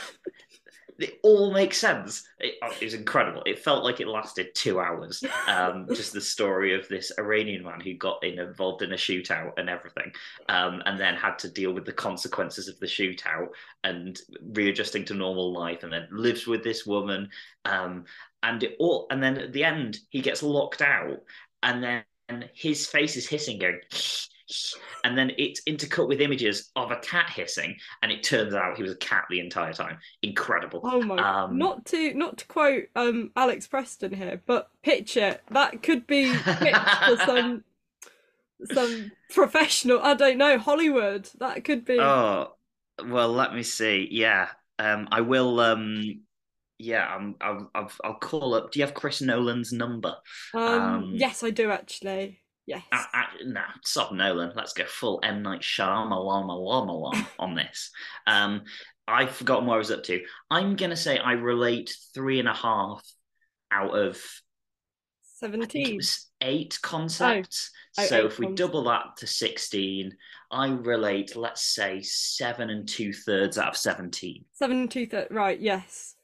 it 1.00 1.20
all 1.24 1.52
makes 1.52 1.78
sense. 1.78 2.24
It, 2.40 2.56
oh, 2.64 2.72
it 2.80 2.84
was 2.84 2.94
incredible. 2.94 3.44
It 3.46 3.60
felt 3.60 3.84
like 3.84 4.00
it 4.00 4.08
lasted 4.08 4.54
two 4.54 4.80
hours. 4.80 5.24
Um, 5.48 5.88
just 5.94 6.14
the 6.14 6.22
story 6.22 6.74
of 6.76 6.88
this 6.88 7.12
Iranian 7.18 7.64
man 7.64 7.80
who 7.82 7.94
got 7.96 8.24
in, 8.24 8.40
involved 8.40 8.82
in 8.82 8.94
a 8.94 8.98
shootout 8.98 9.54
and 9.58 9.70
everything, 9.70 10.12
um, 10.50 10.82
and 10.86 11.00
then 11.00 11.16
had 11.16 11.40
to 11.40 11.50
deal 11.50 11.74
with 11.74 11.86
the 11.86 11.94
consequences 11.94 12.68
of 12.68 12.80
the 12.80 12.86
shootout 12.86 13.50
and 13.84 14.20
readjusting 14.54 15.06
to 15.06 15.14
normal 15.14 15.54
life, 15.54 15.84
and 15.84 15.92
then 15.92 16.08
lives 16.12 16.48
with 16.48 16.64
this 16.64 16.86
woman. 16.86 17.30
Um, 17.66 18.06
and 18.44 18.62
it 18.64 18.76
all, 18.80 19.08
and 19.10 19.24
then 19.24 19.38
at 19.38 19.54
the 19.54 19.64
end, 19.64 20.00
he 20.10 20.22
gets 20.22 20.44
locked 20.44 20.82
out, 20.82 21.22
and 21.62 21.84
then 21.84 22.50
his 22.54 22.86
face 22.88 23.16
is 23.16 23.28
hissing, 23.28 23.60
going. 23.60 23.80
And 25.04 25.18
then 25.18 25.32
it's 25.38 25.62
intercut 25.68 26.08
with 26.08 26.22
images 26.22 26.72
of 26.76 26.92
a 26.92 26.98
cat 26.98 27.30
hissing, 27.30 27.76
and 28.02 28.12
it 28.12 28.24
turns 28.24 28.54
out 28.54 28.78
he 28.78 28.84
was 28.84 28.94
a 28.94 28.98
cat 28.98 29.26
the 29.30 29.40
entire 29.40 29.74
time. 29.74 29.98
Incredible. 30.22 30.82
Oh 30.84 31.02
my. 31.02 31.18
Um, 31.18 31.58
not 31.58 31.86
to 31.88 32.14
not 32.14 32.38
to 32.38 32.48
quote 32.48 32.86
um 32.96 33.32
Alex 33.36 33.68
Preston 33.68 34.14
here, 34.14 34.42
but 34.46 34.70
picture 34.82 35.40
that 35.52 35.84
could 35.84 36.08
be 36.08 36.34
pitched 36.34 37.06
for 37.06 37.18
some 37.26 37.64
some 38.72 39.12
professional. 39.30 40.00
I 40.02 40.14
don't 40.14 40.38
know 40.38 40.58
Hollywood. 40.58 41.30
That 41.40 41.64
could 41.64 41.86
be. 41.86 42.00
Oh, 42.00 42.54
well, 43.06 43.32
let 43.32 43.54
me 43.54 43.64
see. 43.64 44.08
Yeah, 44.12 44.50
um, 44.80 45.08
I 45.12 45.22
will. 45.22 45.60
Um, 45.60 46.22
yeah, 46.80 47.06
I'm, 47.08 47.36
I'll, 47.40 47.72
I'll, 47.74 47.92
I'll 48.04 48.16
call 48.16 48.54
up. 48.56 48.72
Do 48.72 48.80
you 48.80 48.86
have 48.86 48.94
Chris 48.94 49.22
Nolan's 49.22 49.72
number? 49.72 50.16
um, 50.54 50.64
um, 50.64 51.12
yes, 51.16 51.44
I 51.44 51.50
do 51.50 51.72
actually. 51.72 52.43
Yes. 52.66 52.84
Uh, 52.92 53.04
uh, 53.14 53.24
nah, 53.46 53.62
stop 53.84 54.14
Nolan. 54.14 54.54
Let's 54.56 54.74
go 54.74 54.86
full 54.86 55.20
M 55.24 55.44
Night 55.44 55.62
Shyamalan 55.62 57.26
on 57.40 57.56
this. 57.56 57.92
Um, 58.26 58.64
I've 59.08 59.32
forgotten 59.32 59.66
what 59.66 59.76
I 59.76 59.78
was 59.80 59.92
up 59.92 60.04
to. 60.06 60.22
I'm 60.50 60.76
gonna 60.76 60.96
say 60.96 61.18
I 61.18 61.34
relate 61.34 61.94
three 62.14 62.40
and 62.40 62.48
a 62.48 62.54
half 62.54 63.06
out 63.72 63.98
of 63.98 64.16
I 64.16 65.46
Seventeen. 65.48 66.00
eight 66.42 66.80
concepts. 66.82 67.70
Oh, 67.98 68.06
so 68.06 68.20
eight 68.20 68.26
if 68.26 68.40
we 68.40 68.46
concepts. 68.46 68.60
double 68.68 68.84
that 68.86 69.18
to 69.18 69.28
16, 69.28 70.16
I 70.52 70.68
relate, 70.70 71.36
let's 71.36 71.62
say, 71.64 72.02
seven 72.02 72.70
and 72.70 72.88
two 72.88 73.12
thirds 73.12 73.58
out 73.58 73.70
of 73.70 73.78
17. 73.78 74.46
Seven 74.54 74.78
and 74.78 74.90
two 74.92 75.06
thirds. 75.06 75.30
Right. 75.32 75.60
Yes. 75.60 76.16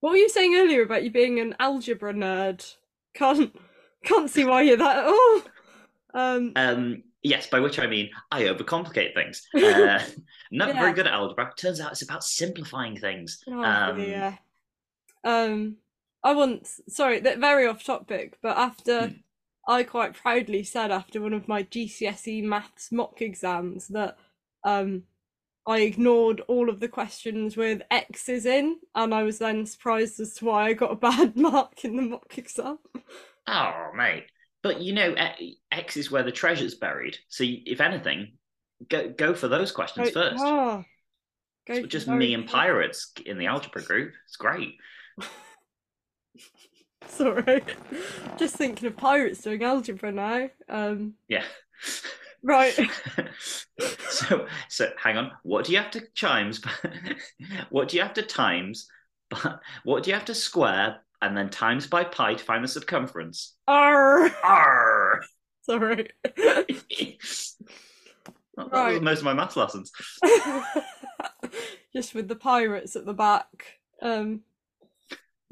What 0.00 0.10
were 0.10 0.16
you 0.16 0.28
saying 0.28 0.54
earlier 0.54 0.82
about 0.82 1.02
you 1.02 1.10
being 1.10 1.40
an 1.40 1.56
algebra 1.58 2.14
nerd? 2.14 2.64
Can't 3.14 3.52
can't 4.04 4.30
see 4.30 4.44
why 4.44 4.62
you're 4.62 4.76
that. 4.76 5.02
Oh. 5.06 5.42
Um. 6.14 6.52
Um, 6.56 7.02
yes, 7.22 7.46
by 7.48 7.60
which 7.60 7.78
I 7.78 7.86
mean 7.86 8.10
I 8.30 8.42
overcomplicate 8.44 9.14
things. 9.14 9.46
Uh, 9.62 10.00
not 10.50 10.74
Yeah. 10.74 10.80
very 10.80 10.92
good 10.92 11.06
at 11.06 11.12
algebra. 11.12 11.52
Turns 11.56 11.80
out 11.80 11.92
it's 11.92 12.02
about 12.02 12.24
simplifying 12.24 12.96
things. 12.96 13.42
Oh 13.48 13.62
um, 13.64 13.96
dear. 13.96 14.38
Um, 15.24 15.76
I 16.24 16.34
once, 16.34 16.80
sorry, 16.88 17.20
very 17.20 17.66
off 17.66 17.84
topic, 17.84 18.38
but 18.42 18.56
after 18.56 19.10
Hmm. 19.10 19.20
I 19.68 19.82
quite 19.84 20.14
proudly 20.14 20.64
said 20.64 20.90
after 20.90 21.20
one 21.20 21.34
of 21.34 21.48
my 21.48 21.62
GCSE 21.64 22.42
maths 22.42 22.92
mock 22.92 23.22
exams 23.22 23.88
that 23.88 24.18
um 24.64 25.04
I 25.66 25.80
ignored 25.80 26.42
all 26.48 26.70
of 26.70 26.80
the 26.80 26.88
questions 26.88 27.56
with 27.56 27.82
X's 27.90 28.46
in, 28.46 28.78
and 28.94 29.14
I 29.14 29.22
was 29.24 29.38
then 29.38 29.66
surprised 29.66 30.20
as 30.20 30.34
to 30.36 30.46
why 30.46 30.66
I 30.68 30.72
got 30.74 30.92
a 30.92 30.96
bad 30.96 31.36
mark 31.38 31.84
in 31.84 31.96
the 31.96 32.02
mock 32.02 32.38
exam. 32.38 32.78
Oh, 33.46 33.90
mate. 33.94 34.26
But 34.62 34.80
you 34.80 34.92
know, 34.92 35.14
X 35.70 35.96
is 35.96 36.10
where 36.10 36.22
the 36.24 36.32
treasure's 36.32 36.74
buried. 36.74 37.16
So 37.28 37.44
if 37.46 37.80
anything, 37.80 38.32
go 38.88 39.08
go 39.08 39.34
for 39.34 39.48
those 39.48 39.70
questions 39.72 40.10
Go- 40.10 40.14
first. 40.30 40.42
ah, 40.44 40.84
go 41.66 41.74
It's 41.74 41.88
just 41.88 42.06
those. 42.06 42.18
me 42.18 42.34
and 42.34 42.46
pirates 42.46 43.12
in 43.24 43.38
the 43.38 43.46
algebra 43.46 43.82
group. 43.90 44.14
It's 44.26 44.36
great. 44.36 44.74
Sorry, 47.06 47.62
just 48.38 48.56
thinking 48.56 48.86
of 48.88 48.96
pirates 48.96 49.40
doing 49.42 49.62
algebra 49.64 50.12
now. 50.12 50.50
Um, 50.68 51.14
Yeah. 51.28 51.44
right. 52.42 52.74
so 54.10 54.46
so 54.68 54.90
hang 55.02 55.16
on. 55.16 55.32
What 55.42 55.64
do 55.64 55.72
you 55.72 55.78
have 55.78 55.90
to 55.92 56.02
chimes? 56.14 56.60
what 57.70 57.88
do 57.88 57.96
you 57.96 58.02
have 58.02 58.14
to 58.14 58.22
times? 58.22 58.88
But 59.30 59.60
what 59.84 60.02
do 60.02 60.10
you 60.10 60.14
have 60.14 60.26
to 60.26 60.34
square 60.34 61.02
and 61.20 61.36
then 61.36 61.50
times 61.50 61.86
by 61.86 62.04
pi 62.04 62.34
to 62.34 62.44
find 62.44 62.62
the 62.62 62.68
circumference? 62.68 63.54
Arr. 63.66 64.30
Arr! 64.42 65.22
Sorry. 65.62 66.10
that 66.22 66.66
that 68.56 68.70
was 68.72 69.00
most 69.02 69.18
of 69.18 69.24
my 69.24 69.34
maths 69.34 69.56
lessons. 69.56 69.92
just 71.92 72.14
with 72.14 72.28
the 72.28 72.36
pirates 72.36 72.96
at 72.96 73.04
the 73.04 73.12
back. 73.12 73.80
Um, 74.00 74.42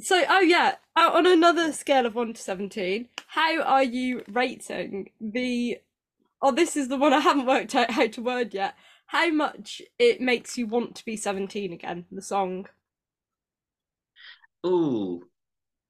so, 0.00 0.24
oh 0.28 0.40
yeah, 0.40 0.76
out 0.94 1.14
on 1.14 1.26
another 1.26 1.72
scale 1.72 2.06
of 2.06 2.14
one 2.14 2.34
to 2.34 2.40
seventeen, 2.40 3.08
how 3.26 3.62
are 3.62 3.82
you 3.82 4.22
rating 4.28 5.10
the? 5.20 5.78
Oh, 6.42 6.52
this 6.52 6.76
is 6.76 6.88
the 6.88 6.98
one 6.98 7.12
I 7.12 7.20
haven't 7.20 7.46
worked 7.46 7.74
out 7.74 7.90
how 7.90 8.06
to 8.06 8.22
word 8.22 8.52
yet. 8.52 8.74
How 9.06 9.30
much 9.30 9.80
it 9.98 10.20
makes 10.20 10.58
you 10.58 10.66
want 10.66 10.96
to 10.96 11.04
be 11.04 11.16
seventeen 11.16 11.72
again? 11.72 12.04
The 12.12 12.22
song. 12.22 12.66
Ooh, 14.66 15.22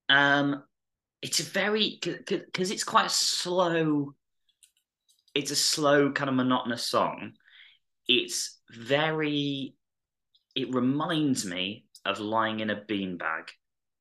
um, 0.09 0.63
it's 1.23 1.41
a 1.41 1.43
very 1.43 1.99
because 2.03 2.71
it's 2.71 2.85
quite 2.85 3.07
a 3.07 3.11
slow. 3.11 4.15
It's 5.35 5.51
a 5.51 5.57
slow 5.57 6.13
kind 6.13 6.31
of 6.31 6.37
monotonous 6.37 6.87
song. 6.87 7.33
It's 8.09 8.59
very. 8.71 9.75
It 10.55 10.75
reminds 10.75 11.45
me 11.45 11.85
of 12.05 12.21
lying 12.21 12.61
in 12.61 12.71
a 12.71 12.77
beanbag, 12.77 13.49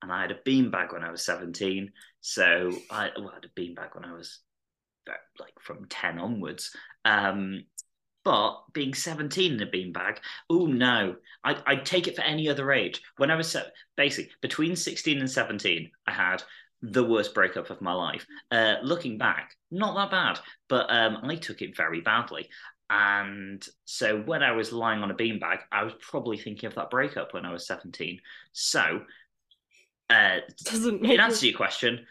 and 0.02 0.12
I 0.12 0.22
had 0.22 0.32
a 0.32 0.40
beanbag 0.48 0.94
when 0.94 1.04
I 1.04 1.12
was 1.12 1.24
seventeen. 1.24 1.92
So 2.22 2.72
I, 2.90 3.10
well, 3.18 3.32
I 3.32 3.36
had 3.36 3.46
a 3.46 3.60
beanbag 3.60 3.96
when 3.96 4.06
I 4.06 4.14
was 4.14 4.40
uh, 5.10 5.14
like 5.40 5.54
from 5.60 5.86
ten 5.90 6.20
onwards. 6.20 6.72
Um, 7.04 7.64
but 8.26 8.64
being 8.74 8.94
17 8.94 9.54
in 9.54 9.62
a 9.62 9.68
beanbag, 9.68 10.18
oh 10.50 10.66
no, 10.66 11.16
I'd, 11.44 11.62
I'd 11.66 11.86
take 11.86 12.08
it 12.08 12.16
for 12.16 12.24
any 12.24 12.50
other 12.50 12.74
age. 12.74 13.02
When 13.18 13.32
I 13.32 13.36
was 13.36 13.52
se- 13.52 13.72
basically 13.96 14.32
between 14.42 14.76
16 14.76 15.20
and 15.20 15.30
17, 15.32 15.92
I 16.08 16.12
had 16.12 16.44
the 16.82 17.04
worst 17.04 17.34
breakup 17.36 17.70
of 17.70 17.82
my 17.82 17.94
life. 17.94 18.26
Uh, 18.52 18.76
looking 18.84 19.20
back, 19.20 19.56
not 19.72 19.96
that 19.96 20.12
bad, 20.12 20.40
but 20.68 20.88
um, 20.90 21.20
I 21.24 21.36
took 21.36 21.62
it 21.62 21.78
very 21.78 22.02
badly. 22.02 22.50
And 22.90 23.66
so 23.86 24.22
when 24.22 24.44
I 24.44 24.52
was 24.52 24.74
lying 24.74 25.02
on 25.02 25.12
a 25.12 25.16
beanbag, 25.16 25.60
I 25.72 25.84
was 25.84 25.94
probably 26.02 26.38
thinking 26.38 26.68
of 26.68 26.76
that 26.76 26.90
breakup 26.90 27.34
when 27.34 27.46
I 27.46 27.54
was 27.54 27.68
17. 27.68 28.20
So, 28.54 29.02
uh, 30.10 30.38
Doesn't 30.64 31.06
in 31.06 31.20
answer 31.20 31.42
to 31.42 31.48
your 31.48 31.58
question, 31.58 32.06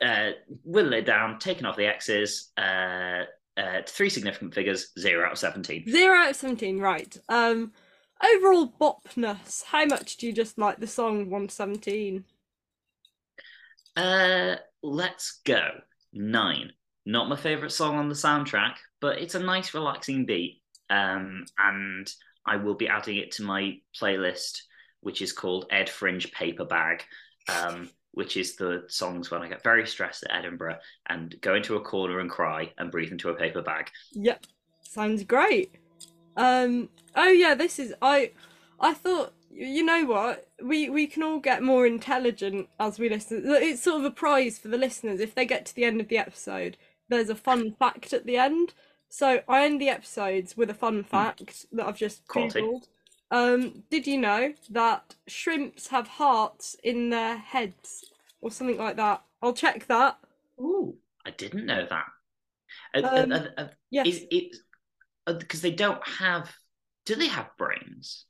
uh, 0.00 0.30
whittle 0.64 0.94
it 0.94 1.06
down, 1.06 1.38
taking 1.38 1.66
off 1.66 1.76
the 1.76 1.86
X's, 1.86 2.50
uh, 2.56 3.24
uh, 3.56 3.82
three 3.86 4.10
significant 4.10 4.54
figures, 4.54 4.88
zero 4.98 5.26
out 5.26 5.32
of 5.32 5.38
17. 5.38 5.90
zero 5.90 6.16
out 6.16 6.30
of 6.30 6.36
seventeen. 6.36 6.78
Right. 6.78 7.16
Um, 7.28 7.72
overall 8.22 8.72
bopness. 8.80 9.64
How 9.64 9.84
much 9.84 10.16
do 10.16 10.26
you 10.26 10.32
just 10.32 10.58
like 10.58 10.78
the 10.78 10.86
song 10.86 11.30
117? 11.30 12.24
Uh, 13.96 14.56
let's 14.82 15.40
go. 15.44 15.68
Nine. 16.12 16.72
Not 17.04 17.28
my 17.28 17.36
favorite 17.36 17.72
song 17.72 17.96
on 17.96 18.08
the 18.08 18.14
soundtrack, 18.14 18.74
but 19.00 19.18
it's 19.18 19.34
a 19.34 19.40
nice, 19.40 19.74
relaxing 19.74 20.26
beat. 20.26 20.60
Um, 20.90 21.44
and 21.58 22.10
I 22.44 22.56
will 22.56 22.74
be 22.74 22.88
adding 22.88 23.16
it 23.16 23.32
to 23.32 23.42
my 23.42 23.78
playlist, 24.00 24.62
which 25.00 25.22
is 25.22 25.32
called 25.32 25.66
Ed 25.70 25.88
Fringe 25.88 26.30
Paper 26.32 26.64
Bag, 26.64 27.04
um, 27.48 27.90
which 28.16 28.38
is 28.38 28.56
the 28.56 28.82
songs 28.88 29.30
when 29.30 29.42
I 29.42 29.48
get 29.48 29.62
very 29.62 29.86
stressed 29.86 30.24
at 30.24 30.34
Edinburgh 30.34 30.78
and 31.10 31.38
go 31.42 31.54
into 31.54 31.76
a 31.76 31.80
corner 31.82 32.20
and 32.20 32.30
cry 32.30 32.72
and 32.78 32.90
breathe 32.90 33.12
into 33.12 33.28
a 33.28 33.34
paper 33.34 33.60
bag. 33.60 33.90
Yep, 34.12 34.46
sounds 34.80 35.22
great. 35.22 35.74
Um, 36.34 36.88
oh 37.14 37.28
yeah, 37.28 37.54
this 37.54 37.78
is 37.78 37.94
I. 38.00 38.32
I 38.80 38.94
thought 38.94 39.34
you 39.50 39.84
know 39.84 40.06
what 40.06 40.48
we 40.62 40.88
we 40.88 41.06
can 41.06 41.22
all 41.22 41.40
get 41.40 41.62
more 41.62 41.86
intelligent 41.86 42.70
as 42.80 42.98
we 42.98 43.10
listen. 43.10 43.42
It's 43.44 43.82
sort 43.82 44.00
of 44.00 44.06
a 44.06 44.10
prize 44.10 44.58
for 44.58 44.68
the 44.68 44.78
listeners 44.78 45.20
if 45.20 45.34
they 45.34 45.44
get 45.44 45.66
to 45.66 45.74
the 45.74 45.84
end 45.84 46.00
of 46.00 46.08
the 46.08 46.16
episode. 46.16 46.78
There's 47.10 47.28
a 47.28 47.34
fun 47.34 47.74
fact 47.78 48.14
at 48.14 48.24
the 48.24 48.38
end. 48.38 48.72
So 49.10 49.40
I 49.46 49.66
end 49.66 49.78
the 49.78 49.90
episodes 49.90 50.56
with 50.56 50.70
a 50.70 50.74
fun 50.74 51.04
fact 51.04 51.66
that 51.72 51.86
I've 51.86 51.98
just 51.98 52.26
Quality. 52.28 52.62
googled. 52.62 52.86
Um, 53.30 53.84
did 53.90 54.06
you 54.06 54.18
know 54.18 54.54
that 54.70 55.14
shrimps 55.26 55.88
have 55.88 56.06
hearts 56.08 56.76
in 56.82 57.10
their 57.10 57.36
heads 57.36 58.04
or 58.40 58.50
something 58.50 58.78
like 58.78 58.96
that? 58.96 59.24
I'll 59.42 59.52
check 59.52 59.86
that. 59.86 60.18
Ooh, 60.60 60.96
I 61.24 61.30
didn't 61.30 61.66
know 61.66 61.86
that. 61.88 62.06
Uh, 62.94 62.98
Um, 63.02 63.32
uh, 63.32 63.34
uh, 63.36 63.60
uh, 63.62 63.68
Yes, 63.90 64.08
is 64.08 64.26
it 64.30 64.56
because 65.26 65.60
they 65.62 65.72
don't 65.72 66.06
have? 66.06 66.54
Do 67.04 67.14
they 67.14 67.28
have 67.28 67.50
brains? 67.58 68.26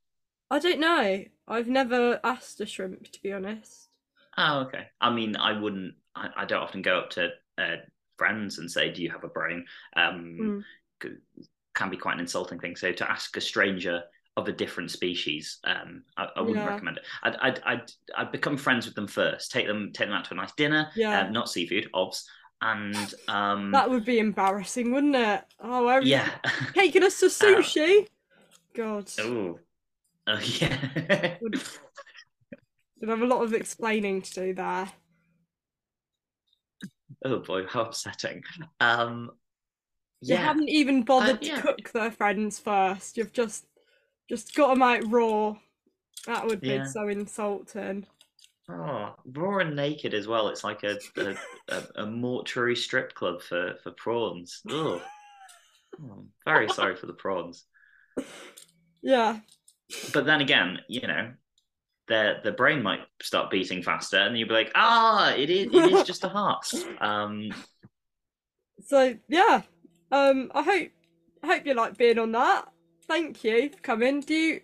I 0.51 0.59
don't 0.59 0.81
know. 0.81 1.25
I've 1.47 1.69
never 1.69 2.19
asked 2.25 2.61
a 2.61 2.67
shrimp 2.67 3.13
to 3.13 3.23
be 3.23 3.33
honest. 3.33 3.91
Oh, 4.37 4.61
okay. 4.67 4.87
I 5.01 5.11
mean, 5.11 5.37
I 5.37 5.59
wouldn't. 5.59 5.95
I, 6.15 6.29
I 6.37 6.45
don't 6.45 6.63
often 6.63 6.83
go 6.83 6.99
up 6.99 7.11
to 7.11 7.31
uh, 7.59 7.77
friends 8.19 8.59
and 8.59 8.71
say, 8.71 8.93
"Do 8.93 9.03
you 9.03 9.11
have 9.11 9.25
a 9.25 9.29
brain?" 9.29 9.65
Um, 9.97 10.39
Mm. 10.41 10.65
can 11.75 11.91
be 11.91 11.97
quite 11.97 12.15
an 12.15 12.21
insulting 12.21 12.59
thing. 12.59 12.77
So 12.77 12.93
to 12.93 13.11
ask 13.11 13.37
a 13.37 13.41
stranger 13.41 14.03
of 14.37 14.49
a 14.49 14.53
different 14.53 14.91
species, 14.91 15.59
um, 15.65 16.03
I, 16.17 16.29
I 16.37 16.41
wouldn't 16.41 16.59
Yeah. 16.59 16.69
recommend 16.69 16.99
it. 16.99 17.05
I'd, 17.23 17.37
I'd, 17.37 17.61
I'd, 17.65 17.91
I'd 18.17 18.33
become 18.33 18.57
friends 18.57 18.85
with 18.87 18.95
them 18.95 19.07
first. 19.09 19.51
Take 19.51 19.67
them, 19.67 19.93
take 19.95 20.09
them 20.09 20.15
out 20.17 20.27
to 20.27 20.35
a 20.35 20.37
nice 20.37 20.53
dinner. 20.53 20.89
Yeah. 20.95 21.23
um, 21.23 21.33
not 21.33 21.49
seafood, 21.49 21.89
obs, 21.95 22.29
and 22.61 23.15
um, 23.29 23.71
That 23.73 23.89
would 23.89 24.05
be 24.05 24.19
embarrassing, 24.19 24.93
wouldn't 24.93 25.17
it? 25.17 25.43
Oh, 25.61 25.89
every... 25.89 26.11
yeah. 26.11 26.29
taking 26.75 27.03
us 27.03 27.19
to 27.21 27.27
sushi. 27.27 28.09
God, 28.75 29.11
oh, 29.21 29.59
oh 30.27 30.39
yeah. 30.61 31.37
Would- 31.41 31.63
we'd 33.01 33.09
have 33.09 33.23
a 33.23 33.27
lot 33.27 33.43
of 33.43 33.55
explaining 33.55 34.21
to 34.23 34.35
do 34.35 34.55
there. 34.55 34.89
oh 37.25 37.39
boy, 37.39 37.65
how 37.67 37.83
upsetting. 37.83 38.43
Um, 38.81 39.31
You 40.21 40.37
haven't 40.37 40.69
even 40.69 41.03
bothered 41.05 41.43
yeah. 41.43 41.57
to 41.57 41.63
cook 41.63 41.91
their 41.93 42.11
friends 42.11 42.59
first. 42.59 43.17
You've 43.17 43.33
just 43.33 43.65
just 44.29 44.55
got 44.55 44.69
them 44.69 44.83
out 44.83 45.03
raw. 45.11 45.57
That 46.27 46.47
would 46.47 46.61
be 46.61 46.69
Yeah. 46.69 46.85
so 46.85 47.09
insulting. 47.09 48.07
Oh, 48.69 49.15
raw 49.25 49.59
and 49.59 49.77
naked 49.77 50.13
as 50.13 50.27
well. 50.27 50.49
It's 50.49 50.65
like 50.65 50.83
a 50.83 50.99
a, 51.17 51.37
a, 51.69 51.83
a 52.03 52.07
mortuary 52.07 52.75
strip 52.77 53.15
club 53.15 53.41
for 53.43 53.75
for 53.83 53.93
prawns. 53.93 54.61
Oh, 54.69 55.01
I'm 55.99 56.31
very 56.45 56.69
sorry 56.69 56.97
for 56.97 57.07
the 57.07 57.13
prawns. 57.13 57.65
Yeah, 59.03 59.39
But 60.13 60.27
then 60.27 60.41
again, 60.41 60.81
you 60.89 61.03
know, 61.07 61.33
their 62.09 62.41
the 62.43 62.51
brain 62.51 62.83
might 62.83 63.01
start 63.23 63.51
beating 63.53 63.83
faster, 63.85 64.19
and 64.19 64.37
you'll 64.37 64.49
be 64.49 64.55
like, 64.55 64.73
ah, 64.75 65.33
it 65.35 65.49
is 65.49 65.69
it 65.73 65.87
is 65.87 66.03
just 66.03 66.25
a 66.25 66.29
heart. 66.29 66.67
Um, 67.01 67.51
so 68.85 69.15
yeah. 69.29 69.63
Um, 70.11 70.51
I 70.55 70.63
hope 70.63 70.89
I 71.43 71.47
hope 71.47 71.67
you 71.67 71.75
like 71.75 71.97
being 71.97 72.19
on 72.19 72.33
that. 72.33 72.69
Thank 73.09 73.45
you 73.45 73.71
for 73.71 73.79
coming. 73.81 74.21
Do 74.21 74.35
you? 74.35 74.61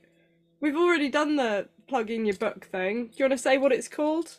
We've 0.60 0.76
already 0.76 1.08
done 1.08 1.36
the 1.36 1.68
plugging 1.88 2.24
your 2.26 2.36
book 2.36 2.66
thing. 2.66 3.06
Do 3.06 3.12
you 3.16 3.24
want 3.24 3.32
to 3.32 3.38
say 3.38 3.58
what 3.58 3.72
it's 3.72 3.88
called? 3.88 4.36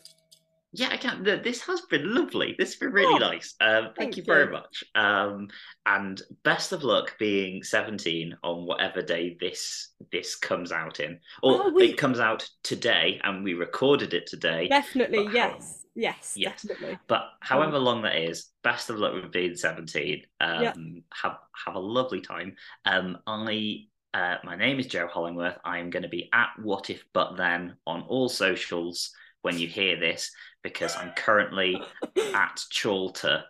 yeah, 0.75 0.89
I 0.91 0.97
can. 0.97 1.23
th- 1.23 1.43
This 1.43 1.61
has 1.67 1.81
been 1.81 2.15
lovely. 2.15 2.55
This 2.57 2.69
has 2.71 2.75
been 2.79 2.91
really 2.91 3.13
Oh, 3.23 3.29
nice. 3.29 3.53
Um, 3.61 3.83
thank, 3.83 3.95
thank 3.97 4.17
you 4.17 4.23
very 4.23 4.45
you. 4.45 4.51
much. 4.53 4.83
Um, 4.95 5.49
and 5.85 6.19
best 6.43 6.71
of 6.71 6.83
luck 6.83 7.15
being 7.19 7.61
seventeen 7.63 8.35
on 8.43 8.65
whatever 8.65 9.01
day 9.01 9.37
this 9.39 9.89
this 10.11 10.35
comes 10.35 10.71
out 10.71 10.99
in, 10.99 11.19
or 11.43 11.63
Oh, 11.65 11.69
we- 11.69 11.91
it 11.91 11.97
comes 11.97 12.19
out 12.19 12.49
today, 12.63 13.21
and 13.23 13.43
we 13.43 13.53
recorded 13.53 14.13
it 14.13 14.25
today. 14.27 14.67
Definitely, 14.67 15.27
yes, 15.31 15.85
yes, 15.95 16.33
Yes. 16.35 16.63
definitely. 16.63 16.97
But 17.07 17.29
however 17.41 17.77
long 17.77 18.01
that 18.03 18.15
is, 18.15 18.49
best 18.63 18.89
of 18.89 18.97
luck 18.97 19.13
with 19.13 19.31
being 19.31 19.55
17. 19.55 20.23
Um, 20.39 20.61
Yeah. 20.63 20.73
Have 21.21 21.37
have 21.65 21.75
a 21.75 21.79
lovely 21.79 22.21
time. 22.21 22.55
Um, 22.85 23.19
I 23.27 23.85
uh, 24.13 24.35
my 24.43 24.55
name 24.55 24.79
is 24.79 24.87
Joe 24.87 25.07
Hollingworth. 25.07 25.57
I 25.65 25.79
am 25.79 25.89
going 25.89 26.03
to 26.03 26.09
be 26.09 26.29
at 26.33 26.49
What 26.61 26.89
If 26.89 27.03
But 27.13 27.35
Then 27.37 27.75
on 27.87 28.01
all 28.03 28.29
socials 28.29 29.11
when 29.41 29.57
you 29.57 29.67
hear 29.67 29.99
this 29.99 30.31
because 30.63 30.95
I'm 30.95 31.11
currently 31.15 31.81
at 32.33 32.63
Chorlton. 32.71 33.41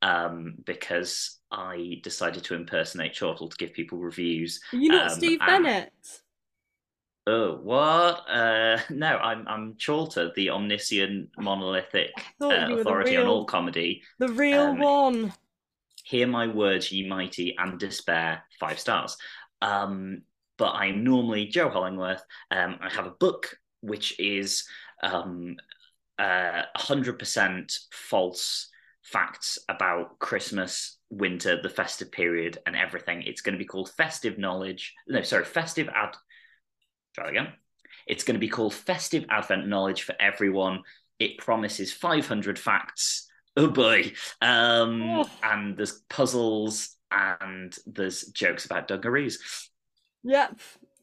um, 0.00 0.54
because 0.64 1.38
I 1.50 2.00
decided 2.02 2.44
to 2.44 2.54
impersonate 2.54 3.14
Chortle 3.18 3.48
to 3.50 3.56
give 3.56 3.72
people 3.72 3.98
reviews. 3.98 4.60
Are 4.72 4.76
you 4.78 4.88
not 4.88 5.10
Um, 5.12 5.16
Steve 5.18 5.38
and- 5.42 5.64
Bennett? 5.64 5.92
Oh, 7.26 7.56
what? 7.62 8.28
Uh, 8.28 8.78
no, 8.90 9.16
I'm 9.18 9.46
I'm 9.46 9.76
Chorlter, 9.78 10.32
the 10.34 10.50
omniscient, 10.50 11.30
monolithic 11.38 12.10
uh, 12.40 12.48
you 12.48 12.48
were 12.48 12.66
the 12.76 12.80
authority 12.80 13.16
on 13.16 13.26
all 13.28 13.44
comedy. 13.44 14.02
The 14.18 14.28
real 14.30 14.60
um, 14.62 14.78
one. 14.78 15.32
Hear 16.04 16.26
my 16.26 16.48
words, 16.48 16.90
ye 16.90 17.06
mighty, 17.08 17.54
and 17.56 17.78
despair. 17.78 18.42
Five 18.58 18.80
stars. 18.80 19.16
Um, 19.62 20.22
but 20.58 20.72
I'm 20.72 21.02
normally 21.04 21.46
Joe 21.46 21.70
Hollingworth. 21.70 22.20
Um, 22.50 22.76
I 22.80 22.90
have 22.90 23.06
a 23.06 23.10
book 23.10 23.56
which 23.80 24.18
is 24.20 24.64
um, 25.02 25.56
uh, 26.18 26.62
100% 26.76 27.78
false 27.92 28.68
facts 29.02 29.58
about 29.68 30.18
Christmas, 30.18 30.98
winter, 31.10 31.60
the 31.60 31.68
festive 31.68 32.12
period, 32.12 32.58
and 32.66 32.76
everything. 32.76 33.22
It's 33.22 33.40
going 33.40 33.54
to 33.54 33.58
be 33.58 33.64
called 33.64 33.90
Festive 33.90 34.38
Knowledge. 34.38 34.94
No, 35.08 35.22
sorry, 35.22 35.44
Festive 35.44 35.88
Ad. 35.88 36.14
Try 37.14 37.30
again. 37.30 37.48
It's 38.06 38.24
going 38.24 38.34
to 38.34 38.40
be 38.40 38.48
called 38.48 38.74
Festive 38.74 39.24
Advent 39.30 39.66
Knowledge 39.68 40.02
for 40.02 40.14
everyone. 40.20 40.82
It 41.18 41.38
promises 41.38 41.92
500 41.92 42.58
facts. 42.58 43.28
Oh 43.56 43.68
boy. 43.68 44.12
Um, 44.40 45.02
Oh. 45.02 45.30
And 45.42 45.76
there's 45.76 46.00
puzzles 46.08 46.96
and 47.12 47.76
there's 47.86 48.24
jokes 48.26 48.64
about 48.64 48.88
dungarees. 48.88 49.70
Yep. 50.22 50.58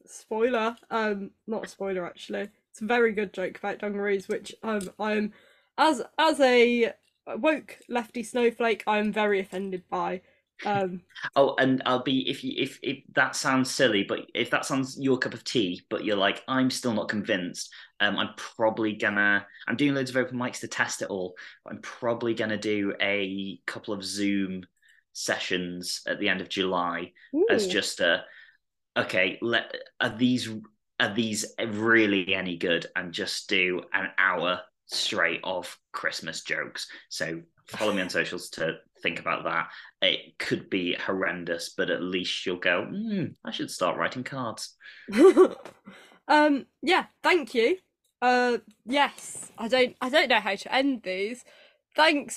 Spoiler. 0.06 0.76
Um, 0.90 1.30
not 1.46 1.64
a 1.66 1.68
spoiler 1.68 2.06
actually. 2.06 2.48
It's 2.70 2.80
a 2.80 2.86
very 2.86 3.12
good 3.12 3.32
joke 3.32 3.58
about 3.58 3.78
dungarees, 3.78 4.28
which 4.28 4.54
um 4.62 4.90
I'm 4.98 5.32
as 5.78 6.02
as 6.18 6.40
a 6.40 6.92
woke 7.26 7.78
lefty 7.88 8.22
snowflake, 8.22 8.82
I'm 8.86 9.12
very 9.12 9.40
offended 9.40 9.84
by. 9.88 10.22
Um, 10.64 11.02
Oh, 11.36 11.54
and 11.58 11.82
I'll 11.86 12.02
be 12.02 12.28
if 12.28 12.42
you 12.44 12.54
if 12.56 12.78
if 12.82 12.98
that 13.14 13.36
sounds 13.36 13.70
silly, 13.70 14.04
but 14.04 14.20
if 14.34 14.50
that 14.50 14.64
sounds 14.64 14.98
your 14.98 15.18
cup 15.18 15.34
of 15.34 15.44
tea, 15.44 15.82
but 15.90 16.04
you're 16.04 16.16
like 16.16 16.42
I'm 16.48 16.70
still 16.70 16.94
not 16.94 17.08
convinced. 17.08 17.72
Um, 18.00 18.16
I'm 18.16 18.30
probably 18.36 18.94
gonna. 18.94 19.46
I'm 19.68 19.76
doing 19.76 19.94
loads 19.94 20.10
of 20.10 20.16
open 20.16 20.38
mics 20.38 20.60
to 20.60 20.68
test 20.68 21.02
it 21.02 21.08
all. 21.08 21.34
But 21.64 21.74
I'm 21.74 21.82
probably 21.82 22.34
gonna 22.34 22.56
do 22.56 22.94
a 23.00 23.60
couple 23.66 23.92
of 23.94 24.04
Zoom 24.04 24.64
sessions 25.20 26.02
at 26.06 26.18
the 26.18 26.28
end 26.28 26.40
of 26.40 26.48
July 26.48 27.12
as 27.50 27.66
just 27.66 28.00
a 28.00 28.24
okay. 28.96 29.38
Let 29.40 29.74
are 30.00 30.16
these 30.16 30.48
are 30.98 31.14
these 31.14 31.54
really 31.58 32.34
any 32.34 32.56
good? 32.56 32.86
And 32.96 33.12
just 33.12 33.48
do 33.48 33.82
an 33.92 34.08
hour 34.18 34.60
straight 34.86 35.40
of 35.44 35.76
Christmas 35.92 36.42
jokes. 36.42 36.88
So 37.08 37.42
follow 37.66 37.92
me 37.92 38.02
on 38.02 38.08
socials 38.10 38.50
to 38.50 38.78
think 39.02 39.20
about 39.20 39.44
that. 39.44 39.68
It 40.02 40.38
could 40.38 40.68
be 40.68 40.94
horrendous, 40.94 41.74
but 41.76 41.90
at 41.90 42.02
least 42.02 42.44
you'll 42.44 42.56
go. 42.56 42.84
Hmm, 42.84 43.24
I 43.44 43.50
should 43.50 43.70
start 43.70 43.96
writing 43.96 44.24
cards. 44.24 44.76
um 46.30 46.64
yeah 46.80 47.06
thank 47.22 47.54
you 47.54 47.76
uh 48.22 48.58
yes 48.86 49.50
i 49.58 49.68
don't 49.68 49.96
i 50.00 50.08
don't 50.08 50.28
know 50.28 50.40
how 50.40 50.54
to 50.54 50.72
end 50.72 51.02
these 51.02 51.44
thanks 51.96 52.28